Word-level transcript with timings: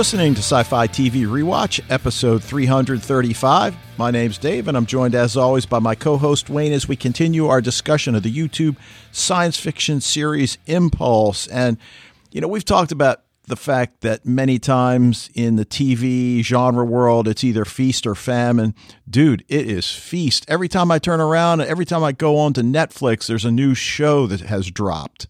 Listening 0.00 0.32
to 0.32 0.40
Sci 0.40 0.62
Fi 0.62 0.88
TV 0.88 1.26
Rewatch, 1.26 1.78
episode 1.90 2.42
335. 2.42 3.76
My 3.98 4.10
name's 4.10 4.38
Dave, 4.38 4.66
and 4.66 4.74
I'm 4.74 4.86
joined 4.86 5.14
as 5.14 5.36
always 5.36 5.66
by 5.66 5.78
my 5.78 5.94
co 5.94 6.16
host 6.16 6.48
Wayne 6.48 6.72
as 6.72 6.88
we 6.88 6.96
continue 6.96 7.48
our 7.48 7.60
discussion 7.60 8.14
of 8.14 8.22
the 8.22 8.34
YouTube 8.34 8.76
science 9.12 9.58
fiction 9.58 10.00
series 10.00 10.56
Impulse. 10.64 11.46
And, 11.48 11.76
you 12.30 12.40
know, 12.40 12.48
we've 12.48 12.64
talked 12.64 12.92
about 12.92 13.24
the 13.46 13.56
fact 13.56 14.00
that 14.00 14.24
many 14.24 14.58
times 14.58 15.28
in 15.34 15.56
the 15.56 15.66
TV 15.66 16.42
genre 16.42 16.86
world, 16.86 17.28
it's 17.28 17.44
either 17.44 17.66
feast 17.66 18.06
or 18.06 18.14
famine. 18.14 18.74
Dude, 19.06 19.44
it 19.50 19.68
is 19.70 19.90
feast. 19.90 20.46
Every 20.48 20.68
time 20.68 20.90
I 20.90 20.98
turn 20.98 21.20
around, 21.20 21.60
every 21.60 21.84
time 21.84 22.02
I 22.02 22.12
go 22.12 22.38
on 22.38 22.54
to 22.54 22.62
Netflix, 22.62 23.26
there's 23.26 23.44
a 23.44 23.50
new 23.50 23.74
show 23.74 24.26
that 24.28 24.40
has 24.40 24.70
dropped. 24.70 25.26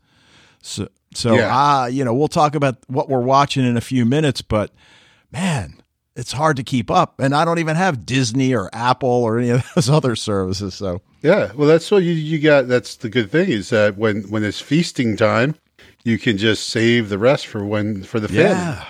So, 0.62 0.86
so 1.14 1.34
yeah. 1.34 1.50
ah, 1.52 1.86
you 1.86 2.04
know, 2.04 2.14
we'll 2.14 2.28
talk 2.28 2.54
about 2.54 2.78
what 2.86 3.08
we're 3.08 3.20
watching 3.20 3.64
in 3.64 3.76
a 3.76 3.80
few 3.80 4.04
minutes, 4.04 4.42
but 4.42 4.72
man, 5.32 5.82
it's 6.16 6.32
hard 6.32 6.56
to 6.56 6.62
keep 6.62 6.90
up. 6.90 7.18
And 7.18 7.34
I 7.34 7.44
don't 7.44 7.58
even 7.58 7.76
have 7.76 8.06
Disney 8.06 8.54
or 8.54 8.70
Apple 8.72 9.08
or 9.08 9.38
any 9.38 9.50
of 9.50 9.68
those 9.74 9.90
other 9.90 10.16
services. 10.16 10.74
So 10.74 11.02
yeah, 11.22 11.52
well, 11.54 11.68
that's 11.68 11.90
what 11.90 12.02
you, 12.02 12.12
you 12.12 12.38
got. 12.38 12.68
That's 12.68 12.96
the 12.96 13.08
good 13.08 13.30
thing 13.30 13.48
is 13.50 13.70
that 13.70 13.96
when 13.96 14.22
when 14.24 14.44
it's 14.44 14.60
feasting 14.60 15.16
time, 15.16 15.56
you 16.04 16.18
can 16.18 16.38
just 16.38 16.68
save 16.68 17.08
the 17.08 17.18
rest 17.18 17.46
for 17.46 17.64
when 17.64 18.02
for 18.02 18.20
the 18.20 18.28
family. 18.28 18.44
Yeah, 18.44 18.84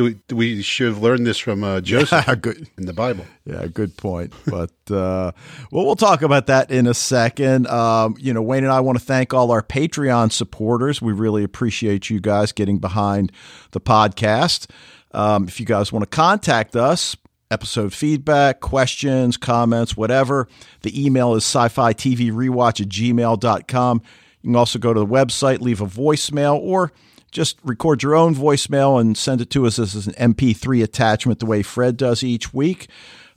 do 0.00 0.16
we, 0.30 0.34
we 0.34 0.62
should 0.62 0.88
have 0.88 1.02
learned 1.02 1.26
this 1.26 1.38
from 1.38 1.62
uh, 1.62 1.80
Joseph 1.80 2.24
yeah, 2.26 2.34
good. 2.40 2.68
in 2.78 2.86
the 2.86 2.92
Bible. 2.92 3.26
Yeah, 3.44 3.66
good 3.66 3.96
point. 3.96 4.32
But 4.46 4.70
uh, 4.90 5.32
well, 5.70 5.84
we'll 5.84 5.96
talk 5.96 6.22
about 6.22 6.46
that 6.46 6.70
in 6.70 6.86
a 6.86 6.94
second. 6.94 7.66
Um, 7.66 8.14
you 8.18 8.32
know, 8.32 8.40
Wayne 8.40 8.64
and 8.64 8.72
I 8.72 8.80
want 8.80 8.98
to 8.98 9.04
thank 9.04 9.34
all 9.34 9.50
our 9.50 9.62
Patreon 9.62 10.32
supporters. 10.32 11.02
We 11.02 11.12
really 11.12 11.44
appreciate 11.44 12.08
you 12.08 12.20
guys 12.20 12.52
getting 12.52 12.78
behind 12.78 13.32
the 13.72 13.80
podcast. 13.80 14.70
Um, 15.12 15.48
if 15.48 15.60
you 15.60 15.66
guys 15.66 15.92
want 15.92 16.04
to 16.04 16.16
contact 16.16 16.76
us, 16.76 17.16
episode 17.50 17.92
feedback, 17.92 18.60
questions, 18.60 19.36
comments, 19.36 19.96
whatever, 19.96 20.48
the 20.82 21.04
email 21.04 21.34
is 21.34 21.44
sci-fi 21.44 21.92
TV 21.92 22.32
rewatch 22.32 22.80
at 22.80 22.88
gmail.com. 22.88 24.02
You 24.42 24.48
can 24.48 24.56
also 24.56 24.78
go 24.78 24.94
to 24.94 25.00
the 25.00 25.06
website, 25.06 25.60
leave 25.60 25.82
a 25.82 25.86
voicemail, 25.86 26.58
or– 26.58 26.92
just 27.30 27.58
record 27.64 28.02
your 28.02 28.14
own 28.14 28.34
voicemail 28.34 29.00
and 29.00 29.16
send 29.16 29.40
it 29.40 29.50
to 29.50 29.66
us 29.66 29.78
as 29.78 30.06
an 30.06 30.14
MP3 30.14 30.82
attachment, 30.82 31.40
the 31.40 31.46
way 31.46 31.62
Fred 31.62 31.96
does 31.96 32.22
each 32.22 32.52
week. 32.52 32.88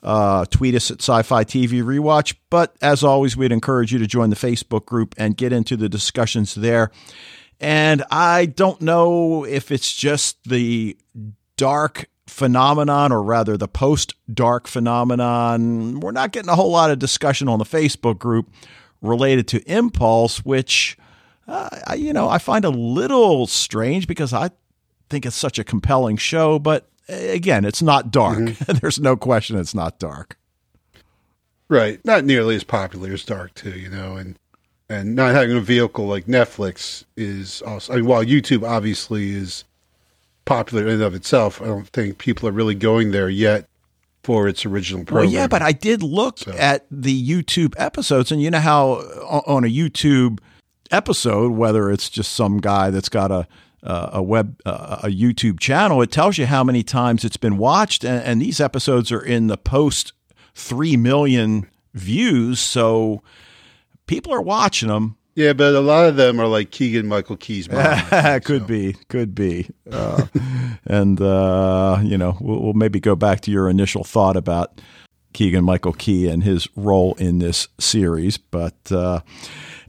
Uh, 0.01 0.43
tweet 0.45 0.75
us 0.75 0.91
at 0.91 1.01
Sci 1.01 1.21
Fi 1.21 1.43
TV 1.45 1.81
Rewatch. 1.81 2.35
But 2.49 2.75
as 2.81 3.03
always, 3.03 3.37
we'd 3.37 3.53
encourage 3.53 3.93
you 3.93 3.99
to 3.99 4.07
join 4.07 4.29
the 4.29 4.35
Facebook 4.35 4.85
group 4.85 5.15
and 5.17 5.37
get 5.37 5.53
into 5.53 5.77
the 5.77 5.87
discussions 5.87 6.55
there. 6.55 6.91
And 7.59 8.03
I 8.11 8.47
don't 8.47 8.81
know 8.81 9.45
if 9.45 9.71
it's 9.71 9.93
just 9.93 10.43
the 10.43 10.97
dark 11.55 12.09
phenomenon 12.27 13.11
or 13.11 13.23
rather 13.23 13.55
the 13.55 13.67
post 13.69 14.15
dark 14.33 14.67
phenomenon. 14.67 16.01
We're 16.01 16.11
not 16.11 16.33
getting 16.33 16.49
a 16.49 16.55
whole 16.55 16.71
lot 16.71 16.91
of 16.91 16.99
discussion 16.99 17.47
on 17.47 17.59
the 17.59 17.65
Facebook 17.65 18.19
group 18.19 18.51
related 19.01 19.47
to 19.49 19.61
Impulse, 19.71 20.39
which 20.43 20.97
uh, 21.47 21.69
I, 21.87 21.95
you 21.95 22.13
know, 22.13 22.29
I 22.29 22.37
find 22.37 22.65
a 22.65 22.69
little 22.69 23.47
strange 23.47 24.07
because 24.07 24.33
I 24.33 24.51
think 25.09 25.25
it's 25.25 25.35
such 25.35 25.59
a 25.59 25.63
compelling 25.63 26.17
show. 26.17 26.59
But 26.59 26.89
again, 27.09 27.65
it's 27.65 27.81
not 27.81 28.11
dark. 28.11 28.39
Mm-hmm. 28.39 28.73
There's 28.81 28.99
no 28.99 29.15
question 29.15 29.57
it's 29.57 29.75
not 29.75 29.99
dark. 29.99 30.37
Right, 31.69 32.03
not 32.05 32.25
nearly 32.25 32.55
as 32.55 32.63
popular 32.63 33.13
as 33.13 33.23
Dark 33.23 33.55
too. 33.55 33.71
You 33.71 33.89
know, 33.89 34.15
and 34.15 34.37
and 34.89 35.15
not 35.15 35.33
having 35.33 35.57
a 35.57 35.61
vehicle 35.61 36.05
like 36.05 36.25
Netflix 36.25 37.05
is 37.17 37.61
also. 37.63 37.93
I 37.93 37.95
mean, 37.95 38.05
while 38.05 38.23
YouTube 38.23 38.67
obviously 38.67 39.31
is 39.31 39.63
popular 40.45 40.83
in 40.83 40.95
and 40.95 41.01
of 41.03 41.15
itself, 41.15 41.61
I 41.61 41.65
don't 41.65 41.87
think 41.87 42.17
people 42.17 42.47
are 42.47 42.51
really 42.51 42.75
going 42.75 43.11
there 43.11 43.29
yet 43.29 43.67
for 44.23 44.47
its 44.47 44.65
original 44.65 45.03
program. 45.05 45.25
Well, 45.25 45.33
yeah, 45.33 45.47
but 45.47 45.61
I 45.61 45.71
did 45.71 46.03
look 46.03 46.39
so. 46.39 46.51
at 46.51 46.85
the 46.91 47.27
YouTube 47.27 47.73
episodes, 47.77 48.31
and 48.31 48.41
you 48.41 48.51
know 48.51 48.59
how 48.59 48.91
on 49.47 49.63
a 49.63 49.67
YouTube 49.67 50.39
episode, 50.91 51.51
whether 51.51 51.89
it's 51.89 52.09
just 52.09 52.33
some 52.33 52.59
guy 52.59 52.89
that's 52.89 53.09
got 53.09 53.31
a 53.31 53.47
a 53.85 54.23
web 54.23 54.59
a 54.65 55.07
YouTube 55.07 55.59
channel, 55.59 56.01
it 56.01 56.11
tells 56.11 56.37
you 56.37 56.45
how 56.45 56.63
many 56.63 56.83
times 56.83 57.25
it's 57.25 57.37
been 57.37 57.57
watched, 57.57 58.03
and, 58.03 58.23
and 58.23 58.41
these 58.41 58.59
episodes 58.59 59.11
are 59.11 59.21
in 59.21 59.47
the 59.47 59.57
post 59.57 60.13
three 60.55 60.95
million 60.95 61.69
views, 61.93 62.59
so 62.59 63.21
people 64.07 64.33
are 64.33 64.41
watching 64.41 64.89
them. 64.89 65.17
Yeah, 65.35 65.53
but 65.53 65.73
a 65.73 65.79
lot 65.79 66.05
of 66.05 66.15
them 66.15 66.39
are 66.39 66.47
like 66.47 66.69
Keegan 66.69 67.07
Michael 67.07 67.37
Key's 67.37 67.69
mom. 67.71 67.97
could 68.41 68.61
so. 68.61 68.67
be, 68.67 68.93
could 69.09 69.33
be, 69.33 69.69
uh, 69.91 70.27
and 70.85 71.19
uh, 71.19 71.99
you 72.03 72.17
know, 72.17 72.37
we'll, 72.39 72.61
we'll, 72.61 72.73
maybe 72.73 72.99
go 72.99 73.15
back 73.15 73.41
to 73.41 73.51
your 73.51 73.67
initial 73.67 74.03
thought 74.03 74.37
about 74.37 74.79
Keegan 75.33 75.65
Michael 75.65 75.93
Key 75.93 76.29
and 76.29 76.43
his 76.43 76.67
role 76.75 77.15
in 77.15 77.39
this 77.39 77.67
series, 77.79 78.37
but. 78.37 78.91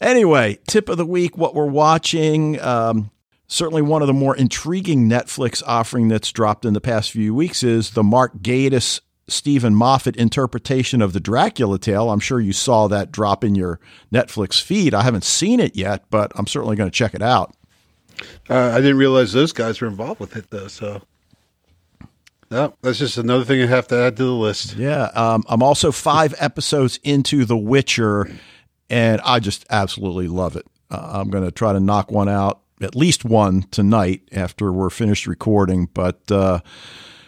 Anyway, 0.00 0.58
tip 0.66 0.88
of 0.88 0.96
the 0.96 1.06
week, 1.06 1.36
what 1.36 1.54
we're 1.54 1.66
watching. 1.66 2.60
Um, 2.60 3.10
certainly 3.46 3.82
one 3.82 4.02
of 4.02 4.08
the 4.08 4.14
more 4.14 4.36
intriguing 4.36 5.08
Netflix 5.08 5.62
offering 5.66 6.08
that's 6.08 6.32
dropped 6.32 6.64
in 6.64 6.74
the 6.74 6.80
past 6.80 7.10
few 7.10 7.34
weeks 7.34 7.62
is 7.62 7.90
the 7.90 8.02
Mark 8.02 8.38
Gatiss 8.38 9.00
Steven 9.28 9.74
Moffat 9.74 10.16
interpretation 10.16 11.00
of 11.00 11.12
the 11.12 11.20
Dracula 11.20 11.78
tale. 11.78 12.10
I'm 12.10 12.20
sure 12.20 12.40
you 12.40 12.52
saw 12.52 12.88
that 12.88 13.10
drop 13.10 13.42
in 13.42 13.54
your 13.54 13.80
Netflix 14.12 14.60
feed. 14.60 14.94
I 14.94 15.02
haven't 15.02 15.24
seen 15.24 15.60
it 15.60 15.76
yet, 15.76 16.04
but 16.10 16.32
I'm 16.34 16.46
certainly 16.46 16.76
going 16.76 16.90
to 16.90 16.96
check 16.96 17.14
it 17.14 17.22
out. 17.22 17.54
Uh, 18.48 18.70
I 18.74 18.76
didn't 18.76 18.98
realize 18.98 19.32
those 19.32 19.52
guys 19.52 19.80
were 19.80 19.88
involved 19.88 20.20
with 20.20 20.36
it, 20.36 20.50
though. 20.50 20.68
So, 20.68 21.02
no, 22.50 22.74
that's 22.82 22.98
just 22.98 23.16
another 23.16 23.44
thing 23.44 23.62
I 23.62 23.66
have 23.66 23.88
to 23.88 23.96
add 23.96 24.16
to 24.18 24.24
the 24.24 24.30
list. 24.30 24.76
Yeah, 24.76 25.04
um, 25.14 25.42
I'm 25.48 25.62
also 25.62 25.90
five 25.90 26.34
episodes 26.38 27.00
into 27.02 27.44
The 27.44 27.56
Witcher, 27.56 28.30
and 28.90 29.20
I 29.22 29.40
just 29.40 29.64
absolutely 29.70 30.28
love 30.28 30.56
it. 30.56 30.66
Uh, 30.90 31.20
I'm 31.20 31.30
going 31.30 31.44
to 31.44 31.50
try 31.50 31.72
to 31.72 31.80
knock 31.80 32.10
one 32.10 32.28
out, 32.28 32.60
at 32.80 32.94
least 32.94 33.24
one 33.24 33.62
tonight 33.70 34.22
after 34.32 34.72
we're 34.72 34.90
finished 34.90 35.26
recording. 35.26 35.86
But 35.86 36.30
uh, 36.30 36.60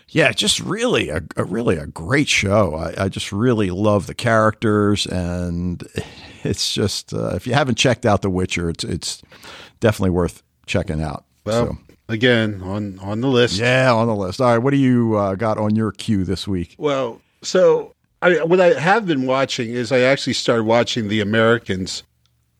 yeah, 0.08 0.32
just 0.32 0.60
really 0.60 1.08
a, 1.08 1.22
a, 1.36 1.44
really 1.44 1.76
a 1.76 1.86
great 1.86 2.28
show. 2.28 2.74
I, 2.74 3.04
I, 3.04 3.08
just 3.08 3.32
really 3.32 3.70
love 3.70 4.06
the 4.06 4.14
characters, 4.14 5.06
and 5.06 5.82
it's 6.44 6.72
just 6.72 7.12
uh, 7.12 7.34
if 7.34 7.46
you 7.46 7.54
haven't 7.54 7.76
checked 7.76 8.06
out 8.06 8.22
The 8.22 8.30
Witcher, 8.30 8.70
it's 8.70 8.84
it's 8.84 9.22
definitely 9.80 10.10
worth 10.10 10.42
checking 10.66 11.02
out. 11.02 11.24
Well, 11.44 11.66
so. 11.66 11.78
again 12.08 12.60
on 12.62 12.98
on 13.00 13.20
the 13.20 13.28
list. 13.28 13.58
Yeah, 13.58 13.92
on 13.92 14.06
the 14.06 14.14
list. 14.14 14.40
All 14.40 14.48
right, 14.48 14.58
what 14.58 14.70
do 14.70 14.76
you 14.76 15.16
uh, 15.16 15.34
got 15.34 15.58
on 15.58 15.74
your 15.74 15.90
queue 15.90 16.24
this 16.24 16.46
week? 16.46 16.76
Well, 16.78 17.20
so 17.42 17.95
I, 18.26 18.42
what 18.42 18.60
I 18.60 18.78
have 18.78 19.06
been 19.06 19.26
watching 19.26 19.70
is 19.70 19.92
I 19.92 20.00
actually 20.00 20.32
started 20.32 20.64
watching 20.64 21.06
The 21.06 21.20
Americans, 21.20 22.02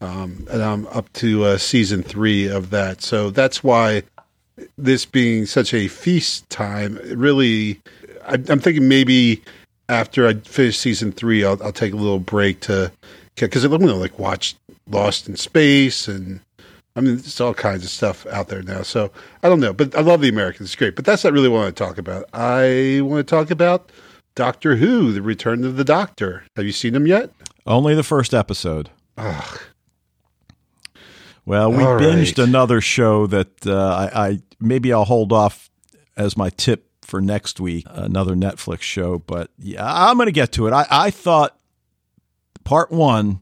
um, 0.01 0.47
and 0.49 0.63
I'm 0.63 0.87
up 0.89 1.13
to 1.15 1.45
uh, 1.45 1.59
season 1.59 2.05
three 2.05 2.47
of 2.47 2.71
that. 2.71 3.03
So 3.03 3.31
that's 3.31 3.65
why 3.65 4.05
this 4.79 5.05
being 5.05 5.45
such 5.45 5.75
a 5.75 5.89
feast 5.89 6.49
time, 6.51 7.01
really, 7.13 7.81
I, 8.25 8.35
am 8.35 8.61
thinking 8.61 8.87
maybe 8.87 9.43
after 9.89 10.29
I 10.29 10.35
finish 10.35 10.79
season 10.79 11.11
three, 11.11 11.45
I'll, 11.45 11.61
I'll 11.61 11.73
take 11.73 11.93
a 11.93 11.97
little 11.97 12.21
break 12.21 12.61
to 12.61 12.93
because 13.35 13.65
I'm 13.65 13.73
gonna 13.73 13.95
like 13.95 14.21
watch 14.21 14.55
Lost 14.89 15.29
in 15.29 15.35
Space 15.35 16.07
and 16.07 16.41
I 16.95 17.01
mean, 17.01 17.17
there's 17.17 17.41
all 17.41 17.53
kinds 17.53 17.85
of 17.85 17.91
stuff 17.91 18.25
out 18.29 18.49
there 18.49 18.63
now. 18.63 18.83
So 18.83 19.11
I 19.43 19.49
don't 19.49 19.61
know, 19.61 19.73
but 19.73 19.95
I 19.97 20.01
love 20.01 20.21
the 20.21 20.29
Americans. 20.29 20.69
It's 20.69 20.77
great. 20.77 20.97
But 20.97 21.05
that's 21.05 21.25
not 21.25 21.33
really 21.33 21.49
what 21.49 21.59
I 21.59 21.63
want 21.65 21.77
to 21.77 21.85
talk 21.85 21.99
about. 21.99 22.25
I 22.33 23.01
want 23.03 23.27
to 23.27 23.31
talk 23.31 23.51
about 23.51 23.91
Doctor 24.37 24.77
Who: 24.77 25.13
The 25.13 25.23
Return 25.23 25.65
of 25.65 25.77
the 25.77 25.85
Doctor. 25.85 26.45
Have 26.55 26.65
you 26.65 26.73
seen 26.73 26.93
them 26.93 27.07
yet? 27.09 27.31
Only 27.67 27.97
the 27.97 28.05
first 28.05 28.33
episode. 28.33 28.91
Ugh. 29.19 29.61
Well, 31.45 31.73
we 31.73 31.83
All 31.83 31.99
binged 31.99 32.39
right. 32.39 32.47
another 32.47 32.81
show 32.81 33.27
that 33.29 33.67
uh, 33.67 34.11
I, 34.13 34.27
I, 34.29 34.39
maybe 34.61 34.93
I'll 34.93 35.05
hold 35.05 35.33
off 35.33 35.71
as 36.17 36.37
my 36.37 36.51
tip 36.51 36.89
for 37.03 37.21
next 37.21 37.61
week. 37.61 37.87
Another 37.89 38.35
Netflix 38.35 38.83
show, 38.83 39.19
but 39.21 39.51
yeah, 39.59 39.85
I'm 39.85 40.17
going 40.17 40.27
to 40.27 40.33
get 40.33 40.53
to 40.53 40.67
it. 40.67 40.73
I, 40.73 40.87
I 40.91 41.11
thought 41.11 41.57
part 42.65 42.91
one 42.91 43.41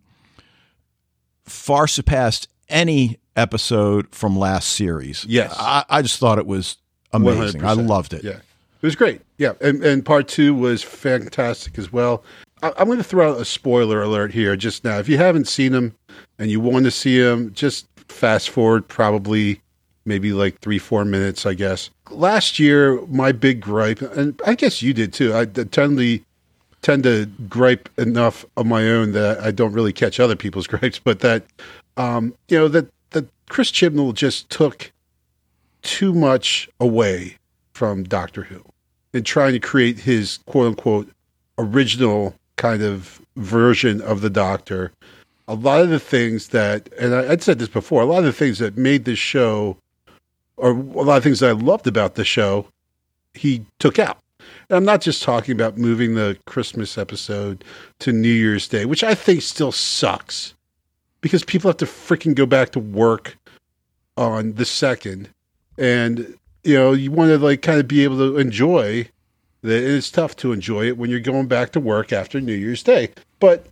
far 1.45 1.87
surpassed 1.87 2.49
any 2.69 3.19
episode 3.37 4.15
from 4.15 4.39
last 4.39 4.69
series. 4.69 5.25
Yes, 5.25 5.55
I, 5.59 5.85
I 5.89 6.03
just 6.03 6.19
thought 6.19 6.39
it 6.39 6.47
was 6.47 6.77
amazing. 7.13 7.63
100%. 7.63 7.65
I 7.65 7.73
loved 7.73 8.13
it. 8.13 8.23
Yeah. 8.23 8.41
It 8.85 8.89
was 8.89 8.97
great. 8.97 9.23
Yeah, 9.39 9.55
and, 9.63 9.83
and 9.83 10.05
part 10.05 10.29
two 10.29 10.55
was 10.55 10.83
fantastic 10.83 11.79
as 11.79 11.91
well. 11.91 12.23
I, 12.63 12.71
am 12.77 12.85
going 12.85 12.99
to 12.99 13.03
throw 13.03 13.33
out 13.33 13.41
a 13.41 13.45
spoiler 13.47 14.03
alert 14.03 14.31
here 14.31 14.55
just 14.57 14.85
now. 14.85 14.99
If 14.99 15.09
you 15.09 15.17
haven't 15.17 15.49
seen 15.49 15.73
them 15.73 15.95
and 16.39 16.51
you 16.51 16.61
want 16.61 16.85
to 16.85 16.91
see 16.91 17.19
them, 17.19 17.51
just 17.55 17.87
fast 18.09 18.51
forward 18.51 18.87
probably 18.87 19.63
maybe 20.05 20.35
like 20.35 20.61
three, 20.61 20.79
four 20.79 21.07
minutes, 21.07 21.47
I 21.47 21.55
guess. 21.55 21.89
Last 22.11 22.59
year, 22.59 23.01
my 23.07 23.33
big 23.33 23.63
gripe, 23.63 24.03
and 24.03 24.39
I 24.47 24.55
guess 24.55 24.83
you 24.83 24.93
did 24.93 25.15
too. 25.15 25.35
I 25.35 25.47
tend 25.47 25.97
to 25.97 26.21
tend 26.83 27.05
to 27.05 27.25
gripe 27.49 27.89
enough 27.97 28.45
of 28.59 28.67
my 28.67 28.87
own 28.91 29.13
that 29.13 29.41
I 29.41 29.51
don't 29.51 29.73
really 29.73 29.95
catch 29.95 30.21
other 30.21 30.37
people's 30.37 30.67
gripes, 30.67 30.99
but 30.99 31.21
that 31.21 31.47
um, 31.97 32.35
you 32.49 32.59
know 32.59 32.69
that 32.69 32.89
that 33.13 33.29
Chris 33.49 33.73
Chibnall 33.73 34.13
just 34.13 34.51
took 34.51 34.93
too 35.81 36.13
much 36.13 36.69
away 36.79 37.39
from 37.73 38.05
Doctor 38.05 38.43
Who 38.43 38.63
and 39.15 39.25
trying 39.25 39.53
to 39.53 39.61
create 39.61 40.01
his 40.01 40.39
quote 40.47 40.67
unquote 40.67 41.09
original 41.57 42.35
kind 42.57 42.83
of 42.83 43.23
version 43.37 44.01
of 44.03 44.21
the 44.21 44.31
Doctor. 44.31 44.93
A 45.47 45.55
lot 45.55 45.81
of 45.81 45.91
the 45.91 46.01
things 46.01 46.49
that, 46.49 46.89
and 46.99 47.15
I, 47.15 47.29
would 47.29 47.43
said 47.43 47.59
this 47.59 47.69
before, 47.69 48.03
a 48.03 48.07
lot 48.07 48.19
of 48.19 48.25
the 48.25 48.33
things 48.33 48.59
that 48.59 48.77
made 48.77 49.05
this 49.05 49.19
show, 49.19 49.77
or 50.57 50.71
a 50.71 50.75
lot 50.75 51.17
of 51.17 51.23
things 51.23 51.41
that 51.41 51.51
I 51.51 51.53
loved 51.53 51.87
about 51.87 52.15
the 52.15 52.25
show, 52.25 52.67
he 53.35 53.65
took 53.79 53.99
out. 53.99 54.19
And 54.69 54.77
I'm 54.77 54.85
not 54.85 55.01
just 55.01 55.23
talking 55.23 55.53
about 55.53 55.77
moving 55.77 56.15
the 56.15 56.39
Christmas 56.47 56.97
episode 56.97 57.65
to 58.01 58.13
New 58.13 58.29
Year's 58.29 58.69
Day, 58.69 58.85
which 58.85 59.05
I 59.05 59.15
think 59.15 59.43
still 59.43 59.73
sucks 59.73 60.55
because 61.21 61.45
people 61.45 61.69
have 61.69 61.77
to 61.79 61.87
freaking 61.87 62.35
go 62.35 62.47
back 62.47 62.71
to 62.73 62.81
work 62.81 63.37
on 64.17 64.55
the 64.55 64.65
second. 64.65 65.29
And, 65.77 66.37
you 66.65 66.75
know, 66.75 66.93
you 66.93 67.11
want 67.11 67.31
to 67.31 67.39
like 67.39 67.63
kind 67.63 67.79
of 67.79 67.87
be 67.87 68.05
able 68.05 68.19
to 68.19 68.39
enjoy 68.39 69.09
that. 69.63 69.85
It's 69.85 70.11
tough 70.11 70.37
to 70.37 70.53
enjoy 70.53 70.87
it 70.87 70.99
when 70.99 71.11
you're 71.11 71.21
going 71.21 71.47
back 71.47 71.73
to 71.73 71.81
work 71.81 72.13
after 72.13 72.41
New 72.41 72.55
Year's 72.55 72.83
Day. 72.83 73.11
But 73.39 73.67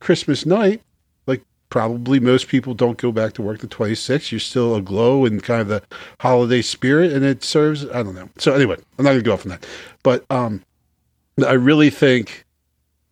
Christmas 0.00 0.44
night, 0.44 0.82
like 1.26 1.42
probably 1.70 2.20
most 2.20 2.48
people 2.48 2.74
don't 2.74 2.98
go 2.98 3.12
back 3.12 3.32
to 3.34 3.42
work 3.42 3.60
the 3.60 3.68
26th. 3.68 4.32
You're 4.32 4.40
still 4.40 4.74
aglow 4.74 5.24
in 5.24 5.40
kind 5.40 5.60
of 5.60 5.68
the 5.68 5.82
holiday 6.20 6.62
spirit 6.62 7.12
and 7.12 7.24
it 7.24 7.44
serves, 7.44 7.86
I 7.86 8.02
don't 8.02 8.14
know. 8.14 8.28
So 8.38 8.52
anyway, 8.52 8.76
I'm 8.98 9.04
not 9.04 9.12
going 9.12 9.20
to 9.20 9.24
go 9.24 9.34
off 9.34 9.46
on 9.46 9.50
that. 9.50 9.66
But 10.02 10.24
um, 10.30 10.62
I 11.46 11.52
really 11.52 11.90
think 11.90 12.44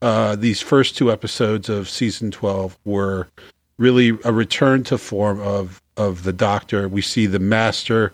uh, 0.02 0.34
these 0.34 0.60
first 0.60 0.96
two 0.96 1.12
episodes 1.12 1.68
of 1.68 1.88
season 1.88 2.30
12 2.30 2.76
were 2.84 3.28
really 3.78 4.18
a 4.24 4.32
return 4.32 4.82
to 4.84 4.98
form 4.98 5.40
of 5.40 5.82
of 5.96 6.22
the 6.22 6.32
doctor. 6.32 6.88
We 6.88 7.02
see 7.02 7.26
the 7.26 7.38
master 7.38 8.12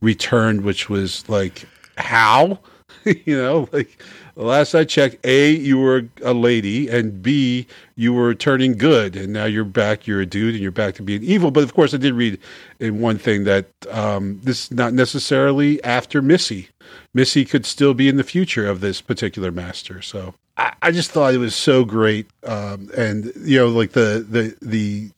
returned, 0.00 0.62
which 0.62 0.88
was 0.88 1.28
like 1.28 1.64
how, 1.96 2.58
you 3.04 3.36
know, 3.36 3.68
like 3.72 4.02
last 4.36 4.74
I 4.74 4.84
checked, 4.84 5.24
A, 5.24 5.50
you 5.50 5.78
were 5.78 6.04
a 6.22 6.32
lady, 6.32 6.88
and 6.88 7.22
B, 7.22 7.66
you 7.96 8.12
were 8.12 8.34
turning 8.34 8.78
good, 8.78 9.16
and 9.16 9.32
now 9.32 9.44
you're 9.44 9.64
back, 9.64 10.06
you're 10.06 10.20
a 10.20 10.26
dude, 10.26 10.54
and 10.54 10.62
you're 10.62 10.70
back 10.70 10.94
to 10.96 11.02
being 11.02 11.22
evil. 11.22 11.50
But 11.50 11.64
of 11.64 11.74
course, 11.74 11.92
I 11.92 11.96
did 11.96 12.14
read 12.14 12.38
in 12.78 13.00
one 13.00 13.18
thing 13.18 13.44
that 13.44 13.66
um, 13.90 14.40
this 14.44 14.64
is 14.66 14.70
not 14.70 14.92
necessarily 14.92 15.82
after 15.84 16.22
Missy. 16.22 16.68
Missy 17.12 17.44
could 17.44 17.66
still 17.66 17.94
be 17.94 18.08
in 18.08 18.16
the 18.16 18.24
future 18.24 18.68
of 18.68 18.80
this 18.80 19.00
particular 19.00 19.50
master. 19.50 20.00
So 20.00 20.34
I, 20.56 20.72
I 20.82 20.90
just 20.90 21.10
thought 21.10 21.34
it 21.34 21.38
was 21.38 21.54
so 21.54 21.84
great, 21.84 22.26
um, 22.44 22.90
and 22.96 23.32
you 23.36 23.58
know, 23.58 23.68
like 23.68 23.92
the 23.92 24.24
the 24.28 24.56
the 24.60 25.10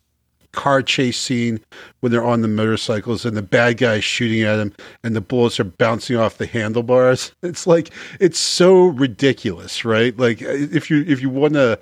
car 0.53 0.83
chase 0.83 1.19
scene 1.19 1.61
when 2.01 2.13
they're 2.13 2.25
on 2.25 2.43
the 2.43 2.49
motorcycles 2.49 3.25
and 3.25 3.37
the 3.37 3.43
bad 3.43 3.77
guy 3.79 4.01
shooting 4.01 4.43
at 4.43 4.57
them 4.57 4.73
and 5.03 5.15
the 5.15 5.21
bullets 5.21 5.61
are 5.61 5.65
bouncing 5.65 6.17
off 6.17 6.39
the 6.39 6.47
handlebars. 6.47 7.33
It's 7.43 7.67
like 7.67 7.91
it's 8.21 8.39
so 8.39 8.87
ridiculous, 8.87 9.85
right? 9.85 10.17
Like 10.17 10.43
uh, 10.43 10.49
if 10.51 10.91
you 10.91 11.05
if 11.07 11.21
you 11.21 11.31
want 11.31 11.55
to 11.55 11.79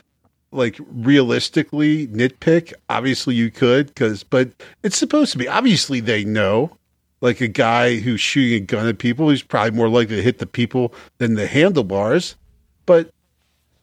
like 0.50 0.79
realistically 0.91 2.06
nitpick, 2.09 2.73
obviously 2.88 3.35
you 3.35 3.50
could 3.50 3.94
cuz 3.94 4.23
but 4.23 4.50
it's 4.82 4.97
supposed 4.97 5.32
to 5.32 5.38
be 5.38 5.49
obviously 5.49 6.00
they 6.00 6.25
know 6.25 6.76
like 7.21 7.41
a 7.41 7.49
guy 7.49 7.97
who's 7.97 8.21
shooting 8.21 8.55
a 8.55 8.61
gun 8.61 8.87
at 8.87 8.99
people 8.99 9.29
he's 9.29 9.43
probably 9.43 9.73
more 9.73 9.88
likely 9.88 10.17
to 10.17 10.23
hit 10.23 10.38
the 10.38 10.47
people 10.47 10.94
than 11.19 11.35
the 11.35 11.47
handlebars, 11.47 12.37
but 12.87 13.11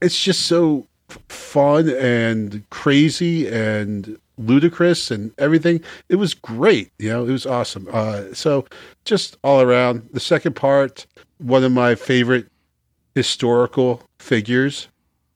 it's 0.02 0.22
just 0.22 0.46
so 0.48 0.88
fun 1.30 1.90
and 1.90 2.68
crazy 2.70 3.48
and 3.48 4.18
ludicrous 4.38 5.12
and 5.12 5.32
everything. 5.38 5.82
It 6.10 6.16
was 6.16 6.34
great. 6.34 6.92
You 7.00 7.10
know, 7.10 7.26
it 7.26 7.32
was 7.32 7.46
awesome. 7.46 7.88
Uh, 7.92 8.34
so 8.34 8.66
just 9.06 9.38
all 9.44 9.62
around. 9.62 10.10
The 10.14 10.20
second 10.20 10.56
part, 10.56 11.06
one 11.38 11.64
of 11.64 11.72
my 11.72 11.96
favorite 11.96 12.48
historical 13.14 14.02
figures 14.20 14.88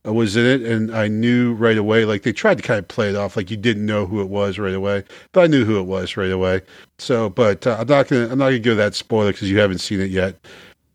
uh, 0.05 0.13
was 0.13 0.35
in 0.35 0.45
it, 0.45 0.61
and 0.61 0.95
I 0.95 1.07
knew 1.07 1.53
right 1.53 1.77
away. 1.77 2.05
Like 2.05 2.23
they 2.23 2.33
tried 2.33 2.57
to 2.57 2.63
kind 2.63 2.79
of 2.79 2.87
play 2.87 3.09
it 3.09 3.15
off 3.15 3.35
like 3.35 3.51
you 3.51 3.57
didn't 3.57 3.85
know 3.85 4.05
who 4.05 4.21
it 4.21 4.29
was 4.29 4.57
right 4.57 4.73
away, 4.73 5.03
but 5.31 5.41
I 5.41 5.47
knew 5.47 5.65
who 5.65 5.79
it 5.79 5.83
was 5.83 6.15
right 6.17 6.31
away. 6.31 6.61
So, 6.97 7.29
but 7.29 7.65
uh, 7.67 7.77
I'm 7.79 7.87
not 7.87 8.07
gonna 8.07 8.23
I'm 8.23 8.39
not 8.39 8.45
gonna 8.45 8.59
give 8.59 8.77
that 8.77 8.95
spoiler 8.95 9.31
because 9.31 9.49
you 9.49 9.59
haven't 9.59 9.79
seen 9.79 9.99
it 9.99 10.11
yet. 10.11 10.35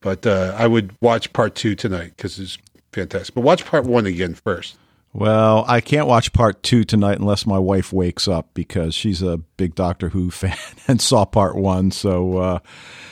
But 0.00 0.26
uh, 0.26 0.54
I 0.58 0.66
would 0.66 0.94
watch 1.00 1.32
part 1.32 1.54
two 1.54 1.74
tonight 1.74 2.12
because 2.16 2.38
it's 2.38 2.58
fantastic. 2.92 3.34
But 3.34 3.40
watch 3.40 3.64
part 3.64 3.84
one 3.84 4.06
again 4.06 4.34
first. 4.34 4.76
Well, 5.16 5.64
I 5.68 5.80
can't 5.80 6.08
watch 6.08 6.32
part 6.32 6.64
two 6.64 6.82
tonight 6.82 7.20
unless 7.20 7.46
my 7.46 7.58
wife 7.58 7.92
wakes 7.92 8.26
up 8.26 8.48
because 8.52 8.96
she's 8.96 9.22
a 9.22 9.38
big 9.38 9.76
Doctor 9.76 10.08
Who 10.08 10.28
fan 10.32 10.56
and 10.88 11.00
saw 11.00 11.24
part 11.24 11.54
one. 11.54 11.92
So, 11.92 12.38
uh, 12.38 12.58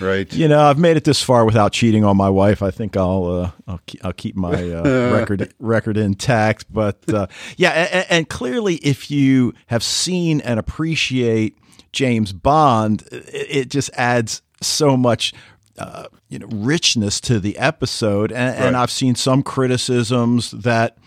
right, 0.00 0.31
you 0.34 0.49
know, 0.49 0.60
I've 0.60 0.78
made 0.78 0.96
it 0.96 1.04
this 1.04 1.22
far 1.22 1.44
without 1.44 1.72
cheating 1.72 2.04
on 2.04 2.16
my 2.16 2.28
wife. 2.28 2.60
I 2.60 2.72
think 2.72 2.96
I'll 2.96 3.26
uh, 3.26 3.50
I'll, 3.69 3.81
keep, 3.87 4.04
I'll 4.04 4.12
keep 4.12 4.34
my 4.34 4.52
uh, 4.52 5.12
record 5.14 5.54
record 5.60 5.96
intact. 5.96 6.66
But 6.72 7.08
uh, 7.08 7.28
yeah, 7.56 7.70
and, 7.70 8.06
and 8.10 8.28
clearly, 8.28 8.76
if 8.76 9.08
you 9.08 9.54
have 9.66 9.84
seen 9.84 10.40
and 10.40 10.58
appreciate 10.58 11.56
James 11.93 12.32
Bond, 12.32 13.04
it, 13.12 13.46
it 13.49 13.70
just 13.70 13.90
adds 13.94 14.43
so 14.60 14.96
much 14.96 15.34
uh, 15.78 16.06
you 16.28 16.40
know 16.40 16.49
richness 16.50 17.20
to 17.20 17.38
the 17.38 17.56
episode 17.58 18.32
and, 18.32 18.58
right. 18.58 18.66
and, 18.66 18.76
I've 18.76 18.90
seen 18.90 19.14
some 19.14 19.43
criticisms 19.43 20.50
that 20.50 20.99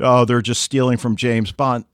oh, 0.00 0.24
they're 0.24 0.42
just 0.42 0.62
stealing 0.62 0.98
from 0.98 1.16
James 1.16 1.52
Bond. 1.52 1.84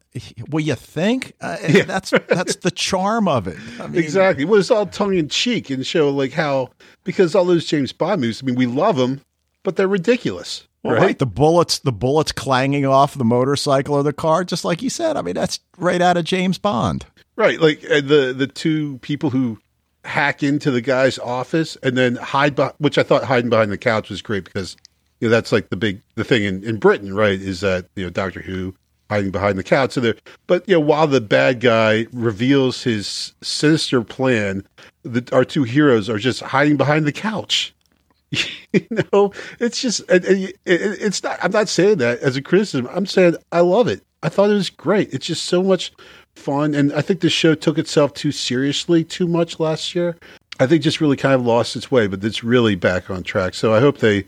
Well, 0.49 0.65
you 0.65 0.75
think 0.75 1.35
uh, 1.41 1.59
yeah. 1.69 1.83
that's 1.85 2.11
that's 2.11 2.57
the 2.57 2.71
charm 2.71 3.29
of 3.29 3.47
it. 3.47 3.59
I 3.79 3.87
mean, 3.87 4.03
exactly. 4.03 4.45
Well, 4.45 4.61
it's 4.61 4.71
all 4.71 4.87
tongue 4.87 5.15
in 5.15 5.29
cheek 5.29 5.69
and 5.69 5.87
show 5.87 6.11
like 6.11 6.33
how 6.33 6.71
because 7.05 7.35
all 7.35 7.45
those 7.45 7.67
James 7.67 7.93
Bond 7.93 8.23
movies. 8.23 8.43
I 8.43 8.47
mean, 8.47 8.55
we 8.55 8.67
love 8.67 8.97
them, 8.97 9.21
but 9.63 9.77
they're 9.77 9.89
ridiculous. 9.89 10.67
Well, 10.83 10.95
right? 10.95 11.03
right? 11.03 11.19
The 11.19 11.27
bullets, 11.27 11.81
the 11.81 11.93
bullets 11.93 12.33
clanging 12.33 12.87
off 12.87 13.15
the 13.15 13.25
motorcycle 13.25 13.97
or 13.97 14.03
the 14.03 14.13
car, 14.13 14.45
just 14.45 14.65
like 14.65 14.83
you 14.83 14.91
said. 14.91 15.17
I 15.17 15.23
mean, 15.23 15.35
that's 15.35 15.61
right 15.79 16.01
out 16.01 16.17
of 16.17 16.25
James 16.25 16.59
Bond. 16.59 17.05
Right, 17.35 17.61
like 17.61 17.85
uh, 17.91 18.01
the 18.01 18.35
the 18.37 18.47
two 18.47 18.99
people 18.99 19.31
who 19.31 19.59
hack 20.05 20.43
into 20.43 20.71
the 20.71 20.81
guy's 20.81 21.19
office 21.19 21.77
and 21.83 21.97
then 21.97 22.17
hide, 22.17 22.55
be- 22.55 22.69
which 22.79 22.97
I 22.97 23.03
thought 23.03 23.25
hiding 23.25 23.51
behind 23.51 23.71
the 23.71 23.79
couch 23.79 24.09
was 24.09 24.23
great 24.23 24.45
because 24.45 24.77
you 25.21 25.29
know, 25.29 25.31
that's 25.31 25.53
like 25.53 25.71
the 25.71 25.77
big 25.77 26.03
the 26.15 26.25
thing 26.25 26.45
in, 26.45 26.63
in 26.65 26.79
Britain, 26.79 27.15
right? 27.15 27.41
Is 27.41 27.61
that 27.61 27.87
you 27.97 28.05
know 28.05 28.11
Doctor 28.11 28.41
Who 28.41 28.75
hiding 29.11 29.31
behind 29.31 29.59
the 29.59 29.63
couch. 29.63 29.93
So 29.93 30.01
there, 30.01 30.17
but 30.47 30.69
you 30.69 30.75
know, 30.75 30.81
while 30.81 31.07
the 31.07 31.21
bad 31.21 31.61
guy 31.61 32.07
reveals 32.13 32.83
his 32.83 33.35
sinister 33.43 34.03
plan, 34.03 34.67
the, 35.03 35.29
our 35.33 35.45
two 35.45 35.63
heroes 35.63 36.09
are 36.09 36.19
just 36.19 36.41
hiding 36.41 36.77
behind 36.77 37.07
the 37.07 37.13
couch. 37.13 37.75
you 38.31 38.87
know, 39.13 39.33
it's 39.61 39.81
just 39.81 40.01
it, 40.11 40.25
it, 40.25 40.57
it's 40.65 41.23
not. 41.23 41.39
I'm 41.43 41.53
not 41.53 41.69
saying 41.69 41.99
that 41.99 42.21
as 42.21 42.37
a 42.37 42.43
criticism. 42.43 42.89
I'm 42.93 43.07
saying 43.07 43.37
I 43.53 43.61
love 43.61 43.89
it. 43.89 44.03
I 44.23 44.29
thought 44.29 44.51
it 44.51 44.55
was 44.55 44.71
great. 44.71 45.13
It's 45.15 45.27
just 45.27 45.45
so 45.45 45.63
much 45.63 45.93
fun, 46.35 46.75
and 46.75 46.93
I 46.93 47.01
think 47.01 47.21
the 47.21 47.31
show 47.31 47.55
took 47.55 47.79
itself 47.79 48.15
too 48.15 48.33
seriously 48.33 49.05
too 49.05 49.29
much 49.29 49.61
last 49.61 49.95
year. 49.95 50.17
I 50.59 50.67
think 50.67 50.83
just 50.83 51.01
really 51.01 51.17
kind 51.17 51.35
of 51.35 51.45
lost 51.45 51.77
its 51.77 51.91
way, 51.91 52.07
but 52.07 52.25
it's 52.25 52.43
really 52.43 52.77
back 52.77 53.11
on 53.11 53.23
track. 53.23 53.55
So 53.55 53.75
I 53.75 53.81
hope 53.81 53.99
they 53.99 54.25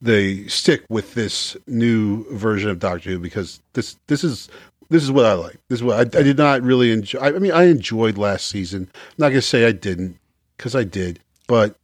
they 0.00 0.46
stick 0.46 0.84
with 0.88 1.14
this 1.14 1.56
new 1.66 2.24
version 2.34 2.70
of 2.70 2.78
Doctor 2.78 3.10
Who 3.10 3.18
because 3.18 3.60
this 3.74 3.96
this 4.06 4.24
is 4.24 4.48
this 4.88 5.02
is 5.02 5.12
what 5.12 5.26
I 5.26 5.34
like. 5.34 5.58
This 5.68 5.78
is 5.78 5.82
what 5.84 5.96
I, 5.96 6.18
I 6.18 6.22
did 6.22 6.38
not 6.38 6.62
really 6.62 6.90
enjoy. 6.90 7.20
I, 7.20 7.28
I, 7.28 7.38
mean, 7.38 7.52
I 7.52 7.64
enjoyed 7.64 8.18
last 8.18 8.48
season. 8.48 8.90
I'm 8.94 9.14
not 9.18 9.28
gonna 9.28 9.42
say 9.42 9.66
I 9.66 9.72
didn't 9.72 10.18
because 10.56 10.74
I 10.74 10.84
did, 10.84 11.20
but 11.46 11.76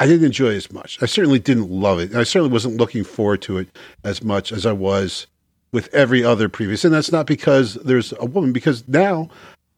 I 0.00 0.06
didn't 0.06 0.26
enjoy 0.26 0.54
as 0.54 0.70
much. 0.72 1.02
I 1.02 1.06
certainly 1.06 1.38
didn't 1.38 1.70
love 1.70 1.98
it. 1.98 2.14
I 2.14 2.22
certainly 2.22 2.52
wasn't 2.52 2.76
looking 2.76 3.04
forward 3.04 3.42
to 3.42 3.58
it 3.58 3.68
as 4.04 4.22
much 4.22 4.52
as 4.52 4.64
I 4.64 4.72
was 4.72 5.26
with 5.72 5.92
every 5.92 6.24
other 6.24 6.48
previous. 6.48 6.84
And 6.84 6.94
that's 6.94 7.12
not 7.12 7.26
because 7.26 7.74
there's 7.74 8.14
a 8.20 8.24
woman, 8.24 8.52
because 8.52 8.86
now 8.86 9.28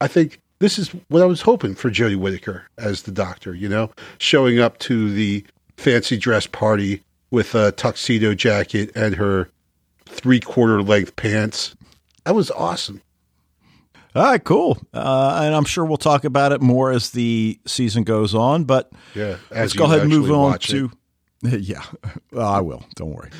I 0.01 0.09
think 0.09 0.39
this 0.59 0.79
is 0.79 0.91
what 1.09 1.23
I 1.23 1.27
was 1.27 1.41
hoping 1.41 1.75
for 1.75 1.91
Jodie 1.91 2.17
Whittaker 2.17 2.65
as 2.77 3.03
the 3.03 3.11
Doctor. 3.11 3.55
You 3.55 3.69
know, 3.69 3.91
showing 4.19 4.59
up 4.59 4.79
to 4.81 5.11
the 5.11 5.45
fancy 5.77 6.19
dress 6.19 6.47
party 6.47 7.03
with 7.31 7.55
a 7.55 7.73
tuxedo 7.73 8.35
jacket 8.35 8.91
and 8.95 9.15
her 9.17 9.51
three 10.07 10.41
quarter 10.41 10.83
length 10.83 11.17
pants. 11.17 11.75
That 12.25 12.35
was 12.35 12.51
awesome. 12.51 13.03
All 14.15 14.25
right, 14.25 14.43
cool. 14.43 14.77
Uh, 14.93 15.43
and 15.45 15.55
I'm 15.55 15.65
sure 15.65 15.85
we'll 15.85 15.97
talk 15.97 16.25
about 16.25 16.51
it 16.53 16.61
more 16.61 16.91
as 16.91 17.11
the 17.11 17.61
season 17.67 18.03
goes 18.03 18.35
on. 18.35 18.65
But 18.65 18.91
yeah, 19.15 19.37
let's 19.51 19.73
go 19.73 19.85
ahead 19.85 20.01
and 20.01 20.11
move 20.11 20.31
on 20.31 20.59
to. 20.61 20.91
Yeah, 21.43 21.83
well, 22.33 22.47
I 22.47 22.61
will. 22.61 22.85
Don't 22.97 23.15
worry. 23.15 23.31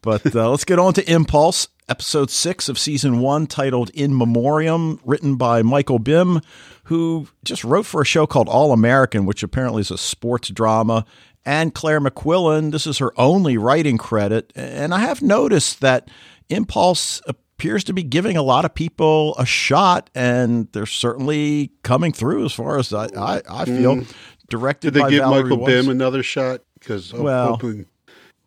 But 0.00 0.34
uh, 0.34 0.48
let's 0.48 0.64
get 0.64 0.78
on 0.78 0.94
to 0.94 1.12
Impulse, 1.12 1.68
episode 1.90 2.30
six 2.30 2.70
of 2.70 2.78
season 2.78 3.20
one, 3.20 3.46
titled 3.46 3.90
In 3.90 4.16
Memoriam, 4.16 4.98
written 5.04 5.36
by 5.36 5.60
Michael 5.60 5.98
Bim, 5.98 6.40
who 6.84 7.28
just 7.44 7.62
wrote 7.62 7.84
for 7.84 8.00
a 8.00 8.06
show 8.06 8.26
called 8.26 8.48
All 8.48 8.72
American, 8.72 9.26
which 9.26 9.42
apparently 9.42 9.82
is 9.82 9.90
a 9.90 9.98
sports 9.98 10.48
drama 10.48 11.04
and 11.44 11.74
Claire 11.74 12.00
McQuillan. 12.00 12.72
This 12.72 12.86
is 12.86 12.98
her 12.98 13.12
only 13.18 13.56
writing 13.56 13.98
credit. 13.98 14.52
And 14.54 14.92
I 14.94 15.00
have 15.00 15.22
noticed 15.22 15.80
that 15.80 16.08
Impulse 16.48 17.20
appears 17.26 17.84
to 17.84 17.92
be 17.92 18.02
giving 18.02 18.36
a 18.36 18.42
lot 18.42 18.64
of 18.64 18.74
people 18.74 19.34
a 19.38 19.46
shot, 19.46 20.10
and 20.14 20.68
they're 20.72 20.86
certainly 20.86 21.70
coming 21.82 22.12
through 22.12 22.44
as 22.44 22.52
far 22.52 22.78
as 22.78 22.92
I, 22.92 23.06
I, 23.16 23.42
I 23.48 23.64
feel. 23.64 23.96
Mm. 23.96 24.14
Directed 24.48 24.94
Did 24.94 25.04
they 25.04 25.10
give 25.10 25.20
Valerie 25.20 25.42
Michael 25.44 25.58
Weiss. 25.58 25.68
Bim 25.84 25.88
another 25.90 26.22
shot? 26.24 26.60
because 26.80 27.12
I'm 27.12 27.22
Well- 27.22 27.48
hoping. 27.50 27.86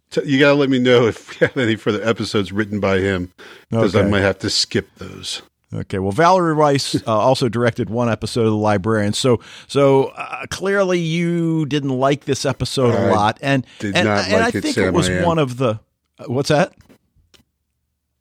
T- 0.09 0.21
you 0.25 0.39
got 0.39 0.50
to 0.50 0.55
let 0.55 0.69
me 0.69 0.77
know 0.77 1.07
if 1.07 1.29
we 1.29 1.47
have 1.47 1.57
any 1.57 1.75
further 1.75 2.03
episodes 2.07 2.51
written 2.51 2.79
by 2.79 3.00
him 3.00 3.31
because 3.69 3.95
I 3.95 4.03
might 4.03 4.19
have 4.19 4.38
to 4.39 4.50
skip 4.50 4.88
those. 4.97 5.41
Okay. 5.74 6.00
Well, 6.00 6.12
Valerie 6.12 6.53
Weiss 6.53 6.96
uh, 6.96 7.18
also 7.18 7.50
directed 7.50 7.89
one 7.89 8.10
episode 8.10 8.46
of 8.46 8.51
The 8.51 8.58
Librarian. 8.58 9.13
So, 9.13 9.39
so 9.68 10.06
uh, 10.15 10.46
clearly 10.50 11.00
you 11.00 11.65
didn't 11.65 11.89
like 11.98 12.25
this 12.25 12.46
episode 12.46 12.94
a 12.94 13.08
I 13.08 13.12
lot, 13.12 13.39
and 13.42 13.65
did 13.80 13.96
and, 13.96 14.08
not 14.08 14.25
and 14.25 14.34
like 14.34 14.56
I 14.56 14.58
it, 14.58 14.62
think 14.62 14.75
Sam, 14.75 14.86
it 14.86 14.94
was 14.94 15.10
one 15.10 15.39
of 15.39 15.58
the. 15.58 15.80
uh, 16.20 16.25
What's 16.27 16.50
that? 16.50 16.74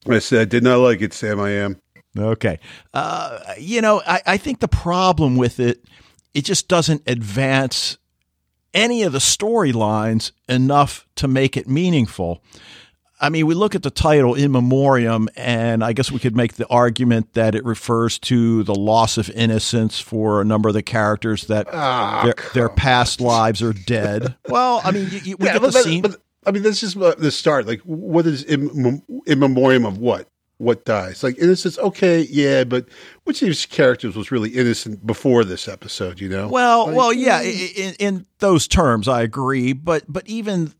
I 0.08 0.18
said 0.18 0.40
I 0.40 0.44
did 0.46 0.64
not 0.64 0.78
like 0.78 1.00
it, 1.02 1.12
Sam. 1.12 1.40
I 1.40 1.50
am. 1.50 1.80
Okay. 2.18 2.58
Uh, 2.92 3.38
you 3.58 3.80
know, 3.80 4.02
I, 4.06 4.20
I 4.26 4.36
think 4.36 4.60
the 4.60 4.68
problem 4.68 5.36
with 5.36 5.60
it, 5.60 5.84
it 6.34 6.44
just 6.44 6.68
doesn't 6.68 7.02
advance 7.06 7.98
any 8.74 9.02
of 9.02 9.12
the 9.12 9.18
storylines 9.18 10.32
enough 10.48 11.06
to 11.16 11.28
make 11.28 11.56
it 11.56 11.68
meaningful. 11.68 12.42
I 13.22 13.28
mean, 13.30 13.46
we 13.46 13.54
look 13.54 13.74
at 13.76 13.84
the 13.84 13.90
title 13.90 14.34
in 14.34 14.50
memoriam, 14.50 15.28
and 15.36 15.84
I 15.84 15.92
guess 15.92 16.10
we 16.10 16.18
could 16.18 16.36
make 16.36 16.54
the 16.54 16.66
argument 16.66 17.34
that 17.34 17.54
it 17.54 17.64
refers 17.64 18.18
to 18.20 18.64
the 18.64 18.74
loss 18.74 19.16
of 19.16 19.30
innocence 19.30 20.00
for 20.00 20.40
a 20.40 20.44
number 20.44 20.68
of 20.68 20.74
the 20.74 20.82
characters 20.82 21.46
that 21.46 21.68
Ah, 21.72 22.22
their, 22.24 22.34
their 22.52 22.68
past 22.68 23.20
lives 23.20 23.62
are 23.62 23.72
dead. 23.72 24.34
Well, 24.48 24.80
I 24.84 24.90
mean, 24.90 25.08
you, 25.10 25.18
you, 25.20 25.36
we 25.38 25.46
Yeah, 25.46 25.52
get 25.54 25.62
the 25.62 25.68
but, 25.68 25.72
but- 25.72 25.82
scene. 25.84 26.02
but, 26.02 26.20
I 26.44 26.50
mean, 26.50 26.64
this 26.64 26.82
is 26.82 26.94
the 26.94 27.30
start. 27.30 27.66
Like, 27.68 27.80
what 27.82 28.26
is 28.26 28.42
in, 28.42 29.00
in 29.26 29.38
memoriam 29.38 29.84
of 29.86 29.98
what? 29.98 30.26
What 30.58 30.84
dies? 30.84 31.22
Like 31.22 31.38
innocence? 31.38 31.78
Okay, 31.78 32.20
yeah, 32.30 32.64
but 32.64 32.86
which 33.24 33.40
of 33.42 33.46
these 33.46 33.66
characters 33.66 34.14
was 34.16 34.30
really 34.32 34.50
innocent 34.50 35.06
before 35.06 35.44
this 35.44 35.66
episode? 35.68 36.20
You 36.20 36.28
know? 36.28 36.48
Well, 36.48 36.86
Like, 36.86 36.96
well, 36.96 37.12
yeah, 37.12 37.38
i- 37.38 37.72
in, 37.76 37.94
in 38.00 38.26
those 38.40 38.66
terms, 38.68 39.06
I 39.08 39.22
agree. 39.22 39.72
But 39.72 40.04
but 40.08 40.26
even 40.28 40.72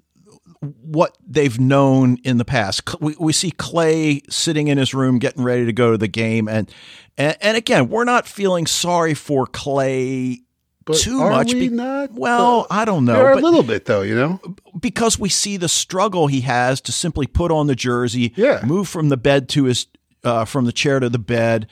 what 0.62 1.16
they've 1.26 1.58
known 1.58 2.18
in 2.24 2.38
the 2.38 2.44
past, 2.44 2.82
we, 3.00 3.16
we 3.18 3.32
see 3.32 3.50
Clay 3.50 4.22
sitting 4.28 4.68
in 4.68 4.78
his 4.78 4.94
room 4.94 5.18
getting 5.18 5.42
ready 5.42 5.66
to 5.66 5.72
go 5.72 5.90
to 5.92 5.98
the 5.98 6.08
game, 6.08 6.48
and 6.48 6.70
and, 7.18 7.36
and 7.40 7.56
again, 7.56 7.88
we're 7.88 8.04
not 8.04 8.26
feeling 8.26 8.66
sorry 8.66 9.14
for 9.14 9.46
Clay 9.46 10.42
but 10.84 10.96
too 10.96 11.18
much. 11.18 11.52
We 11.52 11.68
be- 11.68 11.74
not. 11.74 12.12
well, 12.12 12.66
I 12.70 12.84
don't 12.84 13.04
know, 13.04 13.32
a 13.32 13.36
little 13.36 13.62
bit 13.62 13.84
though. 13.84 14.02
You 14.02 14.14
know? 14.14 14.40
because 14.78 15.18
we 15.18 15.28
see 15.28 15.56
the 15.56 15.68
struggle 15.68 16.26
he 16.26 16.40
has 16.42 16.80
to 16.82 16.92
simply 16.92 17.26
put 17.26 17.50
on 17.50 17.66
the 17.66 17.74
jersey, 17.76 18.32
Yeah. 18.36 18.62
move 18.64 18.88
from 18.88 19.08
the 19.08 19.16
bed 19.16 19.48
to 19.50 19.64
his 19.64 19.86
uh, 20.24 20.44
from 20.44 20.64
the 20.64 20.72
chair 20.72 21.00
to 21.00 21.08
the 21.08 21.18
bed, 21.18 21.66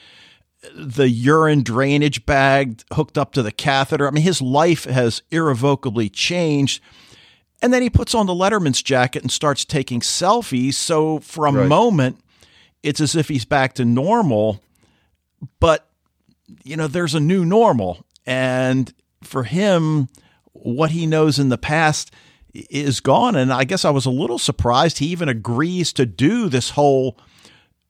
the 0.75 1.09
urine 1.09 1.63
drainage 1.63 2.25
bag 2.25 2.81
hooked 2.93 3.17
up 3.17 3.31
to 3.33 3.41
the 3.41 3.51
catheter. 3.51 4.07
I 4.07 4.11
mean, 4.11 4.23
his 4.23 4.41
life 4.41 4.83
has 4.83 5.21
irrevocably 5.31 6.09
changed. 6.09 6.81
And 7.61 7.71
then 7.73 7.81
he 7.81 7.89
puts 7.89 8.15
on 8.15 8.25
the 8.25 8.33
Letterman's 8.33 8.81
jacket 8.81 9.21
and 9.21 9.31
starts 9.31 9.65
taking 9.65 9.99
selfies. 9.99 10.73
So 10.73 11.19
for 11.19 11.45
a 11.45 11.51
Right. 11.51 11.67
moment, 11.67 12.19
it's 12.81 12.99
as 12.99 13.15
if 13.15 13.27
he's 13.27 13.45
back 13.45 13.73
to 13.75 13.85
normal. 13.85 14.63
But, 15.59 15.87
you 16.63 16.75
know, 16.75 16.87
there's 16.87 17.13
a 17.15 17.19
new 17.19 17.45
normal. 17.45 18.03
And 18.25 18.91
for 19.23 19.43
him, 19.43 20.07
what 20.53 20.91
he 20.91 21.05
knows 21.05 21.37
in 21.39 21.49
the 21.49 21.57
past 21.57 22.11
is 22.53 22.99
gone. 22.99 23.35
And 23.35 23.53
I 23.53 23.63
guess 23.63 23.85
I 23.85 23.91
was 23.91 24.05
a 24.05 24.09
little 24.11 24.39
surprised 24.39 24.97
he 24.97 25.07
even 25.07 25.29
agrees 25.29 25.93
to 25.93 26.05
do 26.05 26.49
this 26.49 26.71
whole 26.71 27.17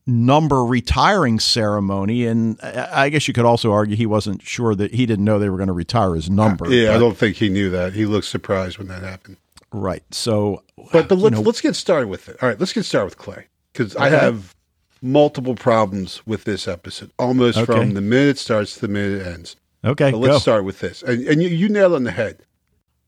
number 0.05 0.63
retiring 0.65 1.39
ceremony. 1.39 2.25
And 2.25 2.59
I 2.61 3.03
I 3.05 3.09
guess 3.09 3.27
you 3.27 3.33
could 3.33 3.45
also 3.45 3.71
argue 3.71 3.95
he 3.95 4.05
wasn't 4.05 4.41
sure 4.41 4.75
that 4.75 4.93
he 4.93 5.05
didn't 5.05 5.25
know 5.25 5.39
they 5.39 5.49
were 5.49 5.57
going 5.57 5.67
to 5.67 5.73
retire 5.73 6.15
his 6.15 6.29
number. 6.29 6.69
Yeah, 6.73 6.95
I 6.95 6.97
don't 6.99 7.17
think 7.17 7.37
he 7.37 7.49
knew 7.49 7.69
that. 7.69 7.93
He 7.93 8.05
looked 8.05 8.27
surprised 8.27 8.77
when 8.77 8.87
that 8.89 9.03
happened. 9.03 9.37
Right. 9.73 10.03
So, 10.11 10.63
But 10.91 11.07
but 11.07 11.17
let's 11.17 11.35
know- 11.35 11.41
let's 11.41 11.61
get 11.61 11.75
started 11.75 12.07
with 12.09 12.27
it. 12.29 12.37
All 12.41 12.49
right, 12.49 12.59
let's 12.59 12.73
get 12.73 12.83
started 12.85 13.05
with 13.05 13.17
Clay 13.17 13.47
because 13.71 13.95
I 13.95 14.09
have 14.09 14.53
multiple 15.01 15.55
problems 15.55 16.21
with 16.27 16.43
this 16.43 16.67
episode, 16.67 17.11
almost 17.17 17.57
Okay. 17.57 17.73
from 17.73 17.93
the 17.93 18.01
minute 18.01 18.29
it 18.29 18.37
starts 18.37 18.75
to 18.75 18.81
the 18.81 18.87
minute 18.89 19.21
it 19.21 19.27
ends. 19.27 19.55
okay, 19.85 20.11
But 20.11 20.17
let's 20.17 20.33
go. 20.35 20.39
start 20.39 20.65
with 20.65 20.79
this, 20.79 21.01
and 21.03 21.25
and 21.27 21.41
you, 21.41 21.49
you 21.49 21.69
nailed 21.69 21.93
on 21.93 22.03
the 22.03 22.11
head. 22.11 22.39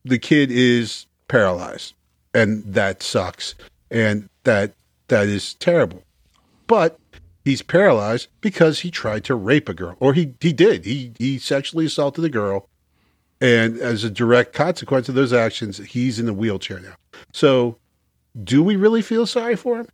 The 0.05 0.17
kid 0.19 0.51
is 0.51 1.05
paralyzed, 1.27 1.93
and 2.33 2.63
that 2.65 3.03
sucks, 3.03 3.55
and 3.91 4.29
that 4.43 4.73
that 5.09 5.27
is 5.27 5.53
terrible. 5.55 6.03
But 6.67 6.97
he's 7.45 7.61
paralyzed 7.61 8.29
because 8.41 8.79
he 8.79 8.89
tried 8.89 9.23
to 9.25 9.35
rape 9.35 9.67
a 9.69 9.73
girl, 9.73 9.95
or 9.99 10.13
he 10.13 10.33
he 10.39 10.53
did. 10.53 10.85
He 10.85 11.11
he 11.19 11.37
sexually 11.39 11.85
assaulted 11.85 12.23
a 12.23 12.29
girl, 12.29 12.67
and 13.43 13.77
as 13.77 14.05
a 14.05 14.09
direct 14.09 14.53
consequence 14.53 15.09
of 15.09 15.15
those 15.15 15.33
actions, 15.33 15.77
he's 15.77 16.17
in 16.17 16.29
a 16.29 16.33
wheelchair 16.33 16.79
now. 16.79 16.95
So, 17.33 17.77
do 18.43 18.63
we 18.63 18.77
really 18.77 19.01
feel 19.01 19.27
sorry 19.27 19.57
for 19.57 19.77
him? 19.77 19.87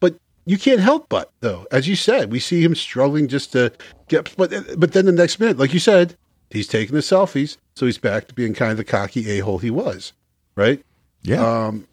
But 0.00 0.16
you 0.44 0.58
can't 0.58 0.80
help 0.80 1.08
but 1.08 1.32
though, 1.40 1.66
as 1.72 1.88
you 1.88 1.96
said, 1.96 2.30
we 2.30 2.38
see 2.38 2.62
him 2.62 2.74
struggling 2.74 3.26
just 3.26 3.52
to 3.52 3.72
get. 4.08 4.36
But 4.36 4.52
but 4.78 4.92
then 4.92 5.06
the 5.06 5.12
next 5.12 5.40
minute, 5.40 5.58
like 5.58 5.72
you 5.72 5.80
said, 5.80 6.14
he's 6.50 6.68
taking 6.68 6.94
the 6.94 7.00
selfies, 7.00 7.56
so 7.74 7.86
he's 7.86 7.98
back 7.98 8.28
to 8.28 8.34
being 8.34 8.52
kind 8.52 8.70
of 8.70 8.76
the 8.76 8.84
cocky 8.84 9.30
a 9.30 9.38
hole 9.40 9.58
he 9.58 9.70
was, 9.70 10.12
right? 10.54 10.84
yeah. 11.24 11.66
Um, 11.66 11.88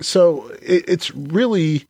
so 0.00 0.48
it, 0.60 0.84
it's 0.88 1.14
really 1.14 1.86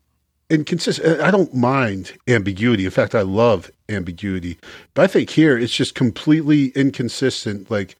inconsistent. 0.50 1.20
I 1.20 1.30
don't 1.30 1.54
mind 1.54 2.12
ambiguity. 2.28 2.84
In 2.84 2.90
fact, 2.90 3.14
I 3.14 3.22
love 3.22 3.70
ambiguity. 3.88 4.58
But 4.92 5.02
I 5.02 5.06
think 5.06 5.30
here 5.30 5.58
it's 5.58 5.74
just 5.74 5.94
completely 5.94 6.66
inconsistent. 6.68 7.70
Like, 7.70 7.96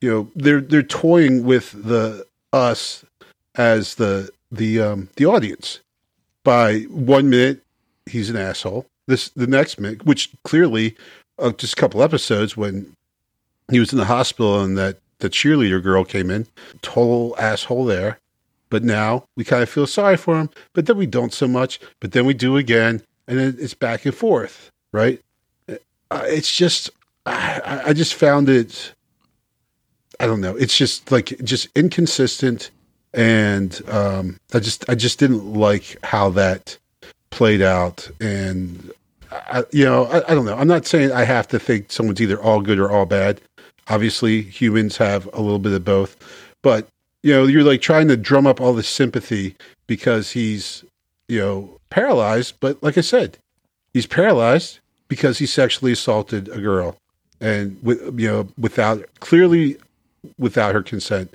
you 0.00 0.10
know, 0.10 0.30
they're 0.34 0.60
they're 0.60 0.82
toying 0.82 1.44
with 1.44 1.72
the 1.84 2.26
us 2.52 3.04
as 3.56 3.96
the 3.96 4.30
the 4.50 4.80
um 4.80 5.08
the 5.16 5.26
audience. 5.26 5.80
By 6.44 6.80
one 6.90 7.28
minute, 7.30 7.62
he's 8.06 8.30
an 8.30 8.36
asshole. 8.36 8.86
This 9.06 9.28
the 9.30 9.46
next 9.46 9.78
minute, 9.78 10.06
which 10.06 10.30
clearly, 10.44 10.96
uh, 11.38 11.50
just 11.52 11.74
a 11.74 11.76
couple 11.76 12.02
episodes 12.02 12.56
when 12.56 12.92
he 13.70 13.78
was 13.78 13.92
in 13.92 13.98
the 13.98 14.04
hospital 14.06 14.60
and 14.62 14.76
that 14.78 14.98
the 15.18 15.28
cheerleader 15.30 15.82
girl 15.82 16.04
came 16.04 16.30
in, 16.30 16.46
total 16.82 17.34
asshole 17.38 17.84
there. 17.84 18.18
But 18.70 18.84
now 18.84 19.24
we 19.36 19.44
kind 19.44 19.62
of 19.62 19.68
feel 19.68 19.86
sorry 19.86 20.16
for 20.16 20.38
him, 20.38 20.48
but 20.72 20.86
then 20.86 20.96
we 20.96 21.06
don't 21.06 21.32
so 21.32 21.46
much. 21.48 21.80
But 21.98 22.12
then 22.12 22.24
we 22.24 22.34
do 22.34 22.56
again, 22.56 23.02
and 23.26 23.38
then 23.38 23.56
it's 23.58 23.74
back 23.74 24.06
and 24.06 24.14
forth, 24.14 24.70
right? 24.92 25.20
Uh, 25.68 26.22
it's 26.26 26.54
just, 26.56 26.88
I- 27.26 27.82
I 27.86 27.92
just 27.92 28.14
found 28.14 28.48
it. 28.48 28.94
I 30.20 30.26
don't 30.26 30.42
know. 30.42 30.54
It's 30.54 30.76
just 30.76 31.10
like 31.10 31.34
just 31.42 31.68
inconsistent, 31.74 32.70
and 33.14 33.80
um, 33.88 34.38
I 34.52 34.60
just 34.60 34.88
I 34.88 34.94
just 34.94 35.18
didn't 35.18 35.54
like 35.54 35.96
how 36.04 36.28
that 36.30 36.76
played 37.30 37.62
out. 37.62 38.08
And 38.20 38.92
I, 39.32 39.64
you 39.72 39.84
know, 39.84 40.04
I, 40.04 40.30
I 40.30 40.34
don't 40.34 40.44
know. 40.44 40.56
I'm 40.56 40.68
not 40.68 40.86
saying 40.86 41.10
I 41.10 41.24
have 41.24 41.48
to 41.48 41.58
think 41.58 41.90
someone's 41.90 42.20
either 42.20 42.40
all 42.40 42.60
good 42.60 42.78
or 42.78 42.90
all 42.90 43.06
bad. 43.06 43.40
Obviously, 43.88 44.42
humans 44.42 44.98
have 44.98 45.26
a 45.32 45.40
little 45.40 45.58
bit 45.58 45.72
of 45.72 45.84
both, 45.84 46.16
but 46.62 46.86
you 47.22 47.32
know, 47.32 47.46
you're 47.46 47.64
like 47.64 47.80
trying 47.80 48.08
to 48.08 48.16
drum 48.16 48.46
up 48.46 48.60
all 48.60 48.74
this 48.74 48.88
sympathy 48.88 49.56
because 49.86 50.32
he's, 50.32 50.84
you 51.28 51.38
know, 51.38 51.80
paralyzed. 51.88 52.54
But 52.60 52.82
like 52.82 52.98
I 52.98 53.02
said, 53.02 53.38
he's 53.94 54.06
paralyzed 54.06 54.80
because 55.08 55.38
he 55.38 55.46
sexually 55.46 55.92
assaulted 55.92 56.48
a 56.50 56.60
girl, 56.60 56.98
and 57.40 57.78
with 57.82 58.20
you 58.20 58.28
know, 58.28 58.48
without 58.58 59.02
clearly 59.20 59.78
without 60.38 60.74
her 60.74 60.82
consent 60.82 61.34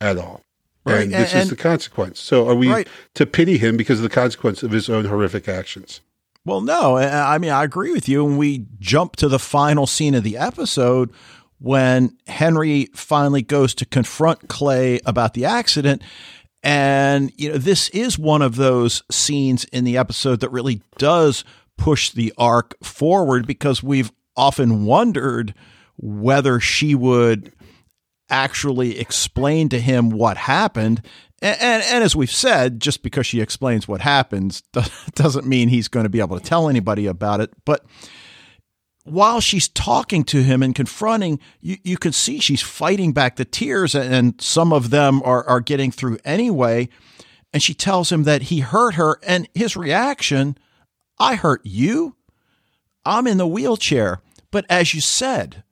at 0.00 0.16
all. 0.18 0.42
Right, 0.86 1.02
And 1.02 1.12
this 1.12 1.32
and- 1.34 1.42
is 1.42 1.50
the 1.50 1.56
consequence. 1.56 2.18
So, 2.20 2.48
are 2.48 2.54
we 2.54 2.68
Right. 2.70 2.88
to 3.14 3.26
pity 3.26 3.58
him 3.58 3.76
because 3.76 3.98
of 3.98 4.02
the 4.02 4.08
consequence 4.08 4.62
of 4.62 4.70
his 4.70 4.88
own 4.88 5.04
horrific 5.04 5.46
actions? 5.48 6.00
Well, 6.46 6.62
no, 6.62 6.96
I 6.96 7.34
I 7.34 7.38
mean, 7.38 7.50
I 7.50 7.64
agree 7.64 7.92
with 7.92 8.08
you. 8.08 8.26
And 8.26 8.38
we 8.38 8.64
jump 8.78 9.16
to 9.16 9.28
the 9.28 9.38
final 9.38 9.86
scene 9.86 10.14
of 10.14 10.24
the 10.24 10.38
episode 10.38 11.10
when 11.58 12.16
Henry 12.26 12.88
finally 12.94 13.42
goes 13.42 13.74
to 13.74 13.84
confront 13.84 14.48
Clay 14.48 15.00
about 15.04 15.34
the 15.34 15.44
accident. 15.44 16.00
And, 16.62 17.30
you 17.36 17.50
know, 17.50 17.58
this 17.58 17.90
is 17.90 18.18
one 18.18 18.40
of 18.40 18.56
those 18.56 19.02
scenes 19.10 19.64
in 19.64 19.84
the 19.84 19.98
episode 19.98 20.40
that 20.40 20.50
really 20.50 20.80
does 20.96 21.44
push 21.76 22.10
the 22.10 22.32
arc 22.38 22.74
forward 22.82 23.46
because 23.46 23.82
we've 23.82 24.10
often 24.36 24.84
wondered 24.86 25.52
whether 25.98 26.58
she 26.60 26.94
would 26.94 27.52
actually 28.30 28.98
explain 28.98 29.68
to 29.70 29.80
him 29.80 30.10
what 30.10 30.36
happened. 30.36 31.02
And, 31.42 31.60
and, 31.60 31.82
and 31.82 32.04
as 32.04 32.14
we've 32.14 32.30
said, 32.30 32.80
just 32.80 33.02
because 33.02 33.26
she 33.26 33.40
explains 33.40 33.88
what 33.88 34.00
happens 34.00 34.62
doesn't 35.14 35.46
mean 35.46 35.68
he's 35.68 35.88
going 35.88 36.04
to 36.04 36.10
be 36.10 36.20
able 36.20 36.38
to 36.38 36.44
tell 36.44 36.68
anybody 36.68 37.06
about 37.06 37.40
it. 37.40 37.50
But 37.64 37.84
while 39.04 39.40
she's 39.40 39.68
talking 39.68 40.24
to 40.24 40.42
him 40.42 40.62
and 40.62 40.74
confronting, 40.74 41.40
you, 41.60 41.76
you 41.82 41.96
can 41.96 42.12
see 42.12 42.38
she's 42.38 42.62
fighting 42.62 43.12
back 43.12 43.36
the 43.36 43.44
tears, 43.44 43.94
and 43.94 44.40
some 44.40 44.72
of 44.72 44.90
them 44.90 45.22
are, 45.24 45.46
are 45.48 45.60
getting 45.60 45.90
through 45.90 46.18
anyway. 46.24 46.88
And 47.52 47.62
she 47.62 47.74
tells 47.74 48.12
him 48.12 48.24
that 48.24 48.42
he 48.42 48.60
hurt 48.60 48.94
her, 48.94 49.18
and 49.26 49.48
his 49.54 49.76
reaction, 49.76 50.56
I 51.18 51.34
hurt 51.34 51.62
you? 51.64 52.16
I'm 53.04 53.26
in 53.26 53.38
the 53.38 53.46
wheelchair. 53.46 54.20
But 54.50 54.66
as 54.68 54.94
you 54.94 55.00
said, 55.00 55.64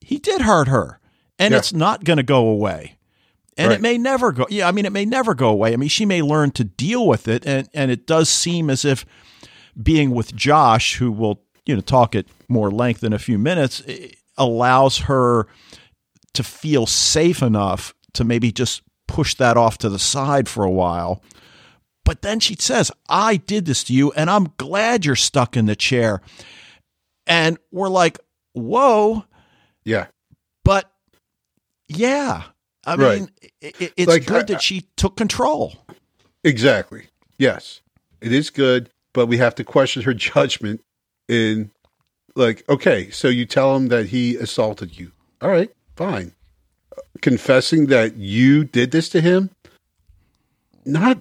he 0.00 0.18
did 0.18 0.42
hurt 0.42 0.68
her, 0.68 1.00
and 1.38 1.52
Yeah. 1.52 1.58
it's 1.58 1.72
not 1.72 2.04
going 2.04 2.16
to 2.18 2.22
go 2.22 2.46
away. 2.48 2.96
And 3.58 3.68
Right. 3.68 3.78
it 3.78 3.80
may 3.82 3.96
never 3.98 4.32
go. 4.32 4.46
Yeah, 4.50 4.68
I 4.68 4.72
mean, 4.72 4.84
it 4.84 4.92
may 4.92 5.06
never 5.06 5.34
go 5.34 5.48
away. 5.48 5.72
I 5.72 5.76
mean, 5.76 5.88
she 5.88 6.04
may 6.04 6.20
learn 6.20 6.50
to 6.52 6.64
deal 6.64 7.06
with 7.06 7.26
it, 7.26 7.46
and 7.46 7.68
and 7.72 7.90
it 7.90 8.06
does 8.06 8.28
seem 8.28 8.68
as 8.70 8.84
if 8.84 9.06
being 9.82 10.10
with 10.10 10.34
Josh, 10.34 10.96
who 10.96 11.10
will 11.10 11.42
you 11.64 11.74
know 11.74 11.80
talk 11.80 12.14
at 12.14 12.26
more 12.48 12.70
length 12.70 13.02
in 13.02 13.12
a 13.14 13.18
few 13.18 13.38
minutes, 13.38 13.82
eh, 13.88 14.08
allows 14.36 14.98
her 14.98 15.46
to 16.34 16.42
feel 16.42 16.84
safe 16.86 17.42
enough 17.42 17.94
to 18.12 18.24
maybe 18.24 18.52
just 18.52 18.82
push 19.08 19.34
that 19.36 19.56
off 19.56 19.78
to 19.78 19.88
the 19.88 19.98
side 19.98 20.48
for 20.50 20.62
a 20.64 20.70
while. 20.70 21.22
But 22.04 22.20
then 22.22 22.40
she 22.40 22.56
says, 22.58 22.92
I 23.08 23.36
did 23.36 23.64
this 23.64 23.82
to 23.84 23.94
you, 23.94 24.12
and 24.12 24.28
I'm 24.28 24.52
glad 24.58 25.04
you're 25.06 25.16
stuck 25.16 25.56
in 25.56 25.64
the 25.66 25.74
chair. 25.76 26.20
And 27.26 27.58
we're 27.72 27.88
like, 27.88 28.18
whoa, 28.52 29.24
Yeah. 29.84 30.06
Yeah. 31.88 32.44
I 32.84 32.94
Right. 32.94 33.20
mean, 33.20 33.30
i 33.62 33.72
i- 33.80 33.92
it's 33.96 34.06
Like, 34.06 34.26
good 34.26 34.42
I- 34.50 34.54
that 34.54 34.62
she 34.62 34.86
took 34.96 35.16
control. 35.16 35.74
Exactly. 36.44 37.06
Yes. 37.38 37.80
It 38.20 38.32
is 38.32 38.50
good, 38.50 38.90
but 39.12 39.26
we 39.26 39.38
have 39.38 39.54
to 39.56 39.64
question 39.64 40.02
her 40.02 40.14
judgment 40.32 40.80
in 41.28 41.70
like, 42.36 42.62
okay, 42.68 43.10
so 43.10 43.28
you 43.28 43.44
tell 43.46 43.74
him 43.74 43.88
that 43.88 44.06
he 44.06 44.36
assaulted 44.36 44.98
you. 44.98 45.10
All 45.40 45.50
right, 45.50 45.70
fine. 45.96 46.32
Confessing 47.22 47.86
that 47.86 48.16
you 48.16 48.64
did 48.64 48.90
this 48.92 49.08
to 49.10 49.20
him? 49.20 49.50
Not 50.84 51.20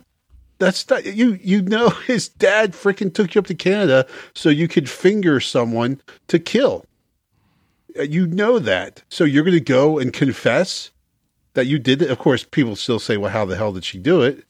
that's 0.59 0.87
not 0.89 1.05
you 1.05 1.39
you 1.41 1.61
know 1.61 1.89
his 2.07 2.27
dad 2.29 2.73
freaking 2.73 3.13
took 3.13 3.33
you 3.35 3.39
up 3.39 3.47
to 3.47 3.55
Canada 3.55 4.05
so 4.35 4.49
you 4.49 4.67
could 4.67 4.89
finger 4.89 5.39
someone 5.39 5.99
to 6.27 6.37
kill. 6.39 6.85
Uh, 7.97 8.03
You 8.03 8.27
know 8.27 8.59
that. 8.59 9.03
So 9.09 9.23
you're 9.23 9.43
going 9.43 9.57
to 9.57 9.59
go 9.63 9.97
and 9.99 10.11
confess 10.13 10.91
that 11.53 11.65
you 11.67 11.79
did 11.79 12.01
it. 12.01 12.09
Of 12.09 12.19
course, 12.19 12.43
people 12.43 12.75
still 12.75 12.99
say, 12.99 13.17
"Well, 13.17 13.31
how 13.31 13.45
the 13.45 13.55
hell 13.55 13.71
did 13.73 13.83
she 13.85 13.97
do 13.97 14.21
it?" 14.21 14.43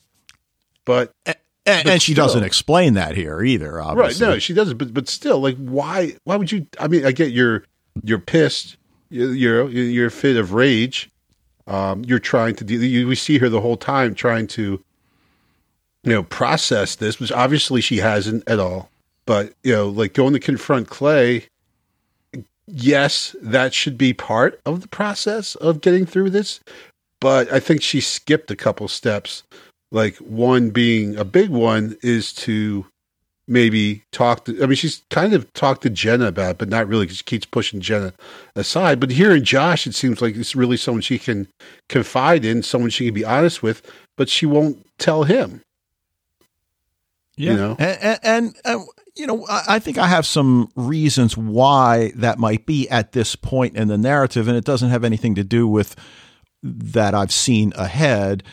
But 0.85 1.11
And, 1.25 1.87
and 1.87 2.01
she 2.01 2.13
still. 2.13 2.25
doesn't 2.25 2.43
explain 2.43 2.93
that 2.93 3.15
here 3.15 3.41
either, 3.41 3.73
right, 3.77 4.19
no, 4.19 4.37
she 4.39 4.53
doesn't. 4.53 4.77
But 4.77 4.93
but 4.93 5.07
still, 5.07 5.39
like, 5.39 5.57
why? 5.57 6.15
Why 6.23 6.35
would 6.35 6.51
you? 6.51 6.67
I 6.79 6.87
mean, 6.87 7.05
I 7.05 7.11
get 7.11 7.31
you're 7.31 7.63
you're 8.03 8.19
pissed. 8.19 8.77
You're 9.09 9.33
you're, 9.33 9.69
you're 9.69 10.07
a 10.07 10.11
fit 10.11 10.35
of 10.37 10.53
rage. 10.53 11.09
Um, 11.67 12.03
you're 12.05 12.19
trying 12.19 12.55
to 12.57 12.63
do. 12.63 12.75
You, 12.75 13.07
we 13.07 13.15
see 13.15 13.37
her 13.39 13.49
the 13.49 13.61
whole 13.61 13.77
time 13.77 14.13
trying 14.13 14.45
to, 14.47 14.83
you 16.03 16.11
know, 16.11 16.21
process 16.23 16.95
this, 16.95 17.19
which 17.19 17.31
obviously 17.31 17.81
she 17.81 17.97
hasn't 17.97 18.47
at 18.47 18.59
all. 18.59 18.89
But 19.25 19.53
you 19.63 19.73
know, 19.73 19.89
like 19.89 20.13
going 20.13 20.33
to 20.33 20.39
confront 20.39 20.87
Clay. 20.89 21.45
Yes, 22.67 23.35
that 23.41 23.73
should 23.73 23.97
be 23.97 24.13
part 24.13 24.59
of 24.65 24.81
the 24.81 24.87
process 24.87 25.55
of 25.55 25.81
getting 25.81 26.05
through 26.05 26.31
this. 26.31 26.59
But 27.21 27.51
I 27.51 27.59
think 27.59 27.81
she 27.81 28.01
skipped 28.01 28.51
a 28.51 28.55
couple 28.55 28.87
steps. 28.87 29.43
Like 29.91 30.17
one 30.17 30.71
being 30.71 31.15
a 31.15 31.23
big 31.23 31.49
one 31.49 31.95
is 32.01 32.33
to 32.33 32.85
maybe 33.47 34.01
talk 34.11 34.45
to, 34.45 34.61
I 34.63 34.65
mean, 34.65 34.75
she's 34.75 35.03
kind 35.11 35.33
of 35.33 35.51
talked 35.53 35.83
to 35.83 35.89
Jenna 35.89 36.27
about 36.27 36.51
it, 36.51 36.57
but 36.57 36.69
not 36.69 36.87
really 36.87 37.05
'cause 37.05 37.17
she 37.17 37.23
keeps 37.23 37.45
pushing 37.45 37.79
Jenna 37.79 38.13
aside. 38.55 38.99
But 38.99 39.11
here 39.11 39.35
in 39.35 39.45
Josh, 39.45 39.85
it 39.85 39.93
seems 39.93 40.21
like 40.21 40.35
it's 40.35 40.55
really 40.55 40.77
someone 40.77 41.01
she 41.01 41.19
can 41.19 41.47
confide 41.87 42.43
in, 42.43 42.63
someone 42.63 42.89
she 42.89 43.05
can 43.05 43.13
be 43.13 43.23
honest 43.23 43.61
with, 43.61 43.83
but 44.17 44.29
she 44.29 44.47
won't 44.47 44.85
tell 44.97 45.23
him. 45.23 45.61
Yeah. 47.37 47.51
You 47.51 47.57
know? 47.57 47.75
and, 47.79 47.99
and, 48.01 48.19
and 48.23 48.55
uh, 48.65 48.83
you 49.15 49.25
know, 49.25 49.45
I, 49.49 49.79
think 49.79 49.97
I 49.97 50.07
have 50.07 50.25
some 50.25 50.69
reasons 50.75 51.37
why 51.37 52.11
that 52.15 52.37
might 52.37 52.65
be 52.65 52.89
at 52.89 53.13
this 53.13 53.35
point 53.35 53.77
in 53.77 53.87
the 53.87 53.97
narrative, 53.97 54.47
and 54.47 54.57
it 54.57 54.65
doesn't 54.65 54.89
have 54.89 55.03
anything 55.03 55.35
to 55.35 55.43
do 55.43 55.67
with 55.67 55.95
that 56.63 57.13
I've 57.13 57.31
seen 57.31 57.71
ahead. 57.75 58.43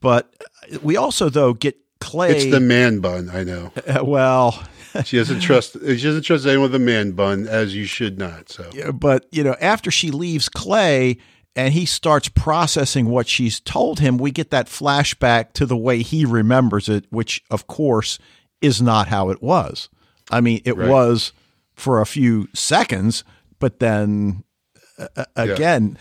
But 0.00 0.34
we 0.82 0.96
also, 0.96 1.28
though, 1.28 1.54
get 1.54 1.76
Clay. 2.00 2.30
It's 2.36 2.50
the 2.50 2.60
man 2.60 3.00
bun, 3.00 3.30
I 3.32 3.44
know. 3.44 3.72
uh, 3.86 4.04
well, 4.04 4.64
She 5.04 5.18
doesn't 5.18 5.40
trust, 5.40 5.74
she 5.74 6.02
doesn't 6.02 6.22
trust 6.22 6.46
anyone 6.46 6.70
with 6.70 6.74
a 6.74 6.84
man 6.84 7.12
bun, 7.12 7.46
as 7.46 7.74
you 7.74 7.84
should 7.84 8.18
not. 8.18 8.48
So, 8.48 8.68
Yeah, 8.72 8.90
but 8.90 9.26
you 9.30 9.44
know, 9.44 9.54
after 9.60 9.90
she 9.90 10.10
leaves 10.10 10.48
Clay 10.48 11.18
and 11.54 11.74
he 11.74 11.86
starts 11.86 12.28
processing 12.28 13.06
what 13.06 13.28
she's 13.28 13.60
told 13.60 14.00
him, 14.00 14.18
we 14.18 14.30
get 14.30 14.50
that 14.50 14.66
flashback 14.66 15.52
to 15.54 15.66
the 15.66 15.76
way 15.76 16.02
he 16.02 16.24
remembers 16.24 16.88
it, 16.88 17.06
which 17.10 17.42
of 17.50 17.66
course 17.66 18.18
is 18.60 18.82
not 18.82 19.08
how 19.08 19.30
it 19.30 19.42
was. 19.42 19.88
I 20.30 20.40
mean, 20.40 20.60
it 20.64 20.76
Right. 20.76 20.88
was 20.88 21.32
for 21.74 22.00
a 22.00 22.06
few 22.06 22.48
seconds, 22.54 23.24
but 23.58 23.78
then 23.80 24.44
uh, 24.98 25.24
again, 25.36 25.96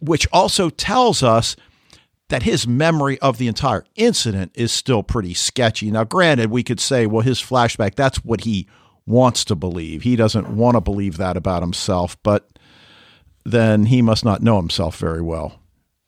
which 0.00 0.26
also 0.32 0.68
tells 0.68 1.22
us 1.22 1.54
that 2.28 2.42
his 2.42 2.66
memory 2.66 3.18
of 3.20 3.38
the 3.38 3.46
entire 3.46 3.84
incident 3.94 4.50
is 4.54 4.72
still 4.72 5.02
pretty 5.02 5.32
sketchy. 5.34 5.90
Now, 5.90 6.02
granted, 6.04 6.50
we 6.50 6.62
could 6.64 6.80
say, 6.80 7.06
well, 7.06 7.20
his 7.22 7.40
flashback, 7.40 7.94
that's 7.94 8.24
what 8.24 8.40
he 8.42 8.66
wants 9.06 9.44
to 9.44 9.54
believe. 9.54 10.02
He 10.02 10.16
doesn't 10.16 10.48
want 10.48 10.74
to 10.76 10.80
believe 10.80 11.18
that 11.18 11.36
about 11.36 11.62
himself, 11.62 12.16
but 12.22 12.48
then 13.44 13.86
he 13.86 14.02
must 14.02 14.24
not 14.24 14.42
know 14.42 14.56
himself 14.56 14.96
very 14.98 15.22
well. 15.22 15.60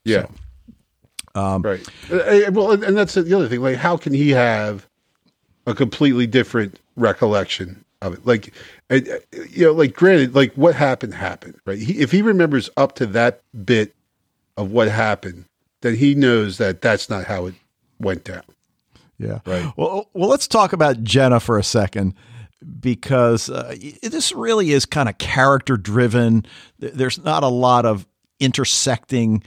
yeah. 0.05 0.27
right. 1.35 1.87
Uh, 2.11 2.15
uh, 2.17 2.51
well, 2.53 2.73
and- 2.73 2.85
and 2.85 2.97
that's 2.97 3.15
the 3.15 3.35
other 3.35 3.49
thing. 3.49 3.61
Like, 3.61 3.77
how 3.77 3.97
can 3.97 4.13
he 4.13 4.31
have 4.31 4.89
a 5.67 5.75
completely 5.75 6.27
different 6.27 6.79
recollection 6.97 7.85
of 8.03 8.15
it? 8.15 8.27
Like, 8.27 8.53
you 8.91 9.67
know, 9.67 9.73
like, 9.73 9.95
granted, 9.95 10.35
like 10.35 10.55
what 10.55 10.75
happened 10.75 11.15
happened, 11.15 11.59
right? 11.67 11.79
He, 11.79 12.01
if 12.01 12.11
he 12.11 12.23
remembers 12.23 12.71
up 12.77 12.95
to 12.97 13.07
that 13.07 13.43
bit 13.65 13.95
of 14.57 14.71
what 14.71 14.89
happened, 14.89 15.47
then 15.81 15.97
he 15.97 16.15
knows 16.15 16.59
that 16.59 16.81
that's 16.81 17.11
not 17.11 17.25
how 17.25 17.47
it 17.47 17.55
went 17.99 18.25
down. 18.25 18.43
Yeah. 19.19 19.41
Right. 19.47 19.73
Well, 19.77 20.09
well, 20.13 20.29
let's 20.29 20.49
talk 20.49 20.73
about 20.73 21.03
Jenna 21.03 21.41
for 21.41 21.59
a 21.59 21.63
second 21.63 22.15
because 22.81 23.51
uh, 23.51 23.77
this 24.03 24.33
really 24.33 24.73
is 24.73 24.87
kind 24.87 25.09
of 25.09 25.19
character 25.19 25.77
driven. 25.77 26.47
There's 26.79 27.23
not 27.23 27.43
a 27.43 27.49
lot 27.49 27.87
of 27.87 28.07
intersecting 28.41 29.43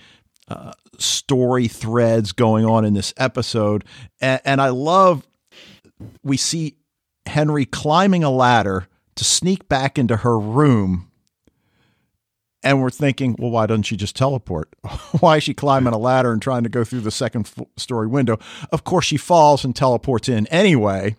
uh, 0.47 0.71
story 0.97 1.67
threads 1.67 2.31
going 2.31 2.65
on 2.65 2.85
in 2.85 2.93
this 2.93 3.13
episode, 3.17 3.83
and, 4.21 4.39
and 4.45 4.61
I 4.61 4.69
love 4.69 5.27
we 6.23 6.37
see 6.37 6.77
Henry 7.27 7.65
climbing 7.65 8.23
a 8.23 8.29
ladder 8.29 8.87
to 9.15 9.23
sneak 9.23 9.67
back 9.67 9.97
into 9.97 10.17
her 10.17 10.39
room. 10.39 11.11
And 12.63 12.81
we're 12.81 12.89
thinking, 12.89 13.35
well, 13.37 13.51
why 13.51 13.65
doesn't 13.65 13.83
she 13.83 13.95
just 13.95 14.15
teleport? 14.15 14.69
why 15.19 15.37
is 15.37 15.43
she 15.43 15.53
climbing 15.53 15.93
a 15.93 15.97
ladder 15.97 16.31
and 16.31 16.41
trying 16.41 16.63
to 16.63 16.69
go 16.69 16.83
through 16.83 17.01
the 17.01 17.11
second 17.11 17.49
story 17.77 18.07
window? 18.07 18.39
Of 18.71 18.83
course, 18.83 19.05
she 19.05 19.17
falls 19.17 19.63
and 19.63 19.75
teleports 19.75 20.27
in 20.27 20.47
anyway. 20.47 21.15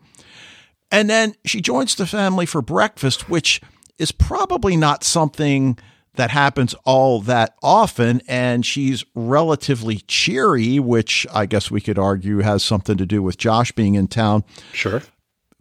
And 0.91 1.09
then 1.09 1.35
she 1.45 1.61
joins 1.61 1.95
the 1.95 2.07
family 2.07 2.47
for 2.47 2.63
breakfast, 2.63 3.29
which 3.29 3.61
is 3.99 4.13
probably 4.13 4.77
not 4.77 5.05
something 5.05 5.79
that 6.15 6.31
happens 6.31 6.75
all 6.85 7.21
that 7.23 7.55
often. 7.63 8.21
And 8.27 8.67
she's 8.67 9.05
relatively 9.15 9.99
cheery, 10.09 10.79
which 10.79 11.27
I 11.33 11.47
guess 11.47 11.71
we 11.71 11.81
could 11.81 11.99
argue 11.99 12.39
has 12.39 12.63
something 12.63 12.97
to 12.97 13.07
do 13.07 13.23
with 13.23 13.39
Josh 13.39 13.73
being 13.73 13.95
in 13.95 14.09
town. 14.09 14.45
Sure. 14.73 15.03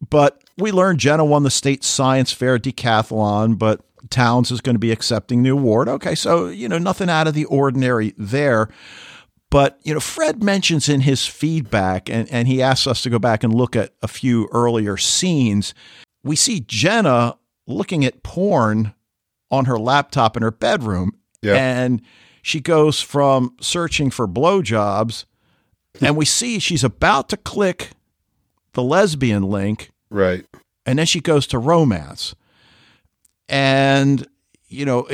But 0.09 0.43
we 0.57 0.71
learned 0.71 0.99
Jenna 0.99 1.25
won 1.25 1.43
the 1.43 1.49
state 1.49 1.83
science 1.83 2.31
fair 2.31 2.59
decathlon, 2.59 3.57
but 3.57 3.81
Townes 4.09 4.51
is 4.51 4.61
going 4.61 4.75
to 4.75 4.79
be 4.79 4.91
accepting 4.91 5.43
the 5.43 5.49
award. 5.49 5.89
Okay, 5.89 6.15
so, 6.15 6.47
you 6.47 6.69
know, 6.69 6.77
nothing 6.77 7.09
out 7.09 7.27
of 7.27 7.33
the 7.33 7.45
ordinary 7.45 8.13
there. 8.17 8.69
But, 9.49 9.79
you 9.83 9.93
know, 9.93 9.99
Fred 9.99 10.43
mentions 10.43 10.89
in 10.89 11.01
his 11.01 11.25
feedback, 11.25 12.09
and, 12.09 12.29
and 12.29 12.47
he 12.47 12.61
asks 12.61 12.85
us 12.85 13.01
to 13.03 13.09
go 13.09 13.17
back 13.17 13.43
and 13.43 13.53
look 13.53 13.75
at 13.75 13.93
a 14.01 14.07
few 14.07 14.49
earlier 14.51 14.97
scenes. 14.97 15.73
We 16.23 16.35
see 16.35 16.59
Jenna 16.59 17.37
looking 17.65 18.03
at 18.03 18.23
porn 18.23 18.93
on 19.49 19.65
her 19.65 19.79
laptop 19.79 20.35
in 20.35 20.43
her 20.43 20.51
bedroom. 20.51 21.13
Yeah. 21.41 21.55
And 21.55 22.01
she 22.41 22.59
goes 22.59 23.01
from 23.01 23.55
searching 23.61 24.11
for 24.11 24.27
blowjobs, 24.27 25.25
hmm. 25.97 26.05
and 26.05 26.17
we 26.17 26.25
see 26.25 26.59
she's 26.59 26.83
about 26.83 27.29
to 27.29 27.37
click 27.37 27.91
the 28.77 28.83
lesbian 28.83 29.41
link, 29.41 29.89
Right. 30.11 30.45
and 30.85 30.99
then 30.99 31.07
she 31.07 31.19
goes 31.19 31.47
to 31.47 31.57
romance. 31.57 32.35
And, 33.49 34.27
you 34.67 34.85
know, 34.85 35.07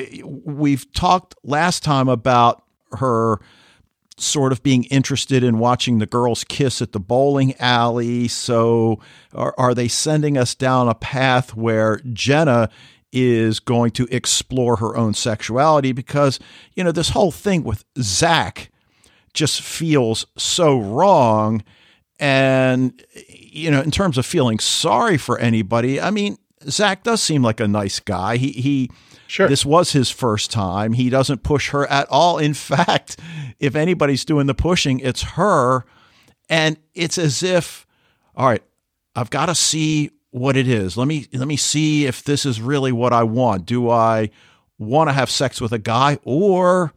we've 0.45 0.91
talked 0.93 1.35
last 1.43 1.81
time 1.81 2.09
about 2.09 2.63
her 2.91 3.39
sort 4.17 4.51
of 4.51 4.61
being 4.63 4.83
interested 4.85 5.43
in 5.45 5.59
watching 5.59 5.99
the 5.99 6.05
girls 6.05 6.43
kiss 6.43 6.81
at 6.81 6.91
the 6.91 6.99
bowling 6.99 7.55
alley. 7.59 8.27
So 8.27 8.99
are, 9.33 9.55
are 9.57 9.73
they 9.73 9.87
sending 9.87 10.37
us 10.37 10.53
down 10.55 10.89
a 10.89 10.93
path 10.93 11.55
where 11.55 12.01
Jenna 12.11 12.69
is 13.13 13.61
going 13.61 13.91
to 13.91 14.07
explore 14.11 14.75
her 14.75 14.97
own 14.97 15.13
sexuality? 15.13 15.93
Because, 15.93 16.37
you 16.75 16.83
know, 16.83 16.91
this 16.91 17.09
whole 17.09 17.31
thing 17.31 17.63
with 17.63 17.85
Zach 17.99 18.71
just 19.33 19.61
feels 19.61 20.25
so 20.37 20.77
wrong. 20.79 21.63
And, 22.19 23.03
you 23.53 23.71
know, 23.71 23.81
in 23.81 23.91
terms 23.91 24.17
of 24.17 24.25
feeling 24.25 24.59
sorry 24.59 25.17
for 25.17 25.37
anybody, 25.37 26.01
I 26.01 26.11
mean, 26.11 26.37
Zach 26.69 27.03
does 27.03 27.21
seem 27.21 27.43
like 27.43 27.59
a 27.59 27.67
nice 27.67 27.99
guy. 27.99 28.37
He 28.37 28.51
he 28.51 28.91
Sure. 29.27 29.47
this 29.47 29.65
was 29.65 29.93
his 29.93 30.11
first 30.11 30.51
time. 30.51 30.93
He 30.93 31.09
doesn't 31.09 31.43
push 31.43 31.69
her 31.69 31.87
at 31.87 32.07
all. 32.09 32.37
In 32.37 32.53
fact, 32.53 33.19
if 33.59 33.75
anybody's 33.75 34.25
doing 34.25 34.47
the 34.47 34.53
pushing, 34.53 34.99
it's 34.99 35.23
her. 35.23 35.85
And 36.49 36.77
it's 36.93 37.17
as 37.17 37.41
if, 37.41 37.87
all 38.35 38.47
right, 38.47 38.61
I've 39.15 39.29
got 39.29 39.47
to 39.47 39.55
see 39.55 40.11
what 40.31 40.57
it 40.57 40.67
is. 40.67 40.97
Let 40.97 41.07
me 41.07 41.27
let 41.33 41.47
me 41.47 41.57
see 41.57 42.05
if 42.05 42.23
this 42.23 42.45
is 42.45 42.59
really 42.61 42.91
what 42.91 43.13
I 43.13 43.23
want. 43.23 43.65
Do 43.65 43.89
I 43.89 44.29
want 44.77 45.09
to 45.09 45.13
have 45.13 45.29
sex 45.29 45.61
with 45.61 45.71
a 45.71 45.79
guy 45.79 46.17
or 46.23 46.93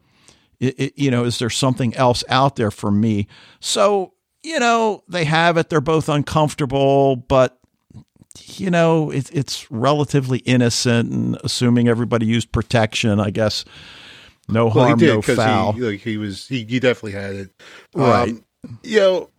it, 0.59 0.79
it, 0.81 0.99
you 0.99 1.11
know, 1.11 1.25
is 1.25 1.39
there 1.39 1.51
something 1.51 1.95
else 1.95 2.25
out 2.29 2.57
there 2.57 2.71
for 2.71 2.91
me? 2.91 3.29
So, 3.61 4.15
you 4.47 4.61
know, 4.61 5.03
they 5.09 5.25
have 5.25 5.57
it. 5.57 5.69
They're 5.71 5.81
both 5.81 6.09
uncomfortable, 6.09 7.17
but 7.17 7.59
you 8.45 8.71
know, 8.71 9.11
it, 9.11 9.29
it's 9.33 9.69
relatively 9.73 10.39
innocent 10.39 11.11
and 11.11 11.37
assuming 11.43 11.89
everybody 11.89 12.27
used 12.27 12.53
protection, 12.53 13.19
I 13.19 13.31
guess. 13.31 13.65
No 14.49 14.67
well, 14.67 14.87
harm, 14.87 15.01
he 15.01 15.07
did 15.07 15.15
no 15.15 15.23
foul. 15.23 15.73
he 15.73 15.81
like 15.81 16.01
he 16.01 16.17
was 16.17 16.47
he, 16.47 16.63
he 16.65 16.79
definitely 16.79 17.13
had 17.13 17.35
it. 17.35 17.51
Right. 17.93 18.29
Um, 18.29 18.45
you 18.85 19.01
know, 19.01 19.31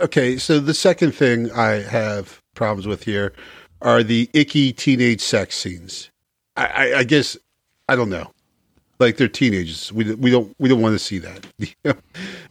okay. 0.00 0.36
So 0.36 0.58
the 0.58 0.74
second 0.74 1.12
thing 1.12 1.52
I 1.52 1.82
have 1.82 2.42
problems 2.56 2.88
with 2.88 3.04
here 3.04 3.34
are 3.82 4.02
the 4.02 4.28
icky 4.32 4.72
teenage 4.72 5.20
sex 5.20 5.56
scenes. 5.56 6.10
I, 6.56 6.66
I, 6.66 6.98
I 6.98 7.04
guess 7.04 7.36
I 7.88 7.94
don't 7.94 8.10
know. 8.10 8.32
Like 8.98 9.16
they're 9.16 9.28
teenagers. 9.28 9.92
We 9.92 10.12
we 10.16 10.32
don't 10.32 10.52
we 10.58 10.68
don't 10.68 10.80
want 10.80 10.94
to 10.94 10.98
see 10.98 11.18
that. 11.18 11.46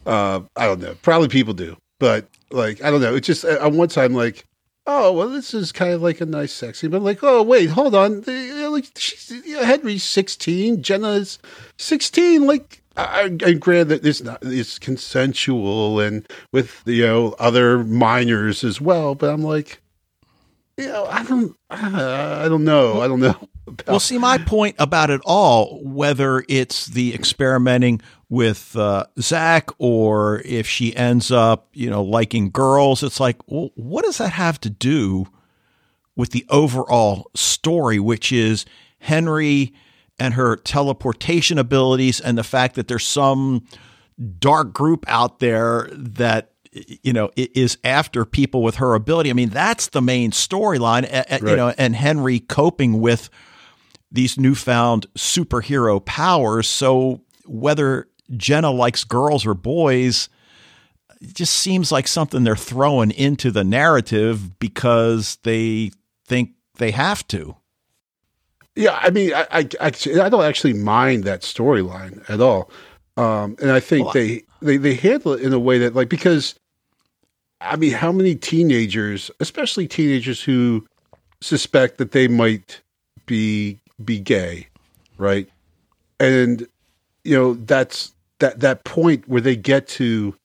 uh, 0.05 0.39
I 0.55 0.65
don't 0.65 0.79
know. 0.79 0.95
Probably 1.01 1.27
people 1.27 1.53
do, 1.53 1.75
but 1.99 2.27
like 2.51 2.83
I 2.83 2.91
don't 2.91 3.01
know. 3.01 3.15
It's 3.15 3.27
just 3.27 3.45
uh, 3.45 3.57
on 3.61 3.77
one 3.77 3.89
I'm 3.97 4.13
like, 4.13 4.45
oh 4.87 5.11
well, 5.11 5.29
this 5.29 5.53
is 5.53 5.71
kind 5.71 5.93
of 5.93 6.01
like 6.01 6.21
a 6.21 6.25
nice 6.25 6.53
sex 6.53 6.79
scene. 6.79 6.89
But 6.91 7.01
like, 7.01 7.19
oh 7.23 7.41
wait, 7.43 7.69
hold 7.69 7.95
on. 7.95 8.21
Like 8.21 8.87
you 9.29 9.55
know, 9.55 9.63
Henry's 9.63 10.03
16, 10.03 10.81
Jenna's 10.81 11.39
16. 11.77 12.45
Like, 12.45 12.81
I, 12.97 13.35
I 13.45 13.53
grant 13.53 13.89
that 13.89 14.05
it's 14.05 14.21
not 14.21 14.39
it's 14.41 14.79
consensual 14.79 15.99
and 15.99 16.27
with 16.51 16.81
you 16.85 17.05
know 17.05 17.35
other 17.39 17.83
minors 17.83 18.63
as 18.63 18.79
well. 18.81 19.15
But 19.15 19.33
I'm 19.33 19.43
like, 19.43 19.81
you 20.77 20.87
know, 20.87 21.05
I 21.05 21.23
don't, 21.23 21.55
uh, 21.69 22.41
I 22.43 22.49
don't 22.49 22.63
know, 22.65 23.01
I 23.01 23.07
don't 23.07 23.19
know. 23.21 23.35
about- 23.67 23.87
Well, 23.87 23.99
see, 23.99 24.17
my 24.17 24.37
point 24.37 24.75
about 24.77 25.09
it 25.09 25.21
all, 25.25 25.79
whether 25.83 26.43
it's 26.49 26.85
the 26.87 27.13
experimenting 27.15 28.01
with 28.29 28.75
uh, 28.75 29.05
Zach 29.19 29.69
or 29.77 30.41
if 30.45 30.67
she 30.67 30.95
ends 30.95 31.31
up, 31.31 31.67
you 31.73 31.89
know, 31.89 32.03
liking 32.03 32.49
girls, 32.49 33.03
it's 33.03 33.19
like, 33.19 33.37
well, 33.47 33.69
what 33.75 34.03
does 34.03 34.17
that 34.17 34.31
have 34.31 34.59
to 34.61 34.69
do 34.69 35.27
with 36.15 36.31
the 36.31 36.45
overall 36.49 37.29
story, 37.35 37.99
which 37.99 38.31
is 38.31 38.65
Henry 38.99 39.73
and 40.17 40.33
her 40.35 40.55
teleportation 40.55 41.57
abilities 41.59 42.19
and 42.21 42.37
the 42.37 42.43
fact 42.43 42.75
that 42.75 42.87
there's 42.87 43.05
some 43.05 43.65
dark 44.39 44.73
group 44.73 45.03
out 45.07 45.39
there 45.39 45.89
that 45.91 46.51
you 47.03 47.13
know 47.13 47.29
is 47.35 47.77
after 47.83 48.25
people 48.25 48.63
with 48.63 48.75
her 48.75 48.95
ability. 48.95 49.29
I 49.29 49.33
mean, 49.33 49.49
that's 49.49 49.89
the 49.89 50.01
main 50.01 50.31
storyline. 50.31 51.03
a- 51.03 51.31
You 51.51 51.57
know, 51.57 51.73
and 51.77 51.95
Henry 51.95 52.39
coping 52.39 52.99
with 53.01 53.29
these 54.11 54.39
newfound 54.39 55.05
superhero 55.15 56.03
powers. 56.03 56.67
So 56.69 57.21
whether 57.45 58.07
Jenna 58.35 58.71
likes 58.71 59.03
girls 59.03 59.45
or 59.45 59.53
boys, 59.53 60.29
it 61.21 61.33
just 61.33 61.53
seems 61.53 61.91
like 61.91 62.07
something 62.07 62.43
they're 62.43 62.55
throwing 62.55 63.11
into 63.11 63.51
the 63.51 63.63
narrative 63.63 64.59
because 64.59 65.37
they 65.43 65.91
think 66.25 66.51
they 66.77 66.91
have 66.91 67.27
to. 67.29 67.55
Yeah, 68.75 68.99
I 69.01 69.09
mean, 69.09 69.33
I, 69.33 69.47
I, 69.51 69.65
I 69.79 70.29
don't 70.29 70.43
actually 70.43 70.73
mind 70.73 71.23
that 71.23 71.41
storyline 71.41 72.29
at 72.29 72.41
all, 72.41 72.69
um, 73.15 73.55
and 73.61 73.71
I 73.71 73.79
think 73.79 74.05
Well, 74.05 74.13
they, 74.13 74.43
they 74.61 74.75
they 74.75 74.95
handle 74.95 75.33
it 75.33 75.41
in 75.41 75.53
a 75.53 75.59
way 75.59 75.77
that, 75.77 75.95
like, 75.95 76.09
because 76.09 76.55
I 77.61 77.77
mean, 77.77 77.93
how 77.93 78.11
many 78.11 78.35
teenagers, 78.35 79.31
especially 79.39 79.87
teenagers 79.87 80.43
who 80.43 80.85
suspect 81.41 81.97
that 81.99 82.11
they 82.11 82.27
might 82.27 82.81
be 83.25 83.79
be 84.03 84.19
gay, 84.19 84.67
right? 85.17 85.47
And 86.19 86.67
you 87.23 87.35
know, 87.35 87.53
that's 87.53 88.13
that 88.39 88.59
that 88.59 88.83
point 88.83 89.27
where 89.27 89.41
they 89.41 89.55
get 89.55 89.87
to 89.87 90.35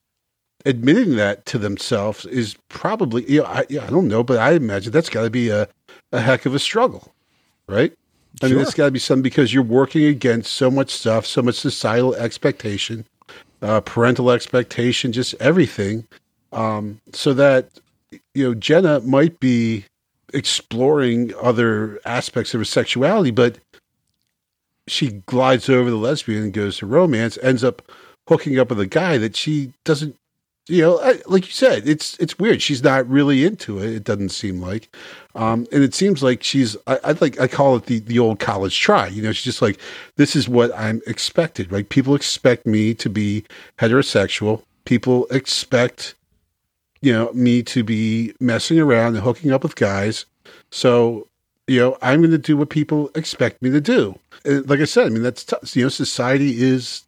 admitting 0.66 1.16
that 1.16 1.46
to 1.46 1.58
themselves 1.58 2.26
is 2.26 2.54
probably, 2.68 3.24
you 3.30 3.40
know, 3.40 3.46
I, 3.46 3.64
yeah, 3.68 3.84
I 3.84 3.90
don't 3.90 4.08
know, 4.08 4.22
but 4.22 4.38
I 4.38 4.52
imagine 4.52 4.92
that's 4.92 5.08
got 5.08 5.22
to 5.22 5.30
be 5.30 5.48
a 5.48 5.68
a 6.12 6.20
heck 6.20 6.46
of 6.46 6.54
a 6.54 6.58
struggle, 6.58 7.12
right? 7.68 7.92
I 8.42 8.46
mean, 8.46 8.54
Sure. 8.54 8.62
it's 8.62 8.74
got 8.74 8.86
to 8.86 8.90
be 8.90 8.98
something 8.98 9.22
because 9.22 9.52
you're 9.52 9.62
working 9.62 10.04
against 10.04 10.52
so 10.52 10.70
much 10.70 10.90
stuff, 10.90 11.26
so 11.26 11.42
much 11.42 11.56
societal 11.56 12.14
expectation, 12.14 13.04
uh, 13.62 13.80
parental 13.80 14.30
expectation, 14.30 15.12
just 15.12 15.34
everything. 15.40 16.06
Um, 16.52 17.00
so 17.12 17.32
that 17.34 17.68
you 18.34 18.44
know, 18.44 18.54
Jenna 18.54 19.00
might 19.00 19.38
be 19.40 19.84
exploring 20.32 21.32
other 21.40 22.00
aspects 22.04 22.54
of 22.54 22.60
her 22.60 22.64
sexuality, 22.64 23.30
but 23.30 23.58
she 24.86 25.22
glides 25.26 25.68
over 25.68 25.90
the 25.90 25.96
lesbian 25.96 26.44
and 26.44 26.52
goes 26.52 26.78
to 26.78 26.86
romance, 26.86 27.38
ends 27.42 27.64
up 27.64 27.82
hooking 28.28 28.58
up 28.58 28.70
with 28.70 28.80
a 28.80 28.86
guy 28.86 29.18
that 29.18 29.36
she 29.36 29.72
doesn't. 29.84 30.16
You 30.68 30.82
know, 30.82 31.14
like 31.26 31.46
you 31.46 31.52
said, 31.52 31.88
it's 31.88 32.16
it's 32.18 32.38
weird. 32.38 32.62
She's 32.62 32.82
not 32.82 33.08
really 33.08 33.44
into 33.44 33.78
it. 33.78 33.92
It 33.92 34.04
doesn't 34.04 34.28
seem 34.28 34.60
like, 34.60 34.94
um, 35.34 35.66
and 35.72 35.82
it 35.82 35.94
seems 35.94 36.22
like 36.22 36.44
she's. 36.44 36.76
I, 36.86 36.98
I 37.02 37.12
like 37.12 37.40
I 37.40 37.48
call 37.48 37.74
it 37.76 37.86
the 37.86 37.98
the 37.98 38.20
old 38.20 38.38
college 38.38 38.78
try. 38.78 39.08
You 39.08 39.22
know, 39.22 39.32
she's 39.32 39.44
just 39.44 39.62
like, 39.62 39.80
this 40.16 40.36
is 40.36 40.48
what 40.48 40.70
I'm 40.76 41.00
expected. 41.08 41.72
Right? 41.72 41.88
People 41.88 42.14
expect 42.14 42.66
me 42.66 42.94
to 42.94 43.10
be 43.10 43.44
heterosexual. 43.78 44.62
People 44.84 45.26
expect, 45.30 46.14
you 47.00 47.12
know, 47.12 47.32
me 47.32 47.64
to 47.64 47.82
be 47.82 48.34
messing 48.38 48.78
around 48.78 49.16
and 49.16 49.24
hooking 49.24 49.50
up 49.50 49.64
with 49.64 49.74
guys. 49.74 50.24
So, 50.70 51.26
you 51.66 51.80
know, 51.80 51.98
I'm 52.00 52.20
going 52.20 52.30
to 52.30 52.38
do 52.38 52.56
what 52.56 52.70
people 52.70 53.10
expect 53.16 53.60
me 53.60 53.70
to 53.70 53.80
do. 53.80 54.18
And 54.44 54.68
like 54.68 54.80
I 54.80 54.84
said, 54.84 55.06
I 55.06 55.10
mean, 55.10 55.22
that's 55.22 55.44
tough. 55.44 55.76
You 55.76 55.84
know, 55.84 55.88
society 55.88 56.62
is 56.62 57.04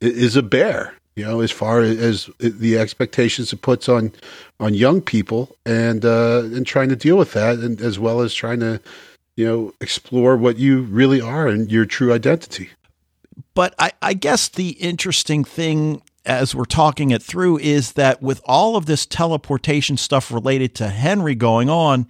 is 0.00 0.36
a 0.36 0.42
bear. 0.42 0.94
You 1.16 1.24
know, 1.24 1.40
as 1.40 1.50
far 1.50 1.80
as 1.80 2.30
the 2.38 2.78
expectations 2.78 3.52
it 3.52 3.60
puts 3.60 3.88
on 3.88 4.12
on 4.60 4.74
young 4.74 5.00
people, 5.00 5.56
and 5.66 6.04
uh, 6.04 6.42
and 6.44 6.64
trying 6.66 6.90
to 6.90 6.96
deal 6.96 7.16
with 7.16 7.32
that, 7.32 7.58
and 7.58 7.80
as 7.80 7.98
well 7.98 8.20
as 8.20 8.32
trying 8.32 8.60
to, 8.60 8.80
you 9.36 9.44
know, 9.44 9.72
explore 9.80 10.36
what 10.36 10.58
you 10.58 10.82
really 10.82 11.20
are 11.20 11.48
and 11.48 11.72
your 11.72 11.86
true 11.86 12.12
identity. 12.12 12.70
But 13.54 13.74
I, 13.80 13.90
I 14.00 14.14
guess 14.14 14.48
the 14.48 14.70
interesting 14.70 15.42
thing 15.42 16.02
as 16.24 16.54
we're 16.54 16.64
talking 16.64 17.10
it 17.10 17.22
through 17.22 17.58
is 17.58 17.94
that 17.94 18.22
with 18.22 18.40
all 18.44 18.76
of 18.76 18.86
this 18.86 19.06
teleportation 19.06 19.96
stuff 19.96 20.30
related 20.30 20.74
to 20.76 20.88
Henry 20.88 21.34
going 21.34 21.68
on, 21.70 22.06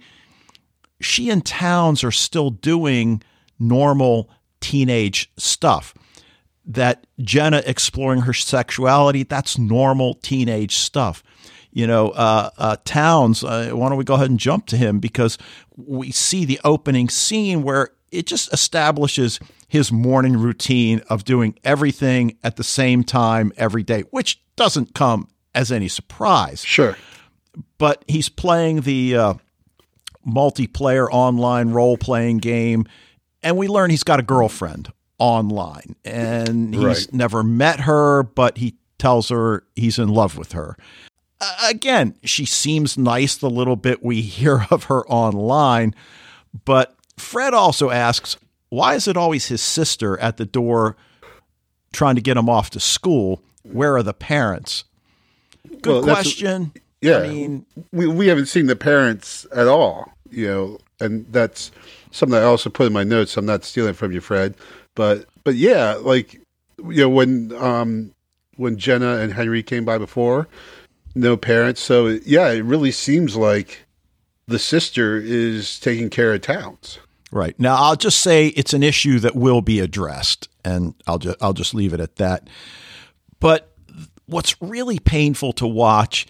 she 1.01 1.29
and 1.29 1.43
Townes 1.43 2.03
are 2.03 2.11
still 2.11 2.49
doing 2.49 3.23
normal 3.59 4.29
teenage 4.61 5.31
stuff. 5.37 5.93
That 6.65 7.07
Jenna 7.19 7.63
exploring 7.65 8.21
her 8.21 8.33
sexuality, 8.33 9.23
that's 9.23 9.57
normal 9.57 10.15
teenage 10.15 10.75
stuff. 10.75 11.23
You 11.71 11.87
know, 11.87 12.09
uh, 12.09 12.49
uh, 12.57 12.77
Townes, 12.85 13.43
uh, 13.43 13.71
why 13.71 13.89
don't 13.89 13.97
we 13.97 14.03
go 14.03 14.13
ahead 14.15 14.29
and 14.29 14.39
jump 14.39 14.67
to 14.67 14.77
him? 14.77 14.99
Because 14.99 15.37
we 15.77 16.11
see 16.11 16.45
the 16.45 16.59
opening 16.63 17.09
scene 17.09 17.63
where 17.63 17.89
it 18.11 18.27
just 18.27 18.51
establishes 18.53 19.39
his 19.67 19.91
morning 19.91 20.35
routine 20.37 21.01
of 21.09 21.23
doing 21.23 21.57
everything 21.63 22.37
at 22.43 22.55
the 22.55 22.63
same 22.63 23.03
time 23.03 23.51
every 23.57 23.83
day, 23.83 24.01
which 24.11 24.41
doesn't 24.55 24.93
come 24.93 25.27
as 25.55 25.71
any 25.71 25.87
surprise 25.87 26.63
Sure. 26.63 26.95
but 27.77 28.03
he's 28.07 28.29
playing 28.29 28.81
the 28.81 29.15
uh, 29.15 29.33
multiplayer 30.27 31.07
online 31.11 31.69
role 31.69 31.97
playing 31.97 32.37
game, 32.37 32.85
and 33.43 33.57
we 33.57 33.67
learn 33.67 33.89
he's 33.89 34.03
got 34.03 34.19
a 34.19 34.23
girlfriend 34.23 34.91
online, 35.17 35.95
and 36.05 36.73
he's 36.73 36.83
Right. 36.83 37.13
never 37.13 37.43
met 37.43 37.81
her, 37.81 38.23
but 38.23 38.57
he 38.57 38.75
tells 38.97 39.29
her 39.29 39.63
he's 39.75 39.97
in 39.99 40.09
love 40.09 40.37
with 40.37 40.51
her. 40.53 40.75
Uh, 41.41 41.55
again, 41.69 42.15
she 42.23 42.45
seems 42.45 42.97
nice 42.97 43.35
the 43.37 43.49
little 43.49 43.75
bit 43.77 44.03
we 44.03 44.21
hear 44.21 44.65
of 44.71 44.85
her 44.85 45.05
online, 45.07 45.93
but 46.65 46.95
Fred 47.17 47.53
also 47.53 47.89
asks, 47.89 48.37
why 48.69 48.95
is 48.95 49.07
it 49.07 49.17
always 49.17 49.47
his 49.47 49.61
sister 49.61 50.17
at 50.19 50.37
the 50.37 50.45
door 50.45 50.95
trying 51.91 52.15
to 52.15 52.21
get 52.21 52.37
him 52.37 52.49
off 52.49 52.69
to 52.71 52.79
school? 52.79 53.41
Where 53.63 53.95
are 53.95 54.03
the 54.03 54.13
parents? 54.13 54.83
Good 55.81 55.85
Well, 55.85 56.03
question. 56.03 56.71
Yeah. 57.01 57.19
I 57.19 57.27
mean, 57.27 57.65
we 57.91 58.07
we 58.07 58.27
haven't 58.27 58.45
seen 58.47 58.67
the 58.67 58.75
parents 58.75 59.45
at 59.55 59.67
all, 59.67 60.11
you 60.29 60.47
know, 60.47 60.77
and 60.99 61.25
that's 61.31 61.71
something 62.11 62.37
I 62.37 62.43
also 62.43 62.69
put 62.69 62.87
in 62.87 62.93
my 62.93 63.03
notes. 63.03 63.37
I'm 63.37 63.45
not 63.45 63.63
stealing 63.63 63.93
from 63.93 64.11
you, 64.11 64.21
Fred, 64.21 64.55
but 64.95 65.25
but 65.43 65.55
yeah, 65.55 65.93
like 65.93 66.41
you 66.77 67.01
know 67.01 67.09
when 67.09 67.53
um 67.53 68.13
when 68.55 68.77
Jenna 68.77 69.17
and 69.17 69.33
Henry 69.33 69.63
came 69.63 69.85
by 69.85 69.97
before, 69.97 70.47
no 71.15 71.37
parents. 71.37 71.81
So 71.81 72.07
yeah, 72.07 72.49
it 72.49 72.63
really 72.63 72.91
seems 72.91 73.35
like 73.35 73.85
the 74.47 74.59
sister 74.59 75.17
is 75.17 75.79
taking 75.79 76.09
care 76.09 76.33
of 76.33 76.41
towns. 76.41 76.99
Right. 77.31 77.57
Now 77.59 77.75
I'll 77.75 77.95
just 77.95 78.19
say 78.19 78.47
it's 78.47 78.73
an 78.73 78.83
issue 78.83 79.19
that 79.19 79.35
will 79.35 79.61
be 79.61 79.79
addressed 79.79 80.49
and 80.65 80.95
I'll 81.07 81.19
just 81.19 81.37
I'll 81.41 81.53
just 81.53 81.73
leave 81.73 81.93
it 81.93 81.99
at 81.99 82.15
that. 82.17 82.49
But 83.39 83.71
what's 84.25 84.59
really 84.61 84.99
painful 84.99 85.53
to 85.53 85.67
watch 85.67 86.27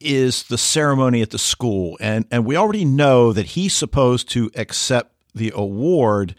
is 0.00 0.44
the 0.44 0.58
ceremony 0.58 1.22
at 1.22 1.30
the 1.30 1.38
school. 1.38 1.96
And 2.00 2.26
and 2.30 2.44
we 2.44 2.56
already 2.56 2.84
know 2.84 3.32
that 3.32 3.46
he's 3.46 3.74
supposed 3.74 4.28
to 4.30 4.50
accept 4.54 5.12
the 5.34 5.52
award. 5.54 6.34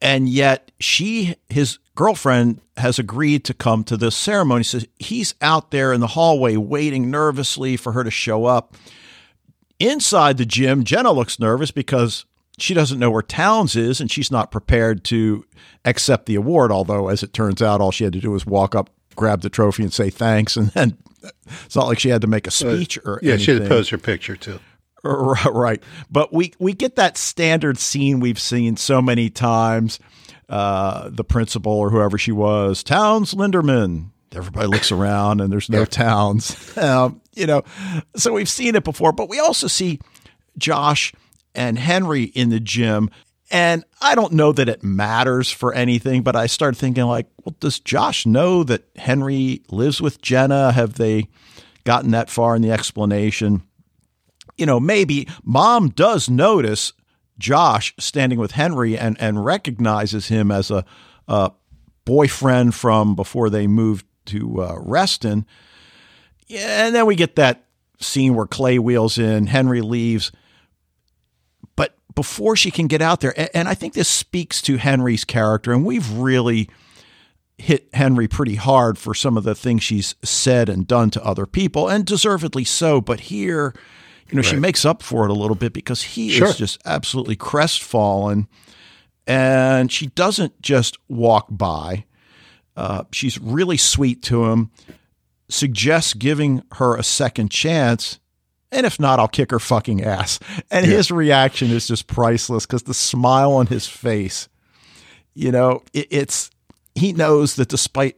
And 0.00 0.28
yet 0.28 0.70
she 0.78 1.36
his 1.48 1.78
girlfriend 1.94 2.60
has 2.76 2.98
agreed 2.98 3.44
to 3.44 3.54
come 3.54 3.84
to 3.84 3.96
this 3.96 4.16
ceremony. 4.16 4.64
So 4.64 4.80
he's 4.98 5.34
out 5.40 5.70
there 5.70 5.92
in 5.92 6.00
the 6.00 6.08
hallway 6.08 6.56
waiting 6.56 7.10
nervously 7.10 7.76
for 7.76 7.92
her 7.92 8.04
to 8.04 8.10
show 8.10 8.44
up. 8.44 8.76
Inside 9.80 10.36
the 10.36 10.46
gym 10.46 10.84
jenna 10.84 11.12
looks 11.12 11.38
nervous 11.38 11.70
because 11.70 12.24
she 12.58 12.74
doesn't 12.74 12.98
know 12.98 13.10
where 13.10 13.22
towns 13.22 13.74
is 13.74 14.00
and 14.00 14.10
she's 14.10 14.30
not 14.30 14.52
prepared 14.52 15.04
to 15.04 15.44
accept 15.84 16.26
the 16.26 16.36
award 16.36 16.70
although 16.70 17.08
as 17.08 17.22
it 17.22 17.32
turns 17.32 17.60
out 17.60 17.80
all 17.80 17.90
she 17.90 18.04
had 18.04 18.12
to 18.12 18.20
do 18.20 18.30
was 18.30 18.46
walk 18.46 18.76
up 18.76 18.90
grab 19.16 19.40
the 19.42 19.50
trophy 19.50 19.82
and 19.82 19.92
say 19.92 20.10
thanks 20.10 20.56
and 20.56 20.68
then 20.70 20.96
it's 21.64 21.74
not 21.76 21.86
like 21.86 21.98
she 21.98 22.08
had 22.10 22.20
to 22.22 22.26
make 22.26 22.46
a 22.46 22.50
speech 22.50 22.98
or 23.04 23.18
yeah 23.22 23.32
anything. 23.34 23.44
she 23.44 23.52
had 23.52 23.62
to 23.62 23.68
pose 23.68 23.88
her 23.88 23.98
picture 23.98 24.36
too 24.36 24.58
Right. 25.06 25.82
But 26.10 26.32
we 26.32 26.54
we 26.58 26.72
get 26.72 26.96
that 26.96 27.18
standard 27.18 27.76
scene 27.76 28.20
we've 28.20 28.38
seen 28.38 28.78
so 28.78 29.02
many 29.02 29.28
times. 29.28 30.00
Uh, 30.48 31.10
the 31.10 31.24
principal 31.24 31.72
or 31.72 31.90
whoever 31.90 32.16
she 32.16 32.32
was, 32.32 32.82
Townes 32.82 33.34
Linderman. 33.34 34.06
Everybody 34.34 34.66
looks 34.66 34.90
around 34.92 35.40
and 35.42 35.52
there's 35.52 35.68
no 35.68 35.80
Yeah. 35.80 35.84
towns. 35.86 36.76
Um, 36.78 37.20
you 37.34 37.46
know, 37.46 37.64
so 38.16 38.32
we've 38.32 38.48
seen 38.48 38.76
it 38.76 38.84
before, 38.84 39.12
but 39.12 39.28
we 39.28 39.38
also 39.40 39.66
see 39.66 40.00
Josh 40.56 41.12
and 41.54 41.78
Henry 41.78 42.22
in 42.24 42.48
the 42.50 42.60
gym. 42.60 43.10
And 43.50 43.84
I 44.00 44.14
don't 44.14 44.32
know 44.32 44.52
that 44.52 44.68
it 44.68 44.82
matters 44.82 45.50
for 45.50 45.74
anything, 45.74 46.22
but 46.22 46.34
I 46.34 46.46
started 46.46 46.78
thinking, 46.78 47.04
like, 47.04 47.26
well, 47.44 47.54
does 47.60 47.78
Josh 47.78 48.26
know 48.26 48.64
that 48.64 48.88
Henry 48.96 49.62
lives 49.70 50.00
with 50.00 50.20
Jenna? 50.22 50.72
Have 50.72 50.94
they 50.94 51.28
gotten 51.84 52.12
that 52.12 52.30
far 52.30 52.56
in 52.56 52.62
the 52.62 52.70
explanation? 52.70 53.62
you 54.56 54.66
know, 54.66 54.78
maybe 54.78 55.28
mom 55.42 55.88
does 55.90 56.28
notice 56.28 56.92
Josh 57.38 57.94
standing 57.98 58.38
with 58.38 58.52
Henry 58.52 58.96
and, 58.96 59.20
and 59.20 59.44
recognizes 59.44 60.28
him 60.28 60.50
as 60.50 60.70
a, 60.70 60.84
a 61.26 61.52
boyfriend 62.04 62.74
from 62.74 63.16
before 63.16 63.50
they 63.50 63.66
moved 63.66 64.06
to 64.26 64.62
uh, 64.62 64.76
Reston. 64.78 65.46
Yeah, 66.46 66.86
and 66.86 66.94
then 66.94 67.06
we 67.06 67.16
get 67.16 67.36
that 67.36 67.64
scene 68.00 68.34
where 68.34 68.46
Clay 68.46 68.78
wheels 68.78 69.18
in, 69.18 69.46
Henry 69.46 69.80
leaves. 69.80 70.30
Before 72.14 72.54
she 72.54 72.70
can 72.70 72.86
get 72.86 73.02
out 73.02 73.20
there, 73.20 73.34
and, 73.56 73.68
I 73.68 73.74
think 73.74 73.94
this 73.94 74.08
speaks 74.08 74.62
to 74.62 74.76
Henry's 74.76 75.24
character, 75.24 75.72
and 75.72 75.84
we've 75.84 76.08
really 76.12 76.68
hit 77.58 77.88
Henry 77.92 78.28
pretty 78.28 78.54
hard 78.54 78.98
for 78.98 79.14
some 79.14 79.36
of 79.36 79.44
the 79.44 79.54
things 79.54 79.82
she's 79.82 80.14
said 80.22 80.68
and 80.68 80.86
done 80.86 81.10
to 81.10 81.24
other 81.24 81.46
people, 81.46 81.88
and 81.88 82.04
deservedly 82.04 82.64
so. 82.64 83.00
But 83.00 83.20
here, 83.20 83.74
you 84.30 84.36
know, 84.36 84.42
she 84.42 84.56
makes 84.56 84.84
up 84.84 85.02
for 85.02 85.24
it 85.24 85.30
a 85.30 85.34
little 85.34 85.56
bit 85.56 85.72
because 85.72 86.02
he 86.02 86.30
Sure. 86.30 86.48
is 86.48 86.56
just 86.56 86.80
absolutely 86.84 87.36
crestfallen. 87.36 88.48
And 89.26 89.90
she 89.90 90.08
doesn't 90.08 90.60
just 90.60 90.98
walk 91.08 91.46
by. 91.50 92.04
Uh, 92.76 93.04
she's 93.12 93.38
really 93.38 93.76
sweet 93.76 94.22
to 94.24 94.44
him, 94.46 94.70
suggests 95.48 96.12
giving 96.14 96.62
her 96.74 96.96
a 96.96 97.02
second 97.02 97.50
chance. 97.50 98.18
And 98.74 98.84
if 98.84 98.98
not, 98.98 99.20
I'll 99.20 99.28
kick 99.28 99.52
her 99.52 99.60
fucking 99.60 100.02
ass. 100.02 100.40
And 100.70 100.84
his 100.84 101.10
reaction 101.10 101.70
is 101.70 101.86
just 101.86 102.08
priceless 102.08 102.66
because 102.66 102.82
the 102.82 102.92
smile 102.92 103.52
on 103.52 103.68
his 103.68 103.86
face, 103.86 104.48
you 105.32 105.52
know, 105.52 105.82
it, 105.92 106.08
it's, 106.10 106.50
he 106.94 107.12
knows 107.12 107.54
that 107.54 107.68
despite 107.68 108.16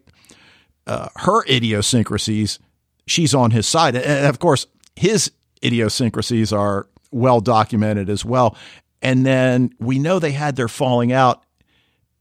uh, 0.87 1.09
her 1.17 1.45
idiosyncrasies, 1.47 2.59
she's 3.07 3.35
on 3.35 3.51
his 3.51 3.67
side. 3.67 3.97
And 3.97 4.27
of 4.27 4.39
course, 4.39 4.67
his 4.97 5.31
idiosyncrasies 5.63 6.53
are 6.53 6.89
well 7.11 7.41
documented 7.41 8.09
as 8.09 8.25
well. 8.25 8.57
And 9.03 9.27
then 9.27 9.75
we 9.79 9.99
know 9.99 10.19
they 10.19 10.33
had 10.33 10.57
their 10.57 10.69
falling 10.69 11.13
out, 11.13 11.45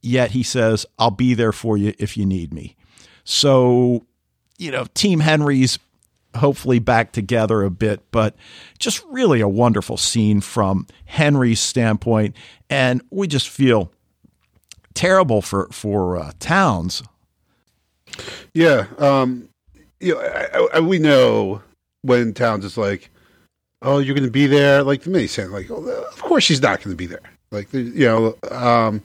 yet 0.02 0.32
he 0.32 0.44
says, 0.44 0.86
I'll 1.00 1.10
be 1.10 1.34
there 1.36 1.54
for 1.54 1.78
you 1.78 1.94
if 2.00 2.18
you 2.18 2.26
need 2.26 2.54
me. 2.54 2.76
So, 3.24 4.06
you 4.58 4.72
know, 4.72 4.86
Team 4.94 5.22
Henry's 5.22 5.80
hopefully 6.36 6.80
back 6.80 7.12
together 7.12 7.64
a 7.64 7.70
bit, 7.70 8.02
but 8.12 8.36
just 8.80 9.04
really 9.10 9.42
a 9.42 9.48
wonderful 9.48 9.98
scene 9.98 10.42
from 10.42 10.88
Henry's 11.06 11.60
standpoint. 11.60 12.36
And 12.70 13.02
we 13.12 13.28
just 13.28 13.50
feel 13.50 13.92
terrible 14.94 15.42
for, 15.42 15.68
for 15.72 16.18
uh, 16.18 16.32
Townes. 16.40 17.04
Yeah, 18.54 18.88
um, 18.98 19.50
you 20.00 20.16
know, 20.16 20.22
I, 20.22 20.78
I, 20.78 20.80
we 20.80 21.00
know 21.00 21.62
when 22.02 22.34
Townes 22.34 22.64
is 22.64 22.78
like, 22.78 23.10
"Oh, 23.82 24.00
you're 24.00 24.16
going 24.16 24.26
to 24.26 24.32
be 24.32 24.48
there," 24.48 24.84
like 24.84 25.02
the 25.02 25.10
me 25.10 25.28
saying, 25.28 25.52
"Like, 25.52 25.70
oh, 25.70 25.86
of 25.86 26.22
course 26.22 26.44
she's 26.44 26.62
not 26.62 26.82
going 26.82 26.92
to 26.92 26.98
be 26.98 27.08
there." 27.08 27.20
Like, 27.52 27.74
you 27.74 28.06
know, 28.06 28.36
um, 28.52 29.02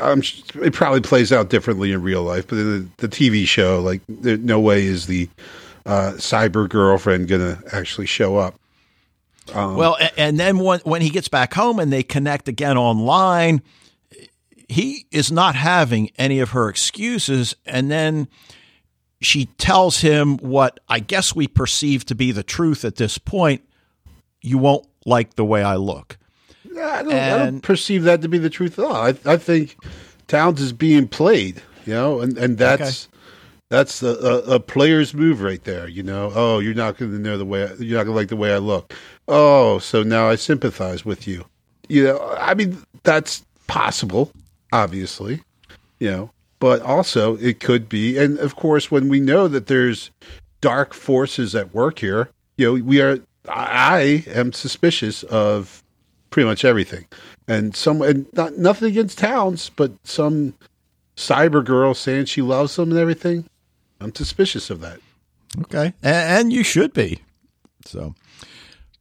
I'm, 0.00 0.22
it 0.62 0.72
probably 0.72 1.00
plays 1.00 1.32
out 1.32 1.50
differently 1.50 1.92
in 1.92 2.02
real 2.02 2.22
life, 2.22 2.46
but 2.46 2.58
in 2.58 2.90
the, 2.96 3.06
the 3.06 3.08
TV 3.08 3.46
show, 3.46 3.80
like, 3.80 4.00
there, 4.08 4.36
no 4.36 4.60
way 4.60 4.84
is 4.84 5.06
the 5.06 5.28
uh, 5.86 6.12
cyber 6.16 6.68
girlfriend 6.68 7.28
going 7.28 7.56
to 7.56 7.62
actually 7.74 8.06
show 8.06 8.36
up. 8.36 8.54
Um, 9.52 9.76
Well, 9.76 9.96
and 10.16 10.38
then 10.38 10.58
when 10.58 10.80
when 10.80 11.02
he 11.02 11.10
gets 11.10 11.28
back 11.28 11.52
home 11.54 11.78
and 11.78 11.92
they 11.92 12.02
connect 12.02 12.48
again 12.48 12.78
online, 12.78 13.62
he 14.68 15.06
is 15.10 15.32
not 15.32 15.54
having 15.54 16.10
any 16.16 16.38
of 16.38 16.50
her 16.50 16.68
excuses, 16.68 17.56
and 17.66 17.90
then 17.90 18.28
she 19.20 19.46
tells 19.58 20.00
him 20.00 20.36
what 20.38 20.78
I 20.88 21.00
guess 21.00 21.34
we 21.34 21.48
perceive 21.48 22.04
to 22.06 22.14
be 22.14 22.32
the 22.32 22.42
truth 22.42 22.84
at 22.84 22.96
this 22.96 23.18
point. 23.18 23.62
You 24.40 24.58
won't 24.58 24.86
like 25.04 25.34
the 25.34 25.44
way 25.44 25.62
I 25.62 25.76
look. 25.76 26.18
I 26.74 27.02
don't, 27.02 27.12
I 27.12 27.38
don't 27.38 27.60
perceive 27.60 28.04
that 28.04 28.22
to 28.22 28.28
be 28.28 28.38
the 28.38 28.50
truth 28.50 28.78
at 28.78 28.84
all. 28.84 28.94
I, 28.94 29.14
I 29.26 29.36
think 29.36 29.76
Townes 30.26 30.60
is 30.60 30.72
being 30.72 31.06
played, 31.06 31.60
you 31.84 31.92
know, 31.92 32.20
and, 32.20 32.38
and 32.38 32.56
that's 32.56 33.08
that's 33.72 34.02
a, 34.02 34.08
a, 34.08 34.38
a 34.56 34.60
player's 34.60 35.14
move 35.14 35.40
right 35.40 35.64
there. 35.64 35.88
You 35.88 36.02
know, 36.02 36.30
oh, 36.34 36.58
you're 36.58 36.74
not 36.74 36.98
going 36.98 37.10
to 37.10 37.18
know 37.18 37.38
the 37.38 37.46
way 37.46 37.64
I, 37.64 37.72
you're 37.78 37.96
not 37.96 38.04
going 38.04 38.14
to 38.14 38.20
like 38.20 38.28
the 38.28 38.36
way 38.36 38.52
I 38.52 38.58
look. 38.58 38.92
Oh, 39.28 39.78
so 39.78 40.02
now 40.02 40.28
I 40.28 40.34
sympathize 40.34 41.06
with 41.06 41.26
you. 41.26 41.46
You 41.88 42.04
know, 42.04 42.36
I 42.38 42.52
mean 42.52 42.76
that's 43.02 43.46
possible, 43.68 44.30
obviously, 44.74 45.42
you 45.98 46.10
know, 46.10 46.30
but 46.58 46.82
also 46.82 47.38
it 47.38 47.60
could 47.60 47.88
be, 47.88 48.18
and 48.18 48.38
of 48.40 48.56
course, 48.56 48.90
when 48.90 49.08
we 49.08 49.20
know 49.20 49.48
that 49.48 49.68
there's 49.68 50.10
dark 50.60 50.92
forces 50.92 51.54
at 51.54 51.72
work 51.72 51.98
here, 51.98 52.28
you 52.58 52.66
know, 52.66 52.84
we 52.84 53.00
are. 53.00 53.20
I 53.48 54.22
am 54.28 54.52
suspicious 54.52 55.22
of 55.24 55.82
pretty 56.28 56.46
much 56.46 56.64
everything. 56.64 57.06
And 57.48 57.74
some, 57.74 58.02
and 58.02 58.26
not 58.34 58.58
nothing 58.58 58.88
against 58.88 59.18
Townes, 59.18 59.70
but 59.70 59.92
some 60.04 60.54
cyber 61.16 61.64
girl 61.64 61.94
saying 61.94 62.26
she 62.26 62.42
loves 62.42 62.78
him 62.78 62.90
and 62.90 62.98
everything. 62.98 63.46
I'm 64.02 64.14
suspicious 64.14 64.70
of 64.70 64.80
that. 64.80 64.98
Okay, 65.62 65.92
and, 66.02 66.38
and 66.40 66.52
you 66.52 66.62
should 66.64 66.92
be. 66.92 67.20
So, 67.84 68.14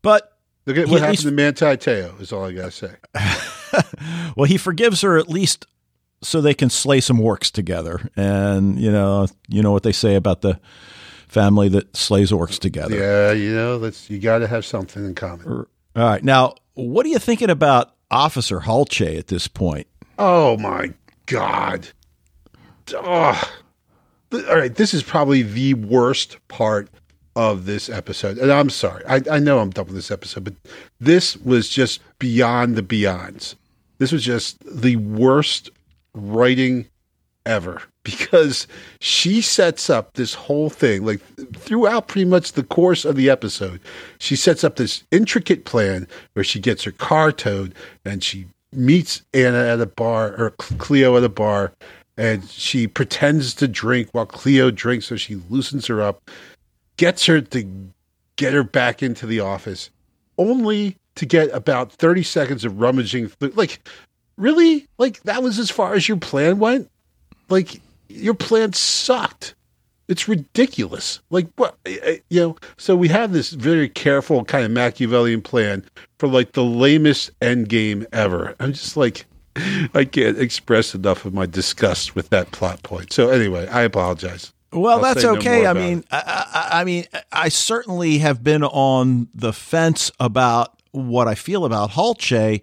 but 0.02 0.38
Look 0.66 0.78
at 0.78 0.88
what 0.88 0.98
at 0.98 1.00
happened 1.02 1.12
least- 1.12 1.24
to 1.24 1.32
Manti 1.32 1.78
Te'o. 1.78 2.20
Is 2.22 2.32
all 2.32 2.46
I 2.46 2.52
gotta 2.52 2.72
say. 2.72 2.92
well, 4.36 4.46
he 4.46 4.58
forgives 4.58 5.02
her 5.02 5.18
at 5.18 5.30
least 5.30 5.66
so 6.22 6.40
they 6.42 6.54
can 6.54 6.70
slay 6.70 7.00
some 7.00 7.18
orcs 7.18 7.52
together. 7.52 8.10
And 8.16 8.80
you 8.80 8.92
know, 8.92 9.28
you 9.48 9.62
know 9.64 9.72
what 9.72 9.84
they 9.84 9.92
say 9.92 10.16
about 10.16 10.42
the 10.42 10.60
family 11.28 11.70
that 11.70 11.96
slays 11.96 12.32
orcs 12.32 12.60
together. 12.60 12.96
Yeah, 12.98 13.32
you 13.32 13.54
know, 13.54 13.80
that's 13.80 14.10
you 14.10 14.20
got 14.20 14.40
to 14.40 14.48
have 14.48 14.66
something 14.66 15.04
in 15.06 15.16
common. 15.16 15.48
All 15.48 15.66
right. 15.96 16.24
Now, 16.24 16.56
what 16.74 17.06
are 17.06 17.10
you 17.10 17.20
thinking 17.20 17.50
about 17.50 17.96
Officer 18.12 18.60
Halche 18.62 19.18
at 19.18 19.28
this 19.28 19.48
point? 19.48 19.88
Oh 20.20 20.58
my 20.58 20.94
god! 21.26 21.88
Oh. 22.94 23.61
All 24.34 24.56
right, 24.56 24.74
this 24.74 24.94
is 24.94 25.04
probably 25.04 25.42
the 25.42 25.74
worst 25.74 26.38
part 26.48 26.90
of 27.36 27.66
this 27.66 27.90
episode, 27.90 28.38
and 28.38 28.52
I'm 28.52 28.70
sorry. 28.70 29.04
I, 29.06 29.22
I 29.30 29.40
know 29.40 29.60
I'm 29.60 29.72
done 29.72 29.86
with 29.86 29.96
this 29.96 30.12
episode, 30.12 30.46
but 30.46 30.54
this 31.00 31.36
was 31.38 31.70
just 31.70 32.02
beyond 32.20 32.76
the 32.76 32.84
beyonds. 32.84 33.56
This 33.98 34.12
was 34.12 34.24
just 34.24 34.58
the 34.66 34.96
worst 34.96 35.70
writing 36.14 36.88
ever 37.46 37.82
because 38.04 38.68
she 39.00 39.42
sets 39.42 39.90
up 39.90 40.14
this 40.14 40.34
whole 40.34 40.70
thing 40.70 41.06
like 41.06 41.20
throughout 41.56 42.08
pretty 42.08 42.26
much 42.26 42.54
the 42.54 42.64
course 42.64 43.04
of 43.04 43.16
the 43.16 43.30
episode 43.30 43.80
she 44.20 44.36
sets 44.36 44.64
up 44.64 44.76
this 44.76 45.04
intricate 45.12 45.66
plan 45.66 46.08
where 46.34 46.44
she 46.44 46.60
gets 46.60 46.84
her 46.84 46.92
car 46.92 47.32
towed 47.32 47.74
and 48.06 48.24
she 48.24 48.46
meets 48.72 49.24
anna 49.34 49.58
at 49.58 49.82
a 49.82 49.86
bar 49.86 50.36
or 50.38 50.52
cleo 50.52 51.18
at 51.18 51.24
a 51.24 51.30
bar 51.30 51.74
and 52.22 52.48
she 52.50 52.88
pretends 52.88 53.54
to 53.56 53.68
drink 53.68 54.10
while 54.12 54.26
cleo 54.26 54.70
drinks 54.70 55.08
so 55.08 55.16
she 55.16 55.36
loosens 55.50 55.88
her 55.88 56.02
up 56.02 56.30
gets 56.98 57.26
her 57.26 57.42
to 57.42 57.66
get 58.36 58.54
her 58.54 58.64
back 58.64 59.02
into 59.02 59.26
the 59.26 59.40
office 59.40 59.90
only 60.38 60.98
to 61.16 61.26
get 61.26 61.50
about 61.54 61.92
30 61.92 62.24
seconds 62.24 62.66
of 62.66 62.80
rummaging 62.80 63.28
through. 63.28 63.50
Like, 63.50 63.88
really? 64.38 64.88
Like, 64.98 65.22
that 65.24 65.44
was 65.44 65.60
as 65.60 65.70
far 65.70 65.94
as 65.94 66.08
your 66.08 66.18
plan 66.18 66.60
went? 66.60 66.90
Like, 67.50 67.82
your 68.08 68.34
plan 68.34 68.74
sucked. 68.74 69.56
It's 70.08 70.28
ridiculous. 70.28 71.22
Like 71.30 71.48
what 71.56 71.78
you 71.86 72.42
know. 72.42 72.58
So 72.76 72.98
we 72.98 73.08
have 73.08 73.32
this 73.32 73.52
very 73.52 73.88
careful 73.88 74.44
kind 74.44 74.66
of 74.66 74.72
Machiavellian 74.72 75.42
plan 75.42 75.86
for 76.20 76.28
like 76.28 76.52
the 76.52 76.66
lamest 76.66 77.32
end 77.42 77.70
game 77.70 78.06
ever. 78.12 78.54
I'm 78.60 78.74
just 78.74 78.98
like, 78.98 79.26
I 79.94 80.06
can't 80.06 80.38
express 80.38 80.96
enough 80.96 81.26
of 81.26 81.34
my 81.34 81.46
disgust 81.46 82.16
with 82.16 82.30
that 82.30 82.52
plot 82.52 82.84
point. 82.84 83.14
So 83.14 83.30
anyway, 83.30 83.68
I 83.68 83.82
apologize. 83.82 84.54
Well, 84.72 84.98
I'll 84.98 85.02
that's 85.02 85.26
okay. 85.26 85.64
No 85.64 85.72
I 85.72 85.74
mean, 85.74 86.04
I, 86.12 86.70
I, 86.72 86.82
I 86.82 86.84
mean, 86.86 87.06
I 87.32 87.50
certainly 87.50 88.20
have 88.20 88.44
been 88.44 88.64
on 88.64 89.28
the 89.34 89.52
fence 89.52 90.12
about 90.20 90.82
what 90.92 91.28
I 91.28 91.36
feel 91.36 91.66
about 91.66 91.92
Holcz. 91.92 92.62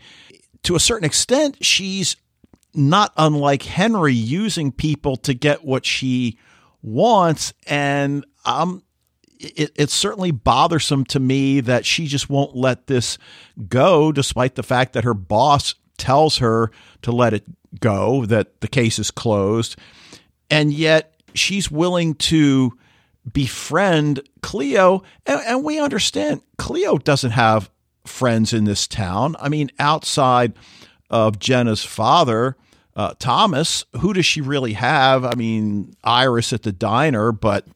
To 0.65 0.75
a 0.75 0.81
certain 0.81 1.05
extent, 1.05 1.65
she's 1.65 2.17
not 2.75 3.13
unlike 3.17 3.63
Henry 3.63 4.15
using 4.15 4.73
people 4.73 5.17
to 5.17 5.35
get 5.35 5.65
what 5.65 5.85
she 5.85 6.39
wants. 6.83 7.53
And 7.67 8.25
um, 8.45 8.83
it, 9.39 9.73
it's 9.75 9.95
certainly 9.95 10.31
bothersome 10.31 11.05
to 11.07 11.21
me 11.21 11.61
that 11.61 11.85
she 11.85 12.07
just 12.07 12.31
won't 12.31 12.57
let 12.57 12.87
this 12.87 13.19
go, 13.69 14.13
despite 14.13 14.55
the 14.55 14.63
fact 14.63 14.95
that 14.95 15.05
her 15.05 15.15
boss 15.15 15.75
tells 15.99 16.39
her 16.39 16.71
to 17.03 17.13
let 17.13 17.35
it 17.35 17.45
go, 17.81 18.25
that 18.27 18.61
the 18.61 18.69
case 18.69 18.99
is 18.99 19.11
closed. 19.11 19.77
And 20.51 20.73
yet 20.73 21.21
she's 21.35 21.71
willing 21.71 22.15
to 22.15 22.73
befriend 23.31 24.21
Cleo. 24.43 25.03
And, 25.27 25.41
and 25.47 25.65
we 25.65 25.79
understand 25.79 26.41
Cleo 26.57 26.97
doesn't 26.99 27.33
have 27.33 27.71
friends 28.07 28.53
in 28.53 28.65
this 28.65 28.87
town. 28.87 29.37
I 29.39 29.49
mean, 29.49 29.71
outside 29.79 30.55
of 31.11 31.39
Jenna's 31.39 31.85
father, 31.85 32.57
uh, 32.97 33.15
Thomas, 33.19 33.85
who 34.01 34.13
does 34.13 34.27
she 34.27 34.41
really 34.41 34.73
have? 34.73 35.25
I 35.25 35.35
mean, 35.35 35.95
Iris 36.03 36.53
at 36.53 36.63
the 36.63 36.73
diner, 36.73 37.33
but 37.33 37.67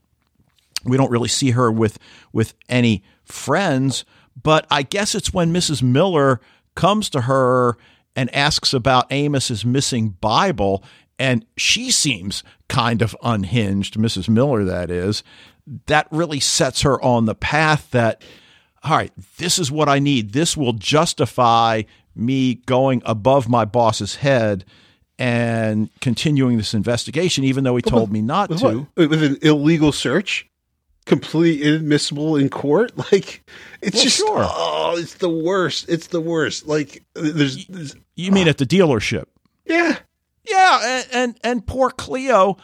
we 0.84 0.96
don't 0.96 1.10
really 1.10 1.28
see 1.28 1.52
her 1.52 1.70
with 1.70 1.98
with 2.32 2.54
any 2.68 3.04
friends. 3.24 4.04
But 4.40 4.66
I 4.70 4.82
guess 4.82 5.14
it's 5.14 5.32
when 5.32 5.52
Mrs. 5.52 5.82
Miller 5.82 6.40
comes 6.74 7.08
to 7.10 7.22
her 7.22 7.76
and 8.14 8.34
asks 8.34 8.72
about 8.72 9.10
Amos's 9.10 9.64
missing 9.64 10.10
Bible, 10.20 10.84
and 11.18 11.46
she 11.56 11.90
seems 11.90 12.42
kind 12.68 13.02
of 13.02 13.16
unhinged, 13.22 13.94
Mrs. 13.94 14.28
Miller, 14.28 14.64
that 14.64 14.90
is. 14.90 15.22
That 15.86 16.08
really 16.10 16.40
sets 16.40 16.82
her 16.82 17.00
on 17.02 17.26
the 17.26 17.34
path 17.34 17.90
that, 17.92 18.22
all 18.82 18.96
right, 18.96 19.12
this 19.38 19.58
is 19.58 19.70
what 19.70 19.88
I 19.88 19.98
need. 19.98 20.32
This 20.32 20.56
will 20.56 20.72
justify 20.72 21.82
me 22.14 22.56
going 22.66 23.02
above 23.04 23.48
my 23.48 23.64
boss's 23.64 24.16
head 24.16 24.64
and 25.18 25.88
continuing 26.00 26.56
this 26.56 26.74
investigation, 26.74 27.44
even 27.44 27.64
though 27.64 27.76
he 27.76 27.82
told 27.82 28.10
me 28.10 28.20
not 28.22 28.50
with 28.50 28.60
to. 28.60 28.88
What? 28.94 29.10
With 29.10 29.22
an 29.22 29.38
illegal 29.42 29.92
search, 29.92 30.50
completely 31.06 31.66
inadmissible 31.66 32.36
in 32.36 32.48
court. 32.48 32.92
Like 33.12 33.44
it's 33.80 33.96
well, 33.96 34.04
just 34.04 34.16
sure. 34.16 34.46
oh, 34.48 34.96
it's 34.96 35.14
the 35.14 35.28
worst. 35.28 35.88
It's 35.88 36.08
the 36.08 36.20
worst. 36.20 36.66
Like 36.66 37.04
there's, 37.14 37.66
there's 37.66 37.96
you 38.14 38.32
mean 38.32 38.48
at 38.48 38.58
the 38.58 38.66
dealership? 38.66 39.24
Yeah, 39.64 39.96
yeah, 40.44 40.80
and, 40.82 41.08
and 41.12 41.40
and 41.44 41.66
poor 41.66 41.90
Cleo. 41.90 42.56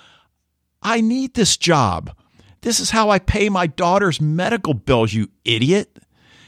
I 0.83 1.01
need 1.01 1.35
this 1.35 1.57
job. 1.57 2.15
This 2.61 2.81
is 2.81 2.91
how 2.91 3.11
I 3.11 3.19
pay 3.19 3.49
my 3.49 3.67
daughter's 3.67 4.21
medical 4.21 4.75
bills. 4.75 5.13
You 5.13 5.29
idiot. 5.45 5.99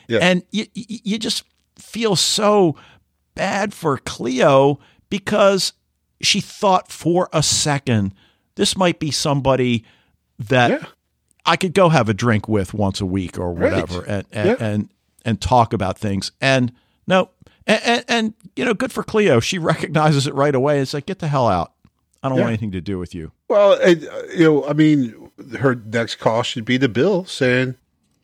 Yeah. 0.09 0.19
And 0.23 0.43
you 0.51 0.67
you 0.75 1.19
just 1.19 1.45
feel 1.77 2.17
so 2.17 2.77
bad 3.35 3.73
for 3.73 3.97
Cleo 3.99 4.81
because 5.09 5.73
she 6.21 6.41
thought 6.41 6.91
for 6.91 7.29
a 7.33 7.43
second 7.43 8.15
this 8.57 8.77
might 8.77 8.99
be 8.99 9.11
somebody 9.11 9.85
that 10.39 10.71
yeah. 10.71 10.87
I 11.47 11.57
could 11.57 11.75
go 11.75 11.89
have 11.89 12.09
a 12.09 12.15
drink 12.15 12.49
with 12.49 12.75
once 12.75 13.01
a 13.01 13.07
week 13.07 13.39
or 13.39 13.53
whatever, 13.53 14.01
right. 14.01 14.09
and 14.09 14.27
and, 14.33 14.49
yeah. 14.49 14.57
and 14.59 14.91
and 15.25 15.41
talk 15.41 15.73
about 15.73 15.99
things. 15.99 16.33
And 16.41 16.73
no, 17.07 17.31
and, 17.71 17.83
and, 17.85 18.05
and, 18.09 18.35
you 18.57 18.65
know, 18.65 18.75
good 18.75 18.93
for 18.93 19.03
Cleo. 19.03 19.41
She 19.41 19.59
recognizes 19.59 20.27
it 20.27 20.35
right 20.35 20.55
away. 20.55 20.81
It's 20.81 20.95
like, 20.95 21.07
get 21.07 21.19
the 21.21 21.29
hell 21.29 21.49
out. 21.49 21.73
I 22.23 22.29
don't 22.29 22.37
yeah. 22.37 22.45
want 22.45 22.53
anything 22.53 22.73
to 22.73 22.81
do 22.81 22.99
with 22.99 23.15
you. 23.15 23.33
Well, 23.49 23.81
and, 23.81 24.07
uh, 24.07 24.23
you 24.35 24.45
know, 24.45 24.67
I 24.67 24.75
mean, 24.75 25.31
her 25.59 25.75
next 25.75 26.17
call 26.17 26.43
should 26.43 26.65
be 26.65 26.77
the 26.77 26.89
bill 26.89 27.25
saying, 27.25 27.77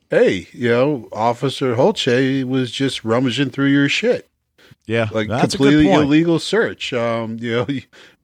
"Hey, 0.09 0.47
you 0.51 0.69
know, 0.69 1.09
Officer 1.11 1.75
Holcz 1.75 2.05
was 2.45 2.71
just 2.71 3.03
rummaging 3.03 3.49
through 3.49 3.67
your 3.67 3.89
shit." 3.89 4.29
Yeah, 4.85 5.09
like 5.11 5.27
completely 5.27 5.91
illegal 5.91 6.39
search. 6.39 6.93
Um, 6.93 7.37
you 7.39 7.51
know, 7.51 7.67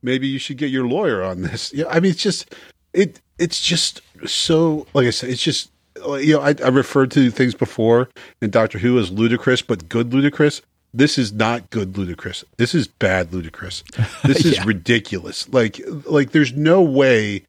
maybe 0.02 0.28
you 0.28 0.40
should 0.40 0.58
get 0.58 0.70
your 0.70 0.88
lawyer 0.88 1.24
on 1.24 1.42
this. 1.42 1.74
Yeah, 1.74 1.86
I 1.90 2.00
mean, 2.00 2.12
it's 2.12 2.22
just 2.22 2.54
it. 2.94 3.20
It's 3.38 3.60
just 3.60 4.02
so. 4.26 4.86
Like 4.94 5.08
I 5.08 5.10
said, 5.10 5.30
it's 5.30 5.42
just 5.42 5.72
you 5.98 6.34
know. 6.34 6.42
I, 6.42 6.56
I 6.64 6.70
referred 6.70 7.12
to 7.12 7.32
things 7.32 7.56
before 7.56 8.10
in 8.42 8.50
Doctor 8.52 8.78
Who 8.78 9.00
as 9.00 9.12
ludicrous, 9.12 9.62
but 9.62 9.90
good 9.90 10.14
ludicrous. 10.14 10.62
This 10.94 11.18
is 11.18 11.34
not 11.34 11.70
good 11.72 11.98
ludicrous. 11.98 12.46
This 12.58 12.76
is 12.76 12.88
bad 12.88 13.34
ludicrous. 13.34 13.84
This 14.24 14.46
is 14.46 14.58
yeah. 14.58 14.64
ridiculous. 14.66 15.52
Like, 15.52 15.82
like 16.06 16.32
there's 16.32 16.54
no 16.54 16.82
way 16.82 17.44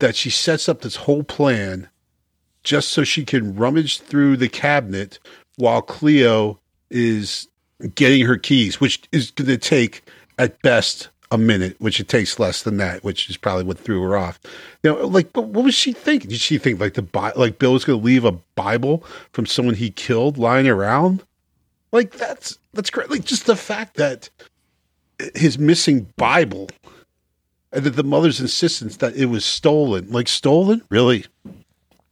that 0.00 0.16
she 0.16 0.30
sets 0.30 0.68
up 0.68 0.80
this 0.80 0.96
whole 0.96 1.22
plan 1.22 1.88
just 2.62 2.88
so 2.88 3.04
she 3.04 3.24
can 3.24 3.54
rummage 3.54 4.00
through 4.00 4.36
the 4.36 4.48
cabinet 4.48 5.18
while 5.56 5.80
Cleo 5.80 6.58
is 6.90 7.48
getting 7.94 8.26
her 8.26 8.36
keys, 8.36 8.80
which 8.80 9.02
is 9.12 9.30
going 9.30 9.48
to 9.48 9.58
take 9.58 10.02
at 10.38 10.60
best 10.62 11.08
a 11.30 11.38
minute, 11.38 11.76
which 11.78 12.00
it 12.00 12.08
takes 12.08 12.38
less 12.38 12.62
than 12.62 12.78
that, 12.78 13.04
which 13.04 13.28
is 13.28 13.36
probably 13.36 13.64
what 13.64 13.78
threw 13.78 14.02
her 14.02 14.16
off. 14.16 14.40
You 14.82 14.92
know, 14.92 15.06
like 15.06 15.30
what 15.36 15.64
was 15.64 15.74
she 15.74 15.92
thinking? 15.92 16.30
Did 16.30 16.40
she 16.40 16.58
think 16.58 16.80
like 16.80 16.94
the 16.94 17.32
like 17.36 17.58
Bill 17.58 17.74
was 17.74 17.84
going 17.84 18.00
to 18.00 18.04
leave 18.04 18.24
a 18.24 18.32
Bible 18.32 19.04
from 19.32 19.46
someone 19.46 19.74
he 19.74 19.90
killed 19.90 20.38
lying 20.38 20.68
around? 20.68 21.22
Like 21.92 22.12
that's 22.12 22.58
that's 22.74 22.90
great. 22.90 23.10
Like 23.10 23.24
just 23.24 23.46
the 23.46 23.56
fact 23.56 23.96
that 23.96 24.28
his 25.34 25.58
missing 25.58 26.12
Bible 26.16 26.68
and 27.72 27.84
that 27.84 27.96
the 27.96 28.04
mother's 28.04 28.40
insistence 28.40 28.98
that 28.98 29.14
it 29.16 29.26
was 29.26 29.44
stolen, 29.44 30.10
like 30.10 30.28
stolen, 30.28 30.82
really, 30.90 31.24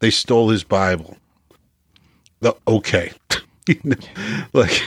they 0.00 0.10
stole 0.10 0.50
his 0.50 0.64
Bible. 0.64 1.16
The 2.40 2.54
okay, 2.68 3.12
like 4.52 4.82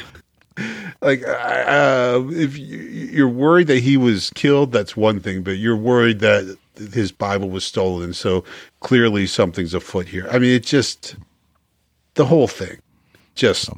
like 1.02 1.23
uh, 1.28 2.21
if 2.30 2.58
you're 2.58 3.30
worried 3.30 3.67
that 3.67 3.80
he 3.80 3.97
was 3.97 4.32
killed, 4.32 4.71
that's 4.71 4.97
one 4.97 5.19
thing, 5.19 5.41
but 5.43 5.58
you're 5.58 5.78
worried 5.78 6.19
that 6.19 6.58
his 6.93 7.12
Bible 7.12 7.49
was 7.49 7.63
stolen. 7.63 8.13
So 8.13 8.43
clearly 8.80 9.25
something's 9.28 9.73
afoot 9.73 10.08
here. 10.08 10.28
I 10.32 10.39
mean, 10.39 10.52
it 10.52 10.63
just 10.63 11.15
the 12.15 12.25
whole 12.25 12.47
thing, 12.47 12.80
just 13.36 13.69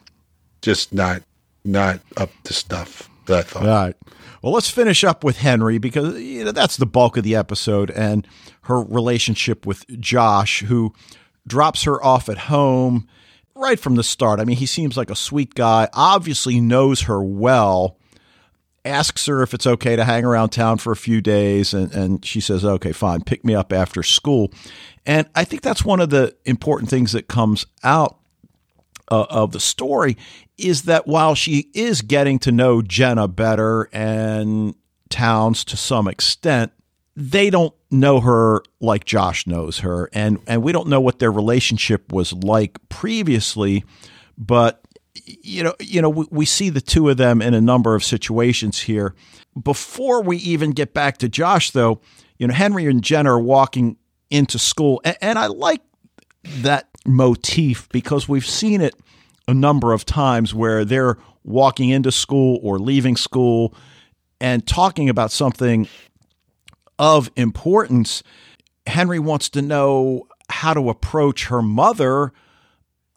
just 0.61 0.93
not 0.93 1.23
not 1.63 1.99
up 2.17 2.31
to 2.43 2.53
stuff. 2.53 3.09
That 3.25 3.39
I 3.39 3.41
thought. 3.43 3.63
All 3.63 3.69
right. 3.69 3.95
Well, 4.41 4.53
let's 4.53 4.69
finish 4.69 5.03
up 5.03 5.23
with 5.23 5.37
Henry 5.37 5.77
because 5.77 6.19
you 6.19 6.43
know 6.43 6.51
that's 6.51 6.77
the 6.77 6.85
bulk 6.85 7.17
of 7.17 7.23
the 7.23 7.35
episode 7.35 7.91
and 7.91 8.27
her 8.63 8.81
relationship 8.81 9.65
with 9.65 9.85
Josh, 9.99 10.61
who 10.61 10.93
drops 11.47 11.83
her 11.83 12.03
off 12.03 12.29
at 12.29 12.37
home 12.37 13.07
right 13.55 13.79
from 13.79 13.95
the 13.95 14.03
start. 14.03 14.39
I 14.39 14.45
mean, 14.45 14.57
he 14.57 14.65
seems 14.65 14.97
like 14.97 15.09
a 15.09 15.15
sweet 15.15 15.53
guy, 15.53 15.87
obviously 15.93 16.59
knows 16.59 17.01
her 17.01 17.23
well, 17.23 17.97
asks 18.83 19.25
her 19.27 19.43
if 19.43 19.53
it's 19.53 19.67
okay 19.67 19.95
to 19.95 20.03
hang 20.03 20.25
around 20.25 20.49
town 20.49 20.77
for 20.77 20.91
a 20.91 20.97
few 20.97 21.21
days, 21.21 21.73
and, 21.73 21.91
and 21.93 22.25
she 22.25 22.41
says, 22.41 22.65
okay, 22.65 22.91
fine, 22.91 23.21
pick 23.21 23.45
me 23.45 23.53
up 23.53 23.71
after 23.71 24.03
school. 24.03 24.51
And 25.05 25.27
I 25.35 25.43
think 25.43 25.61
that's 25.61 25.85
one 25.85 25.99
of 25.99 26.09
the 26.09 26.35
important 26.45 26.89
things 26.89 27.11
that 27.11 27.27
comes 27.27 27.65
out 27.83 28.17
uh, 29.09 29.25
of 29.29 29.51
the 29.51 29.59
story 29.59 30.17
is 30.63 30.83
that 30.83 31.07
while 31.07 31.35
she 31.35 31.69
is 31.73 32.01
getting 32.01 32.39
to 32.39 32.51
know 32.51 32.81
Jenna 32.81 33.27
better 33.27 33.89
and 33.91 34.75
Townes 35.09 35.63
to 35.65 35.77
some 35.77 36.07
extent, 36.07 36.71
they 37.15 37.49
don't 37.49 37.73
know 37.91 38.21
her 38.21 38.63
like 38.79 39.05
Josh 39.05 39.45
knows 39.45 39.79
her, 39.79 40.09
and 40.13 40.39
and 40.47 40.63
we 40.63 40.71
don't 40.71 40.87
know 40.87 41.01
what 41.01 41.19
their 41.19 41.31
relationship 41.31 42.11
was 42.11 42.31
like 42.33 42.77
previously, 42.89 43.83
but 44.37 44.81
you 45.25 45.63
know, 45.63 45.75
you 45.79 46.01
know, 46.01 46.09
we, 46.09 46.25
we 46.31 46.45
see 46.45 46.69
the 46.69 46.81
two 46.81 47.09
of 47.09 47.17
them 47.17 47.41
in 47.41 47.53
a 47.53 47.61
number 47.61 47.95
of 47.95 48.03
situations 48.03 48.79
here. 48.79 49.13
Before 49.61 50.23
we 50.23 50.37
even 50.37 50.71
get 50.71 50.93
back 50.93 51.17
to 51.17 51.29
Josh, 51.29 51.71
though, 51.71 51.99
you 52.37 52.47
know, 52.47 52.53
Henry 52.53 52.85
and 52.85 53.03
Jenna 53.03 53.33
are 53.33 53.39
walking 53.39 53.97
into 54.29 54.57
school, 54.57 55.01
and, 55.03 55.17
and 55.21 55.37
I 55.37 55.47
like 55.47 55.81
that 56.43 56.87
motif 57.05 57.89
because 57.89 58.29
we've 58.29 58.45
seen 58.45 58.81
it 58.81 58.95
a 59.51 59.53
number 59.53 59.93
of 59.93 60.05
times 60.05 60.53
where 60.53 60.83
they're 60.85 61.17
walking 61.43 61.89
into 61.89 62.11
school 62.11 62.59
or 62.63 62.79
leaving 62.79 63.15
school 63.15 63.75
and 64.39 64.65
talking 64.65 65.09
about 65.09 65.31
something 65.31 65.87
of 66.97 67.29
importance. 67.35 68.23
Henry 68.87 69.19
wants 69.19 69.49
to 69.49 69.61
know 69.61 70.27
how 70.49 70.73
to 70.73 70.89
approach 70.89 71.47
her 71.47 71.61
mother 71.61 72.31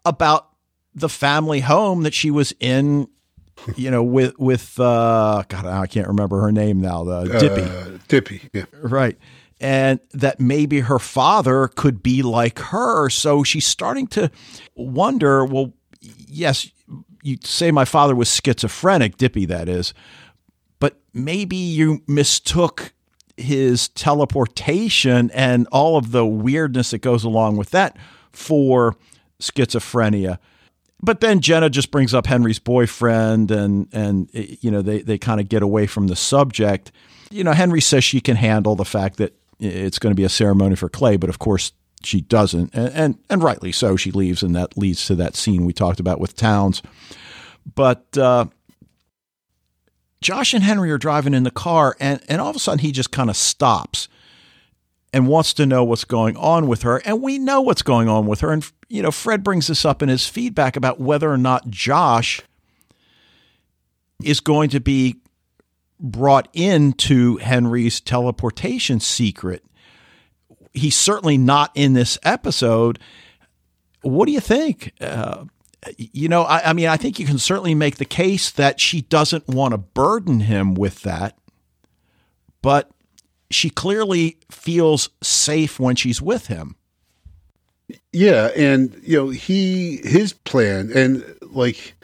about 0.03 0.49
the 0.93 1.09
family 1.09 1.61
home 1.61 2.03
that 2.03 2.13
she 2.13 2.31
was 2.31 2.53
in 2.59 3.07
you 3.75 3.89
know, 3.89 4.03
with 4.03 4.37
with 4.37 4.79
uh, 4.79 5.43
God, 5.47 5.65
I 5.65 5.87
can't 5.87 6.07
remember 6.07 6.41
her 6.41 6.51
name 6.51 6.81
now. 6.81 7.03
The 7.03 7.23
Dippy, 7.39 7.61
uh, 7.61 7.97
Dippy, 8.07 8.49
yeah, 8.53 8.65
right. 8.81 9.17
And 9.61 9.99
that 10.13 10.39
maybe 10.39 10.81
her 10.81 10.99
father 10.99 11.69
could 11.69 12.03
be 12.03 12.21
like 12.21 12.59
her. 12.59 13.09
So 13.09 13.43
she's 13.43 13.65
starting 13.65 14.07
to 14.07 14.29
wonder. 14.75 15.45
Well, 15.45 15.73
yes, 16.27 16.69
you 17.23 17.37
say 17.43 17.71
my 17.71 17.85
father 17.85 18.15
was 18.15 18.29
schizophrenic, 18.29 19.17
Dippy, 19.17 19.45
that 19.45 19.67
is, 19.69 19.93
but 20.79 20.99
maybe 21.13 21.55
you 21.55 22.01
mistook 22.07 22.93
his 23.37 23.89
teleportation 23.89 25.29
and 25.31 25.67
all 25.71 25.97
of 25.97 26.11
the 26.11 26.25
weirdness 26.25 26.91
that 26.91 26.99
goes 26.99 27.23
along 27.23 27.57
with 27.57 27.71
that 27.71 27.97
for 28.31 28.95
schizophrenia 29.41 30.37
but 31.05 31.19
then 31.19 31.39
Jenna 31.39 31.69
just 31.69 31.91
brings 31.91 32.13
up 32.13 32.25
Henry's 32.25 32.59
boyfriend, 32.59 33.51
and 33.51 33.87
and 33.93 34.29
you 34.33 34.71
know 34.71 34.81
they 34.81 35.01
they 35.01 35.17
kind 35.17 35.39
of 35.39 35.49
get 35.49 35.61
away 35.61 35.87
from 35.87 36.07
the 36.07 36.15
subject. 36.15 36.91
You 37.29 37.43
know, 37.43 37.53
Henry 37.53 37.81
says 37.81 38.03
she 38.03 38.21
can 38.21 38.35
handle 38.35 38.75
the 38.75 38.85
fact 38.85 39.17
that 39.17 39.35
it's 39.59 39.99
going 39.99 40.11
to 40.11 40.15
be 40.15 40.23
a 40.23 40.29
ceremony 40.29 40.75
for 40.75 40.89
Clay, 40.89 41.17
but 41.17 41.29
of 41.29 41.39
course 41.39 41.71
she 42.05 42.21
doesn't, 42.21 42.73
and 42.73 42.93
and, 42.93 43.17
and 43.29 43.43
rightly 43.43 43.71
so. 43.71 43.95
She 43.95 44.11
leaves, 44.11 44.43
and 44.43 44.55
that 44.55 44.77
leads 44.77 45.05
to 45.07 45.15
that 45.15 45.35
scene 45.35 45.65
we 45.65 45.73
talked 45.73 45.99
about 45.99 46.19
with 46.19 46.35
Townes. 46.35 46.81
But 47.73 48.17
uh, 48.17 48.45
Josh 50.21 50.53
and 50.53 50.63
Henry 50.63 50.91
are 50.91 50.97
driving 50.97 51.33
in 51.33 51.43
the 51.43 51.51
car, 51.51 51.95
and 51.99 52.21
and 52.27 52.41
all 52.41 52.49
of 52.49 52.55
a 52.55 52.59
sudden 52.59 52.79
he 52.79 52.91
just 52.91 53.11
kind 53.11 53.29
of 53.29 53.37
stops 53.37 54.07
and 55.15 55.27
wants 55.27 55.53
to 55.53 55.65
know 55.65 55.81
what's 55.81 56.03
going 56.03 56.35
on 56.35 56.67
with 56.67 56.81
her. 56.81 56.97
And 57.05 57.21
we 57.21 57.39
know 57.39 57.61
what's 57.61 57.81
going 57.81 58.09
on 58.09 58.25
with 58.25 58.41
her. 58.41 58.51
And, 58.51 58.69
you 58.89 59.01
know, 59.01 59.11
Fred 59.11 59.45
brings 59.45 59.67
this 59.67 59.85
up 59.85 60.03
in 60.03 60.09
his 60.09 60.27
feedback 60.27 60.75
about 60.75 60.99
whether 60.99 61.31
or 61.31 61.37
not 61.37 61.69
Josh 61.69 62.41
is 64.21 64.41
going 64.41 64.69
to 64.71 64.81
be 64.81 65.21
brought 66.01 66.49
into 66.51 67.37
Henry's 67.37 68.01
teleportation 68.01 68.99
secret. 68.99 69.63
He's 70.75 70.97
certainly 70.97 71.37
not 71.37 71.71
in 71.73 71.93
this 71.93 72.17
episode. 72.23 72.99
What 74.01 74.25
do 74.25 74.31
you 74.31 74.39
think? 74.39 74.91
Uh, 75.01 75.45
you 75.97 76.29
know, 76.29 76.43
I, 76.43 76.69
I 76.69 76.73
mean, 76.73 76.87
I 76.87 76.97
think 76.97 77.19
you 77.19 77.25
can 77.25 77.37
certainly 77.37 77.75
make 77.75 77.97
the 77.97 78.05
case 78.05 78.51
that 78.51 78.79
she 78.79 79.01
doesn't 79.01 79.47
want 79.47 79.71
to 79.71 79.77
burden 79.77 80.41
him 80.41 80.73
with 80.73 81.01
that. 81.03 81.37
But 82.61 82.89
she 83.51 83.69
clearly 83.69 84.37
feels 84.49 85.09
safe 85.21 85.79
when 85.79 85.95
she's 85.95 86.21
with 86.21 86.47
him. 86.47 86.75
Yeah, 88.11 88.49
and 88.55 88.99
you 89.03 89.17
know, 89.17 89.29
he 89.29 89.97
his 89.97 90.33
plan 90.33 90.91
and 90.93 91.23
like 91.41 91.95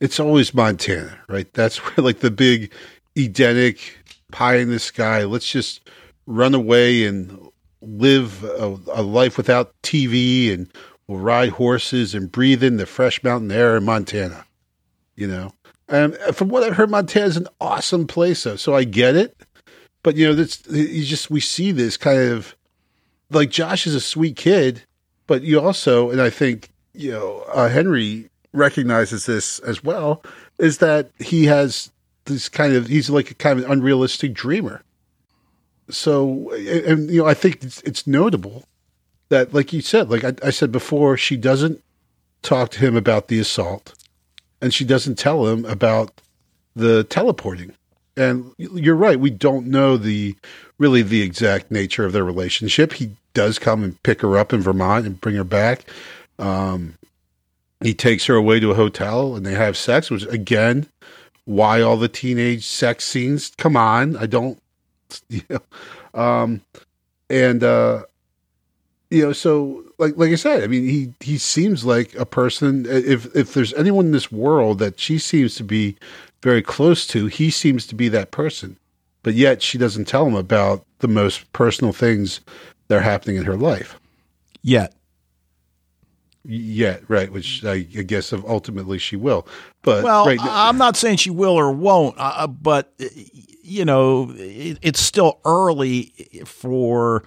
it's 0.00 0.20
always 0.20 0.54
Montana, 0.54 1.18
right? 1.28 1.52
That's 1.54 1.76
where 1.96 2.04
like 2.04 2.20
the 2.20 2.30
big 2.30 2.72
Edenic 3.16 3.98
pie 4.30 4.56
in 4.56 4.70
the 4.70 4.78
sky. 4.78 5.24
Let's 5.24 5.50
just 5.50 5.88
run 6.26 6.54
away 6.54 7.04
and 7.04 7.48
live 7.86 8.44
a, 8.44 8.78
a 8.92 9.02
life 9.02 9.36
without 9.36 9.74
TV 9.82 10.52
and 10.52 10.68
we'll 11.06 11.18
ride 11.18 11.50
horses 11.50 12.14
and 12.14 12.30
breathe 12.32 12.62
in 12.62 12.76
the 12.76 12.86
fresh 12.86 13.22
mountain 13.22 13.50
air 13.50 13.76
in 13.76 13.84
Montana. 13.84 14.44
You 15.16 15.28
know, 15.28 15.52
and 15.88 16.14
from 16.32 16.48
what 16.48 16.62
I've 16.62 16.76
heard, 16.76 16.90
Montana 16.90 17.26
is 17.26 17.36
an 17.36 17.48
awesome 17.60 18.06
place, 18.06 18.42
though. 18.42 18.56
So 18.56 18.74
I 18.74 18.84
get 18.84 19.14
it. 19.14 19.36
But 20.02 20.16
you 20.16 20.26
know, 20.26 20.34
that's 20.34 20.66
you 20.68 21.04
just 21.04 21.30
we 21.30 21.40
see 21.40 21.72
this 21.72 21.96
kind 21.96 22.18
of 22.18 22.54
like 23.30 23.50
Josh 23.50 23.86
is 23.86 23.94
a 23.94 24.00
sweet 24.00 24.36
kid, 24.36 24.82
but 25.26 25.42
you 25.42 25.60
also, 25.60 26.10
and 26.10 26.20
I 26.20 26.30
think 26.30 26.70
you 26.92 27.10
know 27.10 27.44
uh, 27.52 27.68
Henry 27.68 28.28
recognizes 28.52 29.26
this 29.26 29.58
as 29.60 29.82
well, 29.82 30.22
is 30.58 30.78
that 30.78 31.10
he 31.18 31.44
has 31.46 31.90
this 32.26 32.48
kind 32.48 32.74
of 32.74 32.86
he's 32.86 33.08
like 33.08 33.30
a 33.30 33.34
kind 33.34 33.58
of 33.58 33.70
unrealistic 33.70 34.34
dreamer. 34.34 34.82
So, 35.90 36.50
and, 36.52 37.10
you 37.10 37.22
know, 37.22 37.26
I 37.26 37.34
think 37.34 37.62
it's, 37.62 37.82
it's, 37.82 38.06
notable 38.06 38.64
that, 39.28 39.52
like 39.52 39.72
you 39.72 39.80
said, 39.80 40.10
like 40.10 40.24
I, 40.24 40.32
I 40.42 40.50
said 40.50 40.72
before, 40.72 41.16
she 41.16 41.36
doesn't 41.36 41.82
talk 42.42 42.70
to 42.70 42.80
him 42.80 42.96
about 42.96 43.28
the 43.28 43.38
assault, 43.38 43.94
and 44.62 44.72
she 44.72 44.84
doesn't 44.84 45.16
tell 45.16 45.46
him 45.46 45.64
about 45.66 46.20
the 46.74 47.04
teleporting 47.04 47.74
and 48.16 48.52
you're 48.58 48.94
right. 48.94 49.18
We 49.18 49.30
don't 49.30 49.66
know 49.66 49.96
the 49.96 50.36
really 50.78 51.02
the 51.02 51.22
exact 51.22 51.70
nature 51.70 52.04
of 52.04 52.12
their 52.12 52.24
relationship. 52.24 52.94
He 52.94 53.10
does 53.32 53.58
come 53.58 53.82
and 53.82 54.00
pick 54.02 54.20
her 54.20 54.38
up 54.38 54.52
in 54.52 54.60
Vermont 54.60 55.06
and 55.06 55.20
bring 55.20 55.36
her 55.36 55.44
back. 55.44 55.84
Um, 56.38 56.94
he 57.80 57.94
takes 57.94 58.26
her 58.26 58.34
away 58.34 58.60
to 58.60 58.70
a 58.70 58.74
hotel 58.74 59.34
and 59.34 59.44
they 59.44 59.54
have 59.54 59.76
sex. 59.76 60.10
Which 60.10 60.24
again, 60.26 60.86
why 61.44 61.80
all 61.80 61.96
the 61.96 62.08
teenage 62.08 62.66
sex 62.66 63.04
scenes? 63.04 63.50
Come 63.58 63.76
on, 63.76 64.16
I 64.16 64.26
don't. 64.26 64.58
You 65.28 65.42
know, 65.50 66.20
um, 66.20 66.60
and 67.30 67.62
uh, 67.62 68.04
you 69.10 69.22
know, 69.24 69.32
so 69.32 69.84
like 69.98 70.16
like 70.16 70.30
I 70.30 70.36
said, 70.36 70.62
I 70.62 70.66
mean, 70.66 70.84
he 70.88 71.12
he 71.20 71.38
seems 71.38 71.84
like 71.84 72.14
a 72.16 72.26
person. 72.26 72.86
If 72.88 73.34
if 73.34 73.54
there's 73.54 73.74
anyone 73.74 74.06
in 74.06 74.12
this 74.12 74.32
world 74.32 74.78
that 74.80 74.98
she 74.98 75.18
seems 75.18 75.54
to 75.56 75.64
be 75.64 75.96
very 76.42 76.62
close 76.62 77.06
to, 77.08 77.26
he 77.26 77.50
seems 77.50 77.86
to 77.86 77.94
be 77.94 78.08
that 78.08 78.30
person. 78.30 78.76
But 79.22 79.34
yet 79.34 79.62
she 79.62 79.78
doesn't 79.78 80.06
tell 80.06 80.26
him 80.26 80.34
about 80.34 80.84
the 80.98 81.08
most 81.08 81.50
personal 81.52 81.92
things 81.92 82.40
that 82.88 82.98
are 82.98 83.02
happening 83.02 83.36
in 83.36 83.44
her 83.44 83.56
life. 83.56 83.98
Yet. 84.62 84.94
Yet, 86.46 87.02
right, 87.08 87.32
which 87.32 87.64
I, 87.64 87.78
guess 87.80 88.32
ultimately 88.32 88.98
she 88.98 89.16
will. 89.16 89.46
But 89.80 90.04
well, 90.04 90.26
right, 90.26 90.38
I'm 90.42 90.76
not 90.76 90.94
saying 90.94 91.16
she 91.16 91.30
will 91.30 91.58
or 91.58 91.72
won't, 91.72 92.18
uh, 92.18 92.34
uh 92.36 92.46
but 92.46 92.92
you 93.62 93.84
know, 93.86 94.30
it, 94.36 94.78
it's 94.82 95.00
still 95.00 95.40
early 95.46 96.12
for 96.44 97.24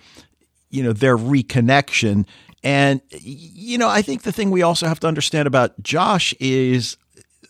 you 0.70 0.84
know 0.84 0.94
their 0.94 1.18
reconnection. 1.18 2.26
And 2.64 3.02
you 3.10 3.80
know, 3.80 3.90
I 3.90 4.04
think 4.04 4.22
the 4.22 4.32
thing 4.32 4.52
we 4.52 4.62
also 4.62 4.88
have 4.88 5.00
to 5.00 5.08
understand 5.08 5.48
about 5.48 5.82
Josh 5.82 6.34
is 6.40 6.98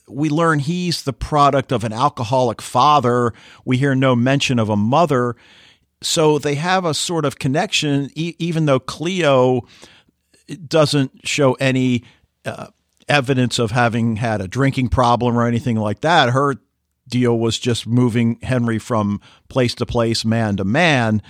we 0.07 0.29
learn 0.29 0.59
he's 0.59 1.03
the 1.03 1.13
product 1.13 1.71
of 1.71 1.83
an 1.83 1.91
alcoholic 1.91 2.61
father. 2.61 3.33
We 3.65 3.77
hear 3.77 3.93
no 3.93 4.15
mention 4.15 4.57
of 4.57 4.69
a 4.69 4.77
mother. 4.77 5.35
So 6.01 6.39
they 6.39 6.55
have 6.55 6.85
a 6.85 6.93
sort 6.93 7.25
of 7.25 7.39
connection, 7.39 8.09
e- 8.15 8.35
even 8.37 8.67
though 8.67 8.79
Cleo 8.79 9.63
doesn't 10.69 11.27
show 11.27 11.53
any 11.53 12.03
uh, 12.45 12.67
evidence 13.07 13.59
of 13.59 13.71
having 13.71 14.17
had 14.17 14.41
a 14.41 14.47
drinking 14.47 14.89
problem 14.89 15.37
or 15.37 15.45
anything 15.45 15.77
like 15.77 16.01
that. 16.01 16.29
Her 16.29 16.55
deal 17.07 17.37
was 17.37 17.57
just 17.57 17.87
moving 17.87 18.39
Henry 18.41 18.79
from 18.79 19.21
place 19.47 19.75
to 19.75 19.85
place, 19.85 20.25
man 20.25 20.57
to 20.57 20.65
man. 20.65 21.21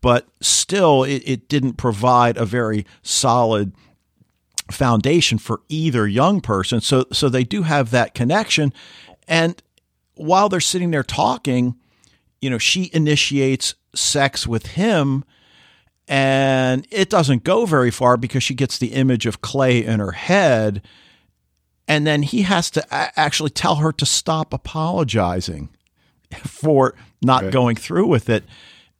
But 0.00 0.26
still, 0.40 1.04
it, 1.04 1.22
it 1.24 1.48
didn't 1.48 1.74
provide 1.74 2.36
a 2.36 2.44
very 2.44 2.86
solid 3.02 3.72
foundation 4.70 5.38
for 5.38 5.62
either 5.68 6.06
young 6.06 6.40
person. 6.40 6.80
So 6.80 7.06
so 7.12 7.28
they 7.28 7.44
do 7.44 7.62
have 7.62 7.90
that 7.90 8.14
connection. 8.14 8.72
And 9.26 9.62
while 10.14 10.48
they're 10.48 10.60
sitting 10.60 10.90
there 10.90 11.02
talking, 11.02 11.76
you 12.40 12.50
know, 12.50 12.58
she 12.58 12.90
initiates 12.92 13.74
sex 13.94 14.46
with 14.46 14.66
him 14.66 15.24
and 16.08 16.86
it 16.90 17.10
doesn't 17.10 17.44
go 17.44 17.66
very 17.66 17.90
far 17.90 18.16
because 18.16 18.42
she 18.42 18.54
gets 18.54 18.78
the 18.78 18.88
image 18.88 19.26
of 19.26 19.42
Clay 19.42 19.84
in 19.84 20.00
her 20.00 20.12
head 20.12 20.82
and 21.88 22.06
then 22.06 22.22
he 22.22 22.42
has 22.42 22.70
to 22.72 22.84
a- 22.90 23.18
actually 23.18 23.50
tell 23.50 23.76
her 23.76 23.92
to 23.92 24.06
stop 24.06 24.52
apologizing 24.52 25.70
for 26.44 26.94
not 27.22 27.44
okay. 27.44 27.52
going 27.52 27.76
through 27.76 28.06
with 28.06 28.28
it. 28.28 28.44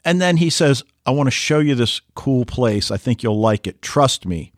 And 0.05 0.21
then 0.21 0.39
he 0.39 0.49
says, 0.49 0.83
I 1.05 1.11
want 1.11 1.27
to 1.27 1.33
show 1.33 1.59
you 1.59 1.75
this 1.75 2.01
cool 2.15 2.47
place. 2.47 2.91
I 2.91 2.97
think 2.97 3.23
you'll 3.23 3.41
like 3.41 3.67
it. 3.67 3.83
Trust 3.83 4.25
me. 4.25 4.53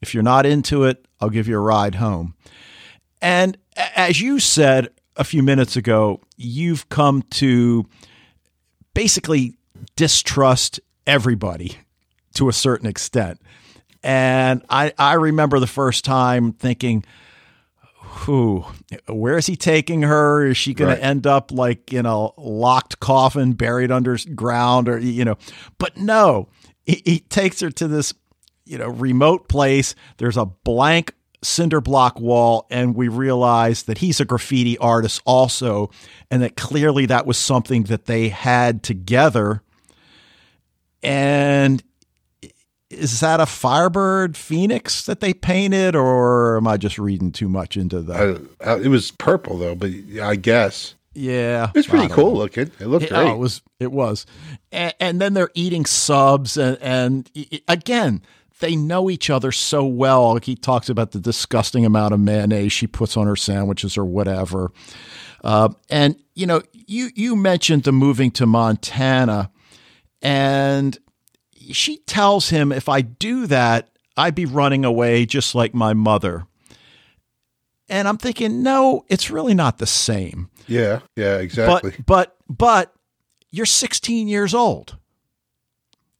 If 0.00 0.14
you're 0.14 0.22
not 0.22 0.46
into 0.46 0.84
it, 0.84 1.06
I'll 1.20 1.30
give 1.30 1.48
you 1.48 1.56
a 1.56 1.60
ride 1.60 1.96
home. 1.96 2.34
And 3.20 3.58
as 3.96 4.20
you 4.20 4.38
said 4.38 4.88
a 5.16 5.24
few 5.24 5.42
minutes 5.42 5.76
ago, 5.76 6.20
you've 6.36 6.88
come 6.88 7.22
to 7.30 7.86
basically 8.94 9.56
distrust 9.96 10.80
everybody 11.06 11.78
to 12.34 12.48
a 12.48 12.52
certain 12.52 12.86
extent. 12.86 13.40
And 14.02 14.64
I, 14.68 14.92
I 14.98 15.14
remember 15.14 15.60
the 15.60 15.66
first 15.66 16.04
time 16.04 16.52
thinking, 16.52 17.04
who, 18.00 18.64
where 19.08 19.38
is 19.38 19.46
he 19.46 19.56
taking 19.56 20.02
her? 20.02 20.44
Is 20.46 20.56
she 20.56 20.74
going 20.74 20.90
right. 20.90 20.98
to 20.98 21.04
end 21.04 21.26
up 21.26 21.50
like 21.52 21.92
in 21.92 22.04
a 22.04 22.40
locked 22.40 23.00
coffin 23.00 23.52
buried 23.52 23.90
underground 23.90 24.88
or, 24.88 24.98
you 24.98 25.24
know, 25.24 25.38
but 25.78 25.96
no, 25.96 26.48
he, 26.84 27.02
he 27.04 27.18
takes 27.20 27.60
her 27.60 27.70
to 27.70 27.88
this 27.88 28.12
you 28.64 28.78
know, 28.78 28.88
remote 28.88 29.48
place. 29.48 29.94
There's 30.18 30.36
a 30.36 30.46
blank 30.46 31.14
cinder 31.42 31.80
block 31.80 32.20
wall, 32.20 32.66
and 32.70 32.94
we 32.94 33.08
realize 33.08 33.84
that 33.84 33.98
he's 33.98 34.20
a 34.20 34.24
graffiti 34.24 34.78
artist 34.78 35.20
also, 35.24 35.90
and 36.30 36.42
that 36.42 36.56
clearly 36.56 37.06
that 37.06 37.26
was 37.26 37.36
something 37.36 37.84
that 37.84 38.06
they 38.06 38.28
had 38.28 38.82
together. 38.82 39.62
And 41.02 41.82
is 42.92 43.20
that 43.20 43.40
a 43.40 43.46
Firebird 43.46 44.36
Phoenix 44.36 45.06
that 45.06 45.20
they 45.20 45.32
painted, 45.32 45.96
or 45.96 46.56
am 46.56 46.66
I 46.66 46.76
just 46.76 46.98
reading 46.98 47.32
too 47.32 47.48
much 47.48 47.76
into 47.76 48.00
that? 48.02 48.46
Uh, 48.64 48.78
it 48.78 48.88
was 48.88 49.10
purple 49.10 49.58
though, 49.58 49.74
but 49.74 49.90
I 50.20 50.36
guess. 50.36 50.94
Yeah, 51.14 51.70
it's 51.74 51.88
pretty 51.88 52.08
cool 52.08 52.32
know. 52.32 52.38
looking. 52.38 52.70
It 52.80 52.86
looked 52.86 53.08
great. 53.08 53.18
Oh, 53.18 53.32
it 53.32 53.38
was. 53.38 53.62
It 53.78 53.92
was, 53.92 54.24
and, 54.70 54.94
and 54.98 55.20
then 55.20 55.34
they're 55.34 55.50
eating 55.54 55.84
subs, 55.84 56.56
and 56.56 56.78
and 56.80 57.30
again, 57.68 58.22
they 58.60 58.76
know 58.76 59.10
each 59.10 59.28
other 59.28 59.52
so 59.52 59.84
well. 59.84 60.36
He 60.36 60.54
talks 60.54 60.88
about 60.88 61.10
the 61.10 61.20
disgusting 61.20 61.84
amount 61.84 62.14
of 62.14 62.20
mayonnaise 62.20 62.72
she 62.72 62.86
puts 62.86 63.16
on 63.16 63.26
her 63.26 63.36
sandwiches 63.36 63.98
or 63.98 64.06
whatever. 64.06 64.72
Uh, 65.44 65.70
and 65.90 66.16
you 66.34 66.46
know, 66.46 66.62
you 66.72 67.10
you 67.14 67.36
mentioned 67.36 67.82
the 67.82 67.92
moving 67.92 68.30
to 68.30 68.46
Montana, 68.46 69.50
and 70.22 70.98
she 71.72 71.98
tells 71.98 72.48
him 72.48 72.72
if 72.72 72.88
I 72.88 73.00
do 73.00 73.46
that, 73.46 73.88
I'd 74.16 74.34
be 74.34 74.46
running 74.46 74.84
away 74.84 75.26
just 75.26 75.54
like 75.54 75.74
my 75.74 75.94
mother. 75.94 76.46
And 77.88 78.08
I'm 78.08 78.18
thinking, 78.18 78.62
no, 78.62 79.04
it's 79.08 79.30
really 79.30 79.54
not 79.54 79.78
the 79.78 79.86
same. 79.86 80.48
Yeah, 80.66 81.00
yeah, 81.16 81.36
exactly. 81.36 81.92
But 82.06 82.06
but 82.06 82.36
but 82.48 82.94
you're 83.50 83.66
16 83.66 84.28
years 84.28 84.54
old. 84.54 84.96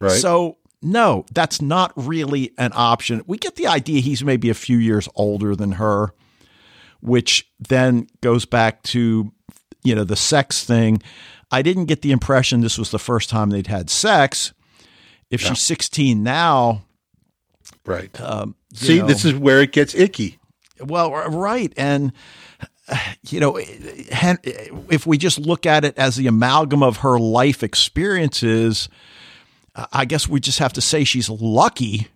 Right. 0.01 0.13
So 0.13 0.59
no, 0.83 1.25
that's 1.33 1.63
not 1.63 1.93
really 1.97 2.53
an 2.59 2.73
option. 2.75 3.23
We 3.27 3.39
get 3.39 3.57
the 3.57 3.69
idea 3.69 4.01
he's 4.01 4.25
maybe 4.25 4.51
a 4.51 4.55
few 4.55 4.79
years 4.79 5.09
older 5.15 5.55
than 5.55 5.73
her, 5.73 6.13
which 7.01 7.49
then 7.61 8.09
goes 8.21 8.45
back 8.45 8.83
to 8.85 9.33
you 9.85 9.95
know 9.95 10.05
the 10.05 10.17
sex 10.17 10.65
thing. 10.65 11.01
I 11.51 11.63
didn't 11.63 11.85
get 11.87 12.03
the 12.03 12.13
impression 12.13 12.61
this 12.61 12.79
was 12.79 12.91
the 12.91 12.99
first 12.99 13.31
time 13.31 13.51
they'd 13.51 13.67
had 13.67 13.91
sex. 13.91 14.53
If 15.33 15.41
she's 15.41 15.61
16 15.61 16.23
now, 16.23 16.85
right? 17.87 18.21
Um, 18.21 18.55
See, 18.75 19.01
know, 19.01 19.07
this 19.07 19.25
is 19.25 19.35
where 19.35 19.61
it 19.63 19.73
gets 19.73 19.95
icky. 19.95 20.39
Well, 20.79 21.11
right, 21.31 21.73
and 21.77 22.13
you 23.29 23.41
know, 23.41 23.59
if 23.59 25.07
we 25.07 25.19
just 25.19 25.39
look 25.39 25.67
at 25.67 25.85
it 25.85 25.97
as 25.97 26.17
the 26.17 26.27
amalgam 26.27 26.83
of 26.83 26.99
her 26.99 27.19
life 27.19 27.63
experiences, 27.63 28.89
I 29.93 30.05
guess 30.05 30.29
we 30.29 30.41
just 30.41 30.59
have 30.59 30.73
to 30.75 30.81
say 30.81 31.05
she's 31.05 31.31
lucky 31.31 32.09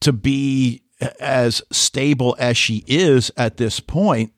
to 0.00 0.12
be 0.12 0.82
as 1.20 1.62
stable 1.70 2.36
as 2.38 2.56
she 2.56 2.84
is 2.86 3.30
at 3.36 3.56
this 3.56 3.80
point, 3.80 4.32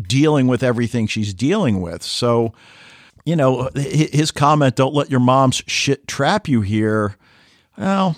dealing 0.00 0.46
with 0.46 0.62
everything 0.62 1.06
she's 1.06 1.34
dealing 1.34 1.80
with. 1.80 2.02
So, 2.02 2.52
you 3.26 3.34
know, 3.34 3.68
his 3.74 4.30
comment, 4.30 4.76
don't 4.76 4.94
let 4.94 5.10
your 5.10 5.20
mom's 5.20 5.62
shit 5.66 6.06
trap 6.06 6.48
you 6.48 6.60
here. 6.60 7.16
Well, 7.76 8.16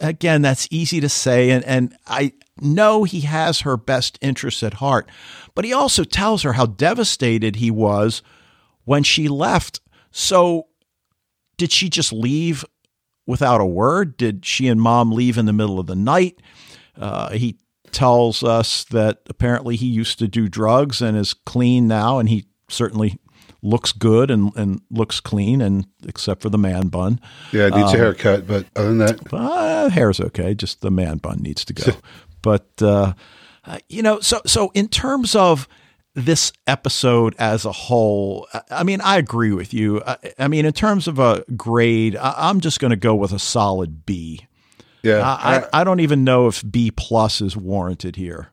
again, 0.00 0.42
that's 0.42 0.68
easy 0.70 1.00
to 1.00 1.08
say. 1.08 1.50
And, 1.50 1.64
and 1.64 1.96
I 2.06 2.34
know 2.60 3.04
he 3.04 3.22
has 3.22 3.60
her 3.60 3.78
best 3.78 4.18
interests 4.20 4.62
at 4.62 4.74
heart, 4.74 5.08
but 5.54 5.64
he 5.64 5.72
also 5.72 6.04
tells 6.04 6.42
her 6.42 6.52
how 6.52 6.66
devastated 6.66 7.56
he 7.56 7.70
was 7.70 8.20
when 8.84 9.02
she 9.02 9.26
left. 9.26 9.80
So, 10.10 10.66
did 11.56 11.72
she 11.72 11.88
just 11.88 12.12
leave 12.12 12.64
without 13.26 13.62
a 13.62 13.66
word? 13.66 14.18
Did 14.18 14.44
she 14.44 14.68
and 14.68 14.80
mom 14.80 15.12
leave 15.12 15.38
in 15.38 15.46
the 15.46 15.52
middle 15.54 15.78
of 15.78 15.86
the 15.86 15.96
night? 15.96 16.40
Uh, 16.94 17.30
he 17.30 17.56
tells 17.90 18.42
us 18.42 18.84
that 18.84 19.22
apparently 19.28 19.76
he 19.76 19.86
used 19.86 20.18
to 20.18 20.28
do 20.28 20.46
drugs 20.46 21.00
and 21.00 21.16
is 21.16 21.32
clean 21.32 21.88
now, 21.88 22.18
and 22.18 22.28
he 22.28 22.44
certainly 22.68 23.18
looks 23.62 23.92
good 23.92 24.30
and, 24.30 24.54
and 24.56 24.80
looks 24.90 25.20
clean, 25.20 25.60
and 25.60 25.86
except 26.06 26.42
for 26.42 26.48
the 26.48 26.58
man 26.58 26.88
bun. 26.88 27.20
Yeah, 27.52 27.66
it 27.66 27.74
needs 27.74 27.90
um, 27.90 27.94
a 27.94 27.98
haircut, 27.98 28.46
but 28.46 28.66
other 28.76 28.88
than 28.88 28.98
that, 28.98 29.32
uh, 29.32 29.88
hair's 29.88 30.20
okay. 30.20 30.54
Just 30.54 30.80
the 30.80 30.90
man 30.90 31.18
bun 31.18 31.38
needs 31.40 31.64
to 31.66 31.72
go. 31.72 31.92
but 32.42 32.70
uh, 32.80 33.14
uh, 33.64 33.78
you 33.88 34.02
know, 34.02 34.20
so 34.20 34.40
so 34.46 34.70
in 34.74 34.88
terms 34.88 35.34
of 35.34 35.68
this 36.14 36.52
episode 36.66 37.34
as 37.38 37.64
a 37.64 37.72
whole, 37.72 38.48
I 38.70 38.82
mean, 38.82 39.00
I 39.00 39.18
agree 39.18 39.52
with 39.52 39.72
you. 39.72 40.02
I, 40.06 40.16
I 40.38 40.48
mean, 40.48 40.64
in 40.64 40.72
terms 40.72 41.06
of 41.06 41.18
a 41.18 41.44
grade, 41.56 42.16
I, 42.16 42.50
am 42.50 42.60
just 42.60 42.80
going 42.80 42.90
to 42.90 42.96
go 42.96 43.14
with 43.14 43.32
a 43.32 43.38
solid 43.38 44.04
B. 44.06 44.46
Yeah, 45.02 45.22
I, 45.22 45.58
I, 45.58 45.80
I 45.80 45.84
don't 45.84 46.00
even 46.00 46.24
know 46.24 46.46
if 46.46 46.68
B 46.68 46.90
plus 46.90 47.40
is 47.40 47.56
warranted 47.56 48.16
here. 48.16 48.52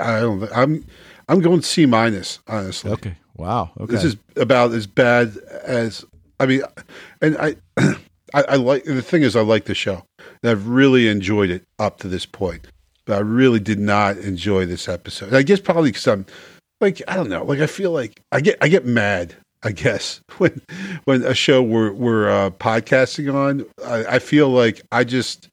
I 0.00 0.20
don't. 0.20 0.42
I'm 0.52 0.84
I'm 1.28 1.40
going 1.40 1.62
C 1.62 1.86
minus. 1.86 2.40
Honestly. 2.46 2.90
Okay. 2.92 3.16
Wow. 3.36 3.70
Okay. 3.80 3.92
This 3.92 4.04
is 4.04 4.16
about 4.36 4.72
as 4.72 4.86
bad 4.86 5.36
as 5.64 6.04
I 6.40 6.46
mean, 6.46 6.62
and 7.20 7.36
I, 7.38 7.56
I, 8.34 8.42
I 8.50 8.56
like 8.56 8.84
the 8.84 9.02
thing 9.02 9.22
is 9.22 9.36
I 9.36 9.42
like 9.42 9.64
the 9.64 9.74
show. 9.74 10.02
And 10.42 10.50
I've 10.50 10.68
really 10.68 11.08
enjoyed 11.08 11.50
it 11.50 11.64
up 11.78 11.98
to 11.98 12.08
this 12.08 12.26
point, 12.26 12.66
but 13.04 13.16
I 13.16 13.20
really 13.20 13.60
did 13.60 13.78
not 13.78 14.18
enjoy 14.18 14.66
this 14.66 14.88
episode. 14.88 15.34
I 15.34 15.42
guess 15.42 15.60
probably 15.60 15.90
because 15.90 16.06
I'm 16.06 16.26
like 16.80 17.02
I 17.08 17.16
don't 17.16 17.28
know, 17.28 17.44
like 17.44 17.60
I 17.60 17.66
feel 17.66 17.90
like 17.90 18.20
I 18.32 18.40
get 18.40 18.58
I 18.60 18.68
get 18.68 18.84
mad. 18.84 19.34
I 19.62 19.72
guess 19.72 20.20
when 20.38 20.60
when 21.04 21.24
a 21.24 21.34
show 21.34 21.62
we're 21.62 21.92
we're 21.92 22.28
uh, 22.28 22.50
podcasting 22.50 23.32
on, 23.32 23.64
I, 23.84 24.16
I 24.16 24.18
feel 24.18 24.48
like 24.48 24.82
I 24.92 25.04
just 25.04 25.48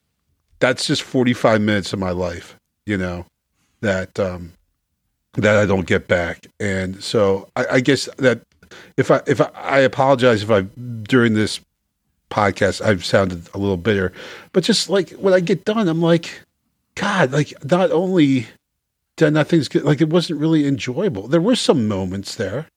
that's 0.60 0.88
just 0.88 1.02
forty 1.02 1.34
five 1.34 1.62
minutes 1.62 1.94
of 1.94 2.00
my 2.00 2.12
life, 2.12 2.58
you 2.86 2.98
know, 2.98 3.26
that 3.82 4.20
um 4.20 4.54
that 5.34 5.58
I 5.58 5.66
don't 5.66 5.88
get 5.88 6.08
back. 6.08 6.48
And 6.60 7.04
so 7.04 7.50
I, 7.56 7.66
I 7.74 7.80
guess 7.80 8.08
that 8.18 8.42
if 8.98 9.12
I 9.12 9.22
if 9.28 9.42
I, 9.42 9.50
I, 9.56 9.80
apologize 9.80 10.44
if 10.44 10.52
I 10.52 10.62
during 11.04 11.34
this 11.34 11.60
podcast 12.30 12.82
I've 12.82 13.06
sounded 13.06 13.48
a 13.54 13.58
little 13.58 13.78
bitter, 13.78 14.12
but 14.52 14.64
just 14.64 14.90
like 14.90 15.12
when 15.12 15.34
I 15.34 15.40
get 15.40 15.66
done, 15.66 15.88
I'm 15.88 16.02
like, 16.02 16.42
God, 16.96 17.32
like 17.32 17.54
not 17.66 17.92
only 17.92 18.48
did 19.16 19.32
nothing's 19.32 19.68
good, 19.68 19.84
like 19.84 20.02
it 20.02 20.10
wasn't 20.10 20.40
really 20.40 20.68
enjoyable. 20.68 21.28
There 21.28 21.42
were 21.42 21.56
some 21.56 21.88
moments 21.88 22.36
there, 22.36 22.68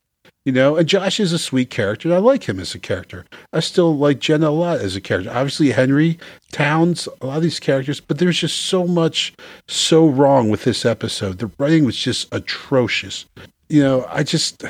you 0.46 0.52
know, 0.52 0.76
and 0.76 0.88
Josh 0.88 1.18
is 1.18 1.32
a 1.32 1.40
sweet 1.40 1.70
character. 1.70 2.14
I 2.14 2.18
like 2.18 2.48
him 2.48 2.60
as 2.60 2.72
a 2.72 2.78
character. 2.78 3.26
I 3.52 3.58
still 3.58 3.96
like 3.98 4.20
Jenna 4.20 4.48
a 4.48 4.50
lot 4.50 4.78
as 4.78 4.94
a 4.94 5.00
character. 5.00 5.28
Obviously, 5.28 5.72
Henry 5.72 6.20
Townes, 6.52 7.08
a 7.20 7.26
lot 7.26 7.38
of 7.38 7.42
these 7.42 7.58
characters, 7.58 7.98
but 7.98 8.18
there's 8.18 8.38
just 8.38 8.56
so 8.56 8.86
much 8.86 9.34
so 9.66 10.06
wrong 10.06 10.48
with 10.48 10.62
this 10.62 10.86
episode. 10.86 11.38
The 11.38 11.50
writing 11.58 11.84
was 11.84 11.96
just 11.96 12.32
atrocious. 12.32 13.26
You 13.68 13.82
know, 13.82 14.06
I 14.08 14.22
just, 14.22 14.62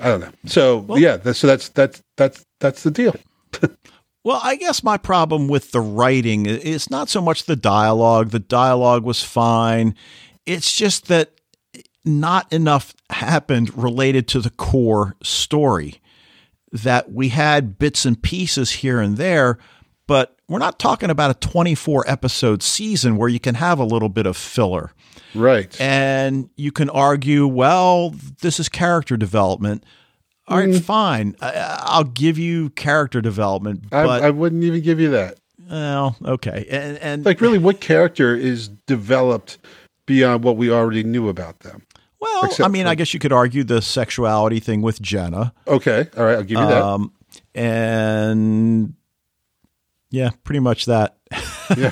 I 0.00 0.08
don't 0.08 0.20
know. 0.20 0.32
So 0.46 0.78
well, 0.78 0.98
yeah, 0.98 1.18
that's, 1.18 1.40
so 1.40 1.46
that's 1.46 1.68
that's 1.68 2.02
that's 2.16 2.42
that's 2.58 2.82
the 2.84 2.90
deal. 2.90 3.14
Well, 4.24 4.40
I 4.42 4.56
guess 4.56 4.82
my 4.82 4.96
problem 4.96 5.48
with 5.48 5.72
the 5.72 5.82
writing 5.82 6.46
is 6.46 6.88
not 6.88 7.10
so 7.10 7.20
much 7.20 7.44
the 7.44 7.56
dialogue. 7.56 8.30
The 8.30 8.38
dialogue 8.38 9.04
was 9.04 9.22
fine. 9.22 9.94
It's 10.46 10.74
just 10.74 11.08
that 11.08 11.33
not 12.04 12.52
enough 12.52 12.94
happened 13.10 13.76
related 13.76 14.28
to 14.28 14.40
the 14.40 14.50
core 14.50 15.16
story. 15.22 16.00
That 16.72 17.12
we 17.12 17.28
had 17.28 17.78
bits 17.78 18.04
and 18.04 18.20
pieces 18.20 18.72
here 18.72 19.00
and 19.00 19.16
there, 19.16 19.58
but 20.08 20.36
we're 20.48 20.58
not 20.58 20.78
talking 20.78 21.08
about 21.08 21.30
a 21.30 21.34
24 21.34 22.04
episode 22.08 22.62
season 22.62 23.16
where 23.16 23.28
you 23.28 23.40
can 23.40 23.54
have 23.54 23.78
a 23.78 23.84
little 23.84 24.08
bit 24.08 24.26
of 24.26 24.36
filler. 24.36 24.92
Right. 25.34 25.80
And 25.80 26.50
you 26.56 26.72
can 26.72 26.90
argue, 26.90 27.46
well, 27.46 28.14
this 28.40 28.60
is 28.60 28.68
character 28.68 29.16
development. 29.16 29.84
All 30.46 30.58
right, 30.58 30.68
mm. 30.68 30.82
fine. 30.82 31.36
I, 31.40 31.96
will 31.98 32.04
give 32.04 32.38
you 32.38 32.70
character 32.70 33.22
development, 33.22 33.88
but 33.88 34.22
I, 34.22 34.26
I, 34.26 34.30
wouldn't 34.30 34.62
even 34.62 34.82
give 34.82 35.00
you 35.00 35.10
that. 35.10 35.38
Well, 35.70 36.16
okay. 36.22 36.66
And, 36.70 36.98
and 36.98 37.24
like, 37.24 37.40
really, 37.40 37.56
what 37.56 37.80
character 37.80 38.36
is 38.36 38.68
developed 38.68 39.56
beyond 40.04 40.44
what 40.44 40.58
we 40.58 40.70
already 40.70 41.02
knew 41.02 41.30
about 41.30 41.60
them? 41.60 41.82
Well, 42.24 42.46
Except 42.46 42.66
I 42.66 42.72
mean, 42.72 42.86
for, 42.86 42.90
I 42.90 42.94
guess 42.94 43.12
you 43.12 43.20
could 43.20 43.32
argue 43.32 43.64
the 43.64 43.82
sexuality 43.82 44.58
thing 44.58 44.80
with 44.80 45.00
Jenna. 45.02 45.52
Okay, 45.68 46.08
all 46.16 46.24
right, 46.24 46.36
I'll 46.36 46.42
give 46.42 46.58
you 46.58 46.66
that. 46.66 46.82
Um, 46.82 47.12
and 47.54 48.94
yeah, 50.10 50.30
pretty 50.42 50.60
much 50.60 50.86
that. 50.86 51.16
yeah. 51.76 51.90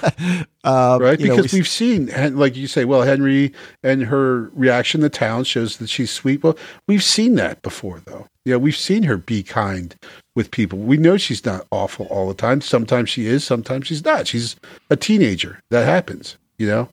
Um, 0.65 1.03
right, 1.03 1.19
because 1.19 1.37
know, 1.37 1.49
we, 1.53 1.59
have 1.59 1.69
seen, 1.69 2.37
like 2.37 2.57
you 2.57 2.67
say, 2.67 2.85
well, 2.85 3.03
Henry 3.03 3.53
and 3.83 4.05
her 4.05 4.51
reaction 4.55 5.03
to 5.03 5.11
Townes 5.11 5.47
shows 5.47 5.77
that 5.79 5.91
she's 5.91 6.11
sweet. 6.11 6.43
Well, 6.43 6.57
we've 6.87 7.05
seen 7.05 7.35
that 7.35 7.61
before, 7.63 8.01
though. 8.07 8.29
Yeah, 8.45 8.57
we've 8.57 8.77
seen 8.77 9.03
her 9.03 9.17
be 9.17 9.43
kind 9.43 9.95
with 10.35 10.51
people. 10.51 10.79
We 10.79 10.97
know 10.97 11.17
she's 11.17 11.45
not 11.45 11.67
awful 11.71 12.07
all 12.07 12.29
the 12.29 12.35
time. 12.35 12.61
Sometimes 12.61 13.11
she 13.11 13.27
is, 13.27 13.45
sometimes 13.45 13.87
she's 13.87 14.05
not. 14.05 14.27
She's 14.27 14.57
a 14.89 14.97
teenager. 14.97 15.61
That 15.71 15.85
happens, 15.85 16.39
you 16.59 16.67
know. 16.67 16.89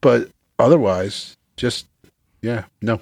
But 0.00 0.30
otherwise, 0.58 1.36
just 1.56 1.86
yeah, 2.44 2.64
no. 2.82 3.00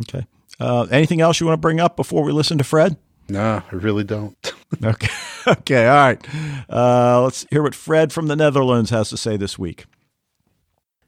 Okay. 0.00 0.26
Uh, 0.60 0.86
anything 0.90 1.20
else 1.20 1.40
you 1.40 1.46
want 1.46 1.58
to 1.58 1.60
bring 1.60 1.80
up 1.80 1.96
before 1.96 2.22
we 2.22 2.32
listen 2.32 2.58
to 2.58 2.64
Fred? 2.64 2.96
Nah, 3.28 3.62
I 3.72 3.74
really 3.74 4.04
don't. 4.04 4.36
okay. 4.84 5.08
Okay. 5.48 5.86
All 5.86 5.94
right. 5.94 6.20
Uh, 6.68 7.22
let's 7.22 7.46
hear 7.50 7.62
what 7.62 7.72
Fred 7.72 8.12
from 8.12 8.26
the 8.26 8.34
Netherlands 8.34 8.90
has 8.90 9.10
to 9.10 9.16
say 9.16 9.36
this 9.36 9.56
week. 9.56 9.84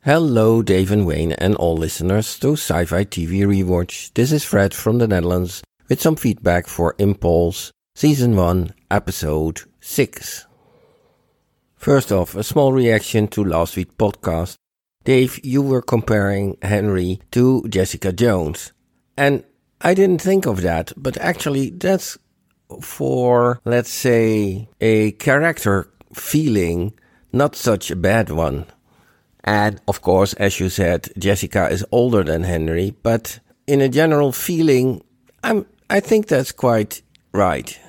Hello, 0.05 0.63
Dave 0.63 0.93
and 0.93 1.05
Wayne, 1.05 1.33
and 1.33 1.57
all 1.57 1.77
listeners 1.77 2.39
to 2.39 2.53
Sci 2.53 2.85
Fi 2.85 3.05
TV 3.05 3.41
Rewatch. 3.41 4.13
This 4.15 4.31
is 4.31 4.45
Fred 4.45 4.73
from 4.73 4.99
the 4.99 5.09
Netherlands 5.09 5.65
with 5.89 6.01
some 6.01 6.15
feedback 6.15 6.69
for 6.69 6.95
Impulse 6.99 7.73
Season 7.97 8.37
1, 8.37 8.75
Episode 8.93 9.63
6. 9.81 10.47
First 11.75 12.13
off, 12.13 12.37
a 12.37 12.45
small 12.45 12.73
reaction 12.73 13.27
to 13.35 13.43
last 13.43 13.75
week's 13.77 13.97
podcast. 13.97 14.55
Dave, 15.09 15.43
you 15.43 15.63
were 15.63 15.81
comparing 15.81 16.59
Henry 16.61 17.19
to 17.31 17.67
Jessica 17.67 18.13
Jones. 18.13 18.75
And 19.17 19.43
I 19.81 19.95
didn't 19.95 20.21
think 20.21 20.45
of 20.45 20.61
that, 20.61 20.93
but 20.99 21.17
actually 21.17 21.71
that's 21.71 22.19
for, 22.83 23.59
let's 23.65 23.89
say, 23.89 24.69
a 24.83 25.13
character 25.13 25.89
feeling, 26.13 26.93
not 27.33 27.57
such 27.57 27.91
a 27.91 27.97
bad 27.97 28.29
one. 28.29 28.67
And 29.45 29.81
of 29.89 30.03
course, 30.03 30.35
as 30.35 30.61
you 30.61 30.69
said, 30.69 31.09
Jessica 31.17 31.71
is 31.71 31.87
older 31.91 32.23
than 32.23 32.43
Henry, 32.43 32.95
but 33.03 33.41
in 33.67 33.81
a 33.81 33.89
general 33.89 34.31
feeling, 34.31 35.03
I'm, 35.43 35.65
I 35.89 36.01
think 36.01 36.27
that's 36.27 36.53
quite 36.53 37.01
right. 37.33 37.81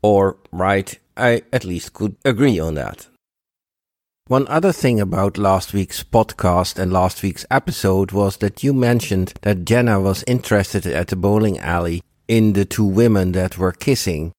Or 0.00 0.36
right, 0.52 0.96
I 1.16 1.42
at 1.52 1.64
least 1.64 1.92
could 1.92 2.14
agree 2.24 2.60
on 2.60 2.74
that. 2.74 3.07
One 4.28 4.46
other 4.48 4.72
thing 4.72 5.00
about 5.00 5.38
last 5.38 5.72
week's 5.72 6.04
podcast 6.04 6.78
and 6.78 6.92
last 6.92 7.22
week's 7.22 7.46
episode 7.50 8.12
was 8.12 8.36
that 8.36 8.62
you 8.62 8.74
mentioned 8.74 9.32
that 9.40 9.64
Jenna 9.64 10.00
was 10.00 10.22
interested 10.26 10.84
at 10.84 11.08
the 11.08 11.16
bowling 11.16 11.58
alley 11.58 12.02
in 12.28 12.52
the 12.52 12.66
two 12.66 12.84
women 12.84 13.32
that 13.32 13.56
were 13.56 13.72
kissing. 13.72 14.32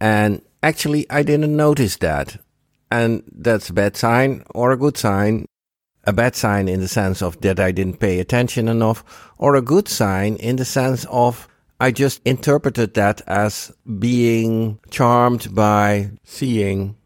And 0.00 0.40
actually, 0.62 1.04
I 1.10 1.24
didn't 1.24 1.54
notice 1.54 1.96
that. 1.96 2.38
And 2.90 3.22
that's 3.30 3.68
a 3.68 3.74
bad 3.74 3.98
sign 3.98 4.44
or 4.54 4.72
a 4.72 4.78
good 4.78 4.96
sign. 4.96 5.44
A 6.04 6.14
bad 6.14 6.34
sign 6.34 6.66
in 6.66 6.80
the 6.80 6.88
sense 6.88 7.20
of 7.20 7.38
that 7.42 7.60
I 7.60 7.70
didn't 7.70 8.00
pay 8.00 8.18
attention 8.18 8.66
enough, 8.66 9.04
or 9.36 9.56
a 9.56 9.62
good 9.62 9.88
sign 9.88 10.36
in 10.36 10.56
the 10.56 10.64
sense 10.64 11.04
of 11.10 11.48
I 11.78 11.90
just 11.90 12.22
interpreted 12.24 12.94
that 12.94 13.20
as 13.26 13.72
being 13.98 14.78
charmed 14.88 15.54
by 15.54 16.12
seeing 16.24 16.96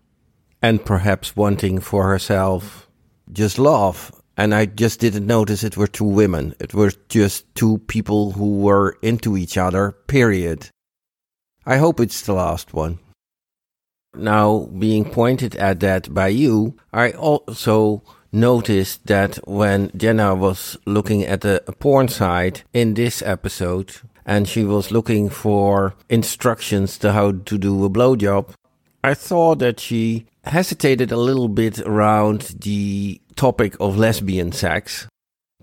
and 0.66 0.84
perhaps 0.84 1.36
wanting 1.36 1.78
for 1.78 2.08
herself 2.08 2.88
just 3.32 3.56
love. 3.56 4.10
And 4.36 4.52
I 4.52 4.66
just 4.66 4.98
didn't 4.98 5.24
notice 5.24 5.62
it 5.62 5.76
were 5.76 5.86
two 5.86 6.10
women. 6.20 6.56
It 6.58 6.74
were 6.74 6.92
just 7.08 7.54
two 7.54 7.78
people 7.86 8.32
who 8.32 8.58
were 8.58 8.98
into 9.00 9.36
each 9.36 9.56
other, 9.56 9.92
period. 10.08 10.70
I 11.64 11.76
hope 11.76 12.00
it's 12.00 12.20
the 12.22 12.34
last 12.34 12.74
one. 12.74 12.98
Now, 14.16 14.68
being 14.76 15.04
pointed 15.04 15.54
at 15.54 15.78
that 15.80 16.12
by 16.12 16.28
you, 16.28 16.74
I 16.92 17.12
also 17.12 18.02
noticed 18.32 19.06
that 19.06 19.36
when 19.46 19.92
Jenna 19.96 20.34
was 20.34 20.76
looking 20.84 21.22
at 21.24 21.42
the 21.42 21.62
porn 21.78 22.08
site 22.08 22.64
in 22.72 22.94
this 22.94 23.22
episode, 23.22 23.94
and 24.24 24.48
she 24.48 24.64
was 24.64 24.90
looking 24.90 25.28
for 25.30 25.94
instructions 26.08 26.98
to 26.98 27.12
how 27.12 27.30
to 27.30 27.56
do 27.56 27.84
a 27.84 27.90
blowjob, 27.90 28.52
I 29.04 29.14
thought 29.14 29.60
that 29.60 29.78
she 29.78 30.26
hesitated 30.46 31.12
a 31.12 31.16
little 31.16 31.48
bit 31.48 31.80
around 31.80 32.56
the 32.60 33.20
topic 33.34 33.76
of 33.80 33.98
lesbian 33.98 34.52
sex, 34.52 35.08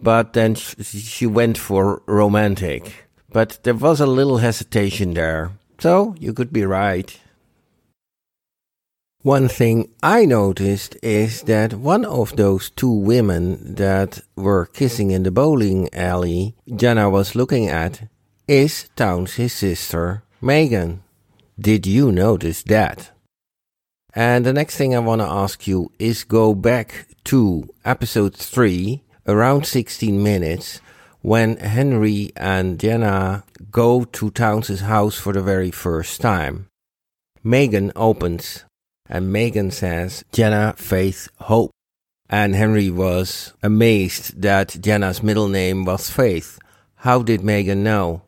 but 0.01 0.33
then 0.33 0.55
she 0.55 1.25
went 1.25 1.57
for 1.57 2.01
romantic. 2.05 3.07
But 3.31 3.59
there 3.63 3.73
was 3.73 3.99
a 3.99 4.05
little 4.05 4.37
hesitation 4.37 5.13
there, 5.13 5.51
so 5.79 6.15
you 6.19 6.33
could 6.33 6.53
be 6.53 6.65
right. 6.65 7.19
One 9.23 9.47
thing 9.47 9.89
I 10.03 10.25
noticed 10.25 10.97
is 11.01 11.43
that 11.43 11.73
one 11.75 12.03
of 12.03 12.35
those 12.35 12.69
two 12.69 12.91
women 12.91 13.75
that 13.75 14.21
were 14.35 14.65
kissing 14.65 15.11
in 15.11 15.23
the 15.23 15.31
bowling 15.31 15.87
alley 15.93 16.55
Jenna 16.75 17.09
was 17.09 17.33
looking 17.33 17.69
at 17.69 18.09
is 18.49 18.89
Townes' 18.97 19.53
sister, 19.53 20.23
Megan. 20.41 21.03
Did 21.57 21.87
you 21.87 22.11
notice 22.11 22.63
that? 22.63 23.11
And 24.15 24.45
the 24.45 24.53
next 24.53 24.77
thing 24.77 24.95
I 24.95 24.99
want 24.99 25.21
to 25.21 25.27
ask 25.27 25.65
you 25.67 25.91
is 25.97 26.23
go 26.23 26.53
back 26.53 27.07
to 27.25 27.67
episode 27.83 28.35
3, 28.35 29.01
around 29.27 29.65
16 29.65 30.21
minutes, 30.21 30.81
when 31.21 31.57
Henry 31.57 32.31
and 32.35 32.79
Jenna 32.79 33.43
go 33.71 34.03
to 34.03 34.29
Townes' 34.29 34.81
house 34.81 35.15
for 35.15 35.33
the 35.33 35.41
very 35.41 35.71
first 35.71 36.21
time. 36.21 36.67
Megan 37.43 37.91
opens, 37.95 38.65
and 39.09 39.33
Megan 39.33 39.71
says, 39.71 40.23
Jenna, 40.31 40.75
faith, 40.77 41.27
hope. 41.39 41.71
And 42.29 42.55
Henry 42.55 42.89
was 42.91 43.53
amazed 43.63 44.41
that 44.41 44.77
Jenna's 44.79 45.23
middle 45.23 45.47
name 45.47 45.85
was 45.85 46.09
Faith. 46.09 46.59
How 46.97 47.23
did 47.23 47.43
Megan 47.43 47.83
know? 47.83 48.21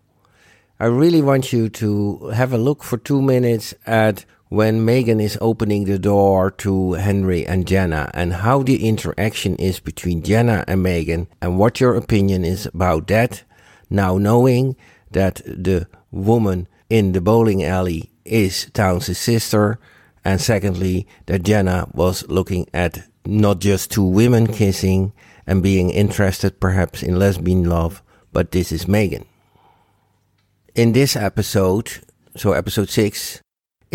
I 0.79 0.85
really 0.85 1.21
want 1.21 1.53
you 1.53 1.69
to 1.69 2.29
have 2.29 2.53
a 2.53 2.57
look 2.57 2.83
for 2.83 2.97
two 2.97 3.21
minutes 3.21 3.73
at 3.85 4.25
when 4.55 4.85
Megan 4.85 5.19
is 5.19 5.37
opening 5.41 5.83
the 5.83 5.99
door 5.99 6.49
to 6.49 6.93
Henry 6.93 7.45
and 7.45 7.67
Jenna 7.67 8.09
and 8.13 8.31
how 8.31 8.63
the 8.63 8.87
interaction 8.87 9.57
is 9.57 9.81
between 9.81 10.23
Jenna 10.23 10.63
and 10.65 10.81
Megan 10.81 11.27
and 11.41 11.59
what 11.59 11.81
your 11.81 11.93
opinion 11.93 12.45
is 12.45 12.65
about 12.65 13.07
that. 13.07 13.43
Now 13.89 14.17
knowing 14.17 14.77
that 15.11 15.41
the 15.45 15.89
woman 16.09 16.69
in 16.89 17.11
the 17.11 17.19
bowling 17.19 17.65
alley 17.65 18.11
is 18.23 18.71
Townes' 18.73 19.17
sister 19.17 19.77
and 20.23 20.39
secondly 20.39 21.05
that 21.25 21.43
Jenna 21.43 21.89
was 21.93 22.25
looking 22.29 22.65
at 22.73 23.09
not 23.25 23.59
just 23.59 23.91
two 23.91 24.05
women 24.05 24.47
kissing 24.47 25.11
and 25.45 25.61
being 25.61 25.89
interested 25.89 26.61
perhaps 26.61 27.03
in 27.03 27.19
lesbian 27.19 27.65
love, 27.65 28.01
but 28.31 28.51
this 28.51 28.71
is 28.71 28.87
Megan. 28.87 29.25
In 30.75 30.93
this 30.93 31.17
episode, 31.17 31.91
so 32.37 32.53
episode 32.53 32.89
6, 32.89 33.41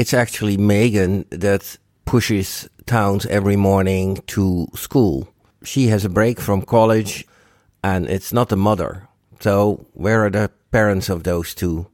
it's 0.01 0.15
actually 0.15 0.57
Megan 0.57 1.27
that 1.29 1.77
pushes 2.07 2.71
Townes 2.87 3.27
every 3.27 3.55
morning 3.55 4.17
to 4.29 4.67
school. 4.75 5.29
She 5.63 5.89
has 5.89 6.07
a 6.07 6.09
break 6.09 6.41
from 6.41 6.63
college 6.63 7.27
and 7.85 8.09
it's 8.09 8.33
not 8.33 8.49
the 8.49 8.57
mother. 8.57 9.09
So 9.41 9.85
where 9.93 10.25
are 10.25 10.31
the 10.31 10.51
parents 10.71 11.11
of 11.11 11.25
those 11.25 11.55
two? 11.55 11.87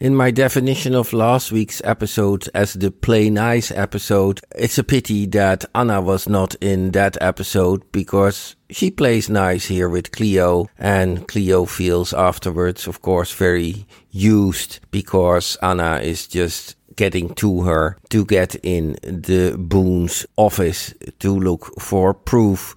In 0.00 0.16
my 0.16 0.32
definition 0.32 0.96
of 0.96 1.12
last 1.12 1.52
week's 1.52 1.80
episode 1.84 2.48
as 2.52 2.74
the 2.74 2.90
play 2.90 3.30
nice 3.30 3.70
episode, 3.70 4.40
it's 4.56 4.76
a 4.76 4.82
pity 4.82 5.24
that 5.26 5.64
Anna 5.72 6.00
was 6.00 6.28
not 6.28 6.56
in 6.56 6.90
that 6.90 7.16
episode 7.20 7.90
because 7.92 8.56
she 8.70 8.90
plays 8.90 9.30
nice 9.30 9.66
here 9.66 9.88
with 9.88 10.10
Cleo 10.10 10.66
and 10.78 11.28
Cleo 11.28 11.64
feels 11.64 12.12
afterwards, 12.12 12.88
of 12.88 13.02
course, 13.02 13.32
very 13.32 13.86
used 14.10 14.80
because 14.90 15.56
Anna 15.62 16.00
is 16.00 16.26
just 16.26 16.74
getting 16.96 17.32
to 17.36 17.62
her 17.62 17.96
to 18.10 18.24
get 18.24 18.56
in 18.64 18.98
the 19.02 19.54
Boone's 19.56 20.26
office 20.36 20.92
to 21.20 21.38
look 21.38 21.80
for 21.80 22.12
proof. 22.12 22.74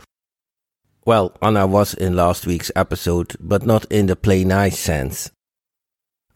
Well, 1.03 1.35
Anna 1.41 1.65
was 1.65 1.95
in 1.95 2.15
last 2.15 2.45
week's 2.45 2.71
episode, 2.75 3.35
but 3.39 3.65
not 3.65 3.85
in 3.91 4.05
the 4.05 4.15
play 4.15 4.43
nice 4.43 4.77
sense. 4.77 5.31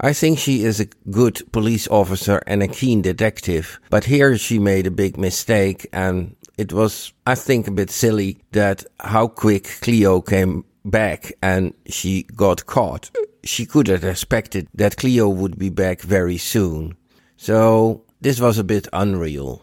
I 0.03 0.13
think 0.13 0.39
she 0.39 0.63
is 0.63 0.79
a 0.79 0.87
good 1.11 1.51
police 1.51 1.87
officer 1.87 2.41
and 2.47 2.63
a 2.63 2.67
keen 2.67 3.03
detective, 3.03 3.79
but 3.91 4.05
here 4.05 4.35
she 4.35 4.57
made 4.57 4.87
a 4.87 4.91
big 4.91 5.15
mistake 5.15 5.87
and 5.93 6.35
it 6.57 6.73
was, 6.73 7.13
I 7.27 7.35
think, 7.35 7.67
a 7.67 7.71
bit 7.71 7.91
silly 7.91 8.39
that 8.51 8.83
how 8.99 9.27
quick 9.27 9.65
Cleo 9.81 10.19
came 10.21 10.65
back 10.83 11.33
and 11.43 11.75
she 11.85 12.23
got 12.23 12.65
caught. 12.65 13.11
She 13.43 13.67
could 13.67 13.87
have 13.89 14.03
expected 14.03 14.67
that 14.73 14.97
Cleo 14.97 15.29
would 15.29 15.59
be 15.59 15.69
back 15.69 16.01
very 16.01 16.37
soon. 16.37 16.97
So 17.37 18.03
this 18.21 18.39
was 18.39 18.57
a 18.57 18.63
bit 18.63 18.87
unreal. 18.91 19.61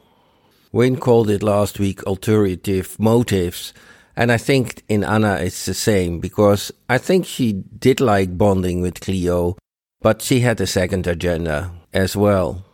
Wayne 0.70 0.98
called 0.98 1.30
it 1.30 1.42
last 1.42 1.80
week 1.80 2.04
alternative 2.04 2.94
motives, 3.00 3.74
and 4.14 4.30
I 4.30 4.38
think 4.38 4.84
in 4.88 5.02
Anna 5.02 5.34
it's 5.34 5.66
the 5.66 5.74
same 5.74 6.20
because 6.20 6.70
I 6.88 6.98
think 6.98 7.26
she 7.26 7.52
did 7.54 8.00
like 8.00 8.38
bonding 8.38 8.82
with 8.82 9.00
Cleo, 9.00 9.56
but 10.00 10.22
she 10.22 10.40
had 10.40 10.60
a 10.60 10.66
second 10.66 11.06
agenda 11.06 11.72
as 11.92 12.16
well. 12.16 12.64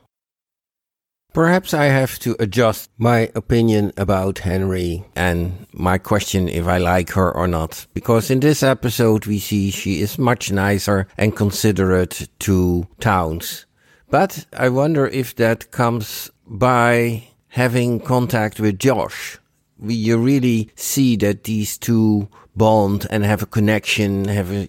Perhaps 1.33 1.75
I 1.75 1.87
have 1.87 2.21
to 2.21 2.37
adjust 2.39 2.91
my 2.97 3.29
opinion 3.35 3.93
about 3.97 4.39
Henry 4.39 5.05
and 5.17 5.67
my 5.73 5.99
question 5.99 6.49
if 6.49 6.69
I 6.69 6.79
like 6.79 7.11
her 7.11 7.29
or 7.35 7.49
not, 7.49 7.89
because 7.93 8.31
in 8.31 8.39
this 8.39 8.63
episode 8.63 9.27
we 9.27 9.41
see 9.41 9.73
she 9.73 10.01
is 10.01 10.17
much 10.17 10.53
nicer 10.53 11.09
and 11.19 11.35
considerate 11.35 12.29
to 12.39 12.87
Townes. 13.01 13.67
But 14.11 14.47
I 14.57 14.69
wonder 14.69 15.09
if 15.09 15.35
that 15.35 15.73
comes 15.73 16.31
by 16.47 17.25
having 17.49 17.99
contact 17.99 18.61
with 18.61 18.79
Josh. 18.79 19.41
We, 19.77 19.95
you 19.95 20.19
really 20.19 20.71
see 20.77 21.17
that 21.17 21.43
these 21.43 21.77
two 21.77 22.29
bond 22.55 23.09
and 23.11 23.25
have 23.25 23.43
a 23.43 23.47
connection, 23.47 24.27
have 24.27 24.53
a 24.53 24.69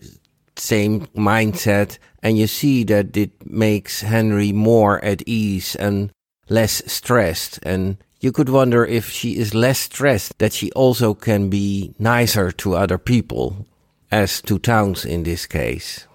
same 0.56 1.06
mindset, 1.16 2.00
and 2.26 2.40
you 2.40 2.48
see 2.48 2.84
that 2.84 3.16
it 3.16 3.46
makes 3.46 4.02
Henry 4.02 4.52
more 4.52 4.98
at 5.06 5.22
ease 5.28 5.76
and 5.76 6.10
less 6.50 6.82
stressed. 6.92 7.60
And 7.62 7.98
you 8.20 8.32
could 8.32 8.50
wonder 8.50 8.84
if 8.84 9.12
she 9.12 9.38
is 9.38 9.54
less 9.54 9.78
stressed, 9.78 10.40
that 10.40 10.52
she 10.52 10.72
also 10.72 11.14
can 11.14 11.52
be 11.52 11.94
nicer 12.00 12.52
to 12.54 12.74
other 12.74 12.98
people, 12.98 13.68
as 14.12 14.42
to 14.42 14.58
Townes 14.58 15.06
in 15.06 15.22
this 15.22 15.46
case. 15.46 16.08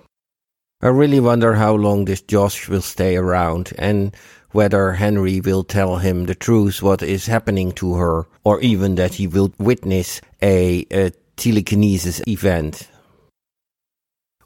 I 0.82 0.88
really 0.88 1.20
wonder 1.20 1.54
how 1.54 1.74
long 1.76 2.06
this 2.06 2.22
Josh 2.22 2.68
will 2.68 2.82
stay 2.82 3.14
around 3.14 3.72
and 3.78 4.12
whether 4.50 4.90
Henry 4.94 5.40
will 5.40 5.62
tell 5.62 5.98
him 5.98 6.26
the 6.26 6.34
truth, 6.34 6.82
what 6.82 7.02
is 7.02 7.26
happening 7.26 7.70
to 7.74 7.94
her, 7.94 8.26
or 8.42 8.61
even 8.62 8.96
that 8.96 9.14
he 9.14 9.28
will 9.28 9.52
witness 9.58 10.20
a, 10.42 10.84
a 10.90 11.12
telekinesis 11.36 12.20
event. 12.26 12.88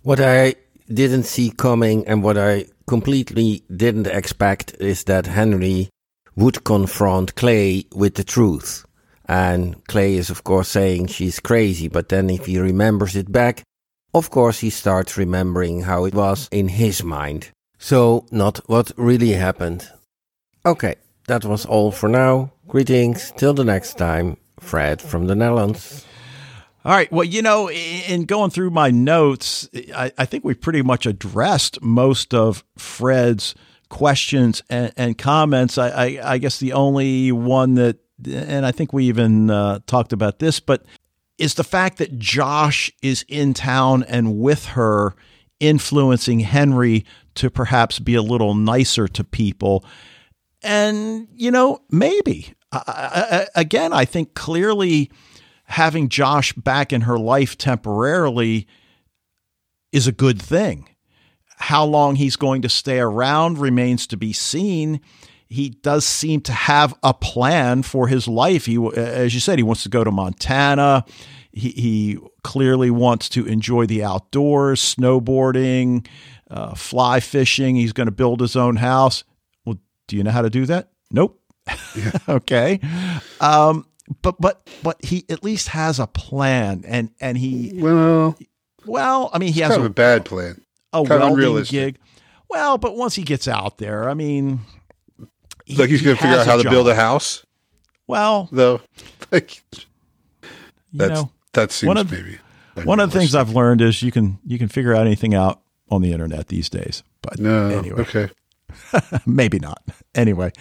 What 0.02 0.20
I 0.20 0.56
didn't 0.92 1.24
see 1.24 1.50
coming 1.50 2.06
and 2.06 2.22
what 2.22 2.38
I 2.38 2.66
completely 2.86 3.62
didn't 3.74 4.06
expect 4.06 4.74
is 4.80 5.04
that 5.04 5.26
Henry 5.26 5.88
would 6.36 6.64
confront 6.64 7.34
Clay 7.34 7.86
with 7.94 8.14
the 8.14 8.24
truth. 8.24 8.84
And 9.26 9.82
Clay 9.86 10.16
is, 10.16 10.28
of 10.30 10.44
course, 10.44 10.68
saying 10.68 11.06
she's 11.06 11.40
crazy, 11.40 11.88
but 11.88 12.10
then 12.10 12.28
if 12.28 12.46
he 12.46 12.58
remembers 12.58 13.16
it 13.16 13.32
back, 13.32 13.62
of 14.12 14.30
course, 14.30 14.60
he 14.60 14.70
starts 14.70 15.16
remembering 15.16 15.82
how 15.82 16.04
it 16.04 16.14
was 16.14 16.48
in 16.52 16.68
his 16.68 17.02
mind. 17.02 17.50
So, 17.78 18.26
not 18.30 18.58
what 18.68 18.92
really 18.96 19.32
happened. 19.32 19.88
Okay, 20.64 20.96
that 21.26 21.44
was 21.44 21.66
all 21.66 21.90
for 21.90 22.08
now. 22.08 22.52
Greetings, 22.68 23.32
till 23.36 23.54
the 23.54 23.64
next 23.64 23.98
time. 23.98 24.36
Fred 24.60 25.02
from 25.02 25.26
the 25.26 25.34
Netherlands. 25.34 26.06
All 26.84 26.92
right. 26.92 27.10
Well, 27.10 27.24
you 27.24 27.40
know, 27.40 27.70
in 27.70 28.26
going 28.26 28.50
through 28.50 28.70
my 28.70 28.90
notes, 28.90 29.68
I, 29.94 30.12
I 30.18 30.26
think 30.26 30.44
we 30.44 30.52
pretty 30.52 30.82
much 30.82 31.06
addressed 31.06 31.80
most 31.80 32.34
of 32.34 32.62
Fred's 32.76 33.54
questions 33.88 34.62
and, 34.68 34.92
and 34.96 35.16
comments. 35.16 35.78
I, 35.78 35.88
I, 35.88 36.32
I, 36.32 36.38
guess 36.38 36.58
the 36.58 36.74
only 36.74 37.32
one 37.32 37.76
that, 37.76 38.00
and 38.30 38.66
I 38.66 38.72
think 38.72 38.92
we 38.92 39.06
even 39.06 39.48
uh, 39.48 39.78
talked 39.86 40.12
about 40.12 40.40
this, 40.40 40.60
but 40.60 40.84
is 41.38 41.54
the 41.54 41.64
fact 41.64 41.98
that 41.98 42.18
Josh 42.18 42.90
is 43.02 43.24
in 43.28 43.54
town 43.54 44.02
and 44.02 44.38
with 44.38 44.66
her 44.66 45.14
influencing 45.60 46.40
Henry 46.40 47.06
to 47.36 47.50
perhaps 47.50 47.98
be 47.98 48.14
a 48.14 48.22
little 48.22 48.54
nicer 48.54 49.08
to 49.08 49.24
people. 49.24 49.84
And, 50.62 51.28
you 51.32 51.50
know, 51.50 51.80
maybe. 51.90 52.52
I, 52.72 53.46
again, 53.54 53.92
I 53.92 54.04
think 54.04 54.34
clearly 54.34 55.10
having 55.64 56.08
Josh 56.08 56.52
back 56.52 56.92
in 56.92 57.02
her 57.02 57.18
life 57.18 57.56
temporarily 57.58 58.66
is 59.92 60.06
a 60.06 60.12
good 60.12 60.40
thing. 60.40 60.88
How 61.56 61.84
long 61.84 62.16
he's 62.16 62.36
going 62.36 62.62
to 62.62 62.68
stay 62.68 62.98
around 62.98 63.58
remains 63.58 64.06
to 64.08 64.16
be 64.16 64.32
seen. 64.32 65.00
He 65.46 65.70
does 65.70 66.04
seem 66.04 66.40
to 66.42 66.52
have 66.52 66.94
a 67.02 67.14
plan 67.14 67.82
for 67.82 68.08
his 68.08 68.26
life. 68.26 68.66
He, 68.66 68.76
as 68.96 69.34
you 69.34 69.40
said, 69.40 69.58
he 69.58 69.62
wants 69.62 69.84
to 69.84 69.88
go 69.88 70.02
to 70.02 70.10
Montana. 70.10 71.04
He, 71.52 71.70
he 71.70 72.18
clearly 72.42 72.90
wants 72.90 73.28
to 73.30 73.46
enjoy 73.46 73.86
the 73.86 74.02
outdoors, 74.02 74.80
snowboarding, 74.80 76.06
uh, 76.50 76.74
fly 76.74 77.20
fishing. 77.20 77.76
He's 77.76 77.92
going 77.92 78.08
to 78.08 78.12
build 78.12 78.40
his 78.40 78.56
own 78.56 78.76
house. 78.76 79.22
Well, 79.64 79.78
do 80.08 80.16
you 80.16 80.24
know 80.24 80.32
how 80.32 80.42
to 80.42 80.50
do 80.50 80.66
that? 80.66 80.90
Nope. 81.12 81.40
Yeah. 81.96 82.10
okay. 82.28 82.80
Um, 83.40 83.86
but 84.22 84.40
but 84.40 84.68
but 84.82 85.02
he 85.04 85.24
at 85.28 85.42
least 85.42 85.68
has 85.68 85.98
a 85.98 86.06
plan, 86.06 86.84
and 86.86 87.10
and 87.20 87.38
he 87.38 87.72
well 87.74 88.36
well, 88.86 89.30
I 89.32 89.38
mean 89.38 89.52
he 89.52 89.60
has 89.60 89.70
kind 89.70 89.82
a, 89.82 89.84
of 89.84 89.90
a 89.90 89.94
bad 89.94 90.24
plan, 90.24 90.60
a 90.92 91.04
kind 91.04 91.36
welding 91.36 91.64
gig. 91.64 91.98
Well, 92.48 92.78
but 92.78 92.96
once 92.96 93.14
he 93.14 93.22
gets 93.22 93.48
out 93.48 93.78
there, 93.78 94.08
I 94.08 94.14
mean, 94.14 94.60
he, 95.64 95.76
like 95.76 95.88
he's 95.88 96.02
going 96.02 96.16
to 96.16 96.22
figure 96.22 96.38
out 96.38 96.46
how 96.46 96.60
to 96.60 96.68
build 96.68 96.88
a 96.88 96.94
house. 96.94 97.44
Well, 98.06 98.48
though, 98.52 98.80
like 99.32 99.62
that's 100.92 101.22
know, 101.22 101.30
that 101.54 101.72
seems 101.72 101.88
one 101.88 101.96
of, 101.96 102.12
maybe 102.12 102.38
one 102.84 103.00
of 103.00 103.10
the 103.10 103.18
things 103.18 103.34
I've 103.34 103.50
learned 103.50 103.80
is 103.80 104.02
you 104.02 104.12
can 104.12 104.38
you 104.44 104.58
can 104.58 104.68
figure 104.68 104.94
out 104.94 105.06
anything 105.06 105.34
out 105.34 105.60
on 105.90 106.02
the 106.02 106.12
internet 106.12 106.48
these 106.48 106.68
days. 106.68 107.02
But 107.22 107.38
no, 107.38 107.68
anyway, 107.68 108.02
okay. 108.02 108.28
Maybe 109.26 109.58
not. 109.58 109.82
Anyway, 110.14 110.52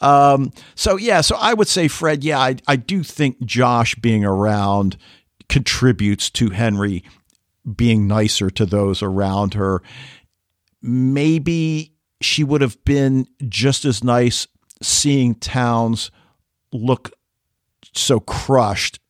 um, 0.00 0.52
so 0.74 0.96
yeah, 0.96 1.20
so 1.20 1.36
I 1.38 1.54
would 1.54 1.68
say, 1.68 1.88
Fred, 1.88 2.24
yeah, 2.24 2.38
I, 2.38 2.56
I 2.66 2.76
do 2.76 3.02
think 3.02 3.44
Josh 3.44 3.94
being 3.96 4.24
around 4.24 4.96
contributes 5.48 6.30
to 6.30 6.50
Henry 6.50 7.04
being 7.76 8.06
nicer 8.06 8.50
to 8.50 8.66
those 8.66 9.02
around 9.02 9.54
her. 9.54 9.82
Maybe 10.80 11.92
she 12.20 12.44
would 12.44 12.60
have 12.60 12.82
been 12.84 13.26
just 13.48 13.84
as 13.84 14.02
nice 14.02 14.46
seeing 14.82 15.34
Townes 15.34 16.10
look 16.72 17.12
so 17.94 18.20
crushed, 18.20 19.00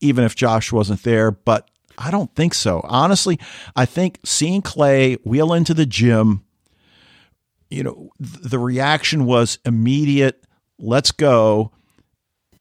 even 0.00 0.24
if 0.24 0.34
Josh 0.34 0.72
wasn't 0.72 1.02
there. 1.02 1.30
But 1.30 1.68
I 1.98 2.10
don't 2.10 2.34
think 2.34 2.54
so. 2.54 2.80
Honestly, 2.84 3.38
I 3.76 3.84
think 3.84 4.20
seeing 4.24 4.62
Clay 4.62 5.14
wheel 5.24 5.52
into 5.52 5.74
the 5.74 5.86
gym 5.86 6.44
you 7.72 7.82
know, 7.82 8.10
the 8.20 8.58
reaction 8.58 9.24
was 9.24 9.58
immediate. 9.64 10.44
Let's 10.78 11.10
go. 11.10 11.72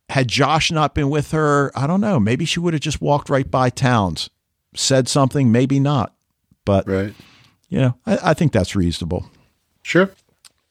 Had 0.09 0.28
Josh 0.28 0.72
not 0.72 0.95
been 0.95 1.09
with 1.09 1.32
her, 1.32 1.72
I 1.76 1.86
don't 1.88 2.01
know. 2.01 2.20
Maybe 2.20 2.45
she 2.45 2.59
would 2.59 2.74
have 2.74 2.82
just 2.82 3.01
walked 3.01 3.30
right 3.30 3.49
by 3.49 3.70
Townes, 3.70 4.30
said 4.76 5.07
something, 5.07 5.51
maybe 5.51 5.80
not. 5.80 6.14
But, 6.66 6.88
right. 6.88 7.14
you 7.70 7.80
know, 7.80 7.97
I, 8.05 8.32
I 8.32 8.34
think 8.34 8.51
that's 8.51 8.76
reasonable. 8.76 9.30
Sure. 9.84 10.12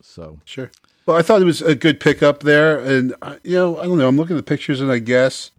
So, 0.02 0.38
sure. 0.44 0.70
Well, 1.06 1.16
I 1.16 1.22
thought 1.22 1.42
it 1.42 1.46
was 1.46 1.62
a 1.62 1.74
good 1.74 2.00
pickup 2.00 2.40
there. 2.40 2.78
And, 2.78 3.14
uh, 3.22 3.36
you 3.42 3.56
know, 3.56 3.78
I 3.78 3.84
don't 3.84 3.98
know. 3.98 4.08
I'm 4.08 4.16
looking 4.16 4.36
at 4.36 4.44
the 4.44 4.48
pictures 4.48 4.80
and 4.80 4.90
I 4.90 4.98
guess 4.98 5.50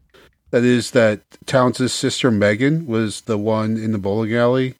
that 0.51 0.63
is 0.63 0.91
that 0.91 1.21
Townes' 1.45 1.91
sister 1.91 2.31
Megan 2.31 2.85
was 2.87 3.21
the 3.21 3.37
one 3.37 3.77
in 3.77 3.91
the 3.91 3.97
bowling 3.97 4.33
alley 4.35 4.75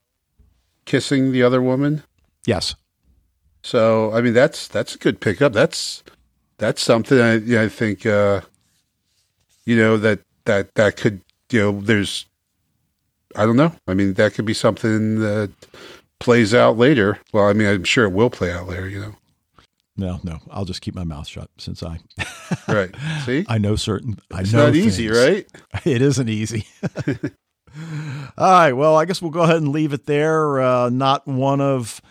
kissing 0.86 1.32
the 1.32 1.43
other 1.43 1.62
woman. 1.62 2.04
Yes. 2.45 2.76
So 3.64 4.12
I 4.14 4.22
mean 4.22 4.34
that's 4.34 4.68
that's 4.68 4.95
a 4.95 4.97
good 4.97 5.20
pickup. 5.20 5.53
That's 5.53 6.03
that's 6.57 6.82
something 6.82 7.20
I 7.20 7.36
you 7.36 7.55
know, 7.55 7.64
I 7.64 7.70
think 7.70 8.05
uh, 8.05 8.41
you 9.66 9.76
know 9.76 9.97
that 9.97 10.20
that 10.45 10.74
that 10.76 10.97
could 10.97 11.22
you 11.51 11.59
know 11.59 11.82
there's 11.82 12.26
I 13.36 13.45
don't 13.45 13.57
know. 13.57 13.74
I 13.88 13.93
mean 13.93 14.14
that 14.14 14.34
could 14.34 14.45
be 14.45 14.53
something 14.53 15.20
that 15.20 15.51
plays 16.20 16.53
out 16.53 16.78
later. 16.78 17.20
Well, 17.34 17.47
I 17.47 17.53
mean 17.53 17.68
I'm 17.68 17.84
sure 17.84 18.05
it 18.05 18.14
will 18.14 18.30
play 18.30 18.51
out 18.51 18.68
later. 18.68 18.89
You 18.89 18.99
know. 18.99 19.16
No, 19.97 20.20
no. 20.24 20.39
I'll 20.49 20.66
just 20.66 20.82
keep 20.82 20.95
my 20.95 21.03
mouth 21.03 21.28
shut 21.28 21.49
since 21.57 21.84
I. 21.84 21.99
right. 22.68 22.89
See. 23.26 23.45
I 23.47 23.57
know 23.57 23.76
certain. 23.76 24.18
I 24.34 24.41
it's 24.41 24.53
know 24.53 24.66
not 24.66 24.76
easy, 24.76 25.09
right? 25.09 25.45
It 25.86 26.01
isn't 26.01 26.30
easy. 26.30 26.66
All 28.38 28.51
right. 28.51 28.74
Well, 28.74 28.95
I 28.97 29.05
guess 29.05 29.22
we'll 29.22 29.32
go 29.32 29.41
ahead 29.41 29.57
and 29.57 29.70
leave 29.70 29.93
it 29.93 30.05
there. 30.05 30.62
Uh, 30.62 30.89
not 30.89 31.28
one 31.28 31.62
of 31.62 32.01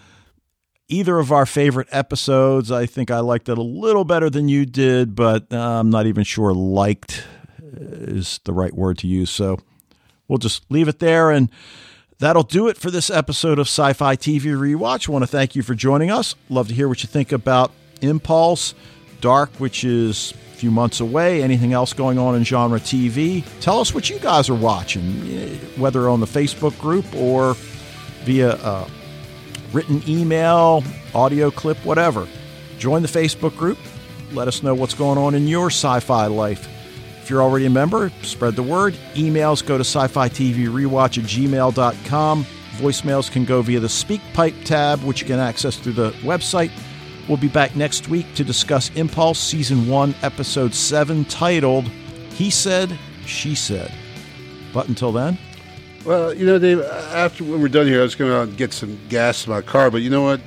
either 0.91 1.19
of 1.19 1.33
our 1.33 1.47
favorite 1.47 1.89
episodes. 1.91 2.71
I 2.71 2.87
think 2.87 3.11
I 3.11 3.21
liked 3.21 3.49
it 3.49 3.57
a 3.57 3.63
little 3.63 4.05
better 4.05 4.29
than 4.29 4.49
you 4.49 4.67
did, 4.67 5.15
but 5.15 5.47
uh, 5.53 5.57
I'm 5.57 5.91
not 5.91 6.07
even 6.07 6.25
sure 6.25 6.53
liked 6.53 7.25
is 7.73 8.41
the 8.45 8.53
right 8.53 8.75
word 8.75 8.99
to 8.99 9.07
use. 9.07 9.31
So 9.31 9.59
we'll 10.29 10.39
just 10.39 10.65
leave 10.71 10.89
it 10.89 10.99
there. 10.99 11.31
And 11.31 11.51
that'll 12.19 12.43
do 12.43 12.69
it 12.69 12.77
for 12.77 12.91
this 12.91 13.11
episode 13.11 13.59
of 13.59 13.67
Sci 13.67 13.93
Fi 13.93 14.17
TV 14.17 14.43
Rewatch. 14.43 15.09
I 15.09 15.13
want 15.13 15.23
to 15.23 15.29
thank 15.29 15.55
you 15.55 15.63
for 15.63 15.75
joining 15.75 16.11
us. 16.11 16.35
Love 16.49 16.69
to 16.69 16.75
hear 16.75 16.89
what 16.89 17.03
you 17.03 17.09
think 17.09 17.33
about 17.33 17.73
Impulse, 18.01 18.75
Dark, 19.21 19.51
which 19.59 19.85
is 19.85 20.33
a 20.53 20.57
few 20.57 20.71
months 20.71 21.01
away. 21.01 21.43
Anything 21.43 21.73
else 21.73 21.93
going 21.93 22.19
on 22.19 22.35
in 22.35 22.45
genre 22.45 22.81
TV? 22.81 23.45
Tell 23.61 23.81
us 23.81 23.95
what 23.95 24.11
you 24.11 24.19
guys 24.19 24.49
are 24.49 24.55
watching, 24.55 25.03
whether 25.79 26.09
on 26.09 26.21
the 26.21 26.27
Facebook 26.27 26.79
group 26.79 27.07
or 27.15 27.55
via. 28.25 28.55
Uh, 28.57 28.89
written 29.73 30.03
email, 30.09 30.85
audio 31.15 31.51
clip, 31.51 31.79
whatever. 31.85 32.27
Join 32.79 33.03
the 33.03 33.09
Facebook 33.09 33.57
group. 33.57 33.79
Let 34.33 34.49
us 34.49 34.63
know 34.63 34.75
what's 34.75 34.95
going 34.95 35.19
on 35.19 35.35
in 35.35 35.47
your 35.47 35.67
sci 35.67 36.01
fi 36.01 36.27
life. 36.27 36.69
If 37.23 37.29
you're 37.29 37.43
already 37.43 37.67
a 37.67 37.71
member, 37.71 38.11
spread 38.23 38.57
the 38.57 38.63
word. 38.63 38.95
Emails 39.15 39.65
go 39.65 39.77
to 39.77 39.85
sci 39.85 40.07
fi 40.09 40.29
TV 40.29 40.67
rewatch 40.67 41.19
at 41.19 41.25
gmail.com. 41.25 42.45
Voicemails 42.77 43.31
can 43.31 43.45
go 43.45 43.61
via 43.63 43.81
the 43.81 43.89
SpeakPipe 43.89 44.65
tab, 44.65 45.03
which 45.03 45.21
you 45.21 45.27
can 45.27 45.39
access 45.39 45.77
through 45.77 45.93
the 45.93 46.11
website. 46.23 46.71
We'll 47.29 47.37
be 47.37 47.49
back 47.49 47.77
next 47.77 48.09
week 48.09 48.35
to 48.35 48.43
discuss 48.43 48.91
Impulse 48.97 49.39
Season 49.39 49.87
1, 49.87 50.15
Episode 50.23 50.75
7, 50.75 51.25
titled 51.27 51.85
He 52.35 52.51
Said, 52.51 52.99
She 53.27 53.55
Said. 53.55 53.93
But 54.73 54.89
until 54.89 55.13
then, 55.13 55.39
well, 56.05 56.35
you 56.35 56.47
know, 56.47 56.59
Dave, 56.59 56.81
after 56.81 57.45
when 57.45 57.61
we're 57.61 57.69
done 57.69 57.87
here, 57.87 58.01
I 58.01 58.03
was 58.03 58.15
going 58.15 58.51
to 58.51 58.57
get 58.57 58.73
some 58.73 58.99
gas 59.09 59.47
in 59.47 59.53
my 59.53 59.61
car, 59.61 59.91
but 59.91 60.03
you 60.03 60.11
know 60.11 60.23
what? 60.23 60.41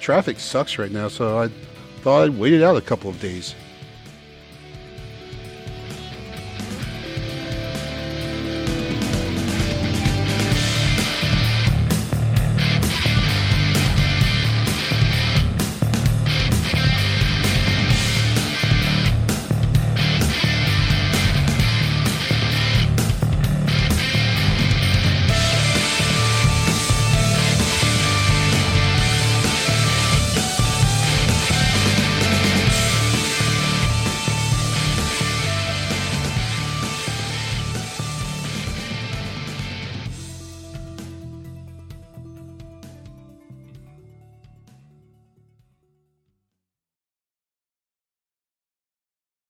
Traffic 0.00 0.40
sucks 0.40 0.78
right 0.78 0.90
now, 0.90 1.08
so 1.08 1.38
I 1.38 1.48
thought 2.00 2.24
I'd 2.24 2.38
wait 2.38 2.52
it 2.52 2.62
out 2.62 2.76
a 2.76 2.80
couple 2.80 3.08
of 3.08 3.20
days. 3.20 3.54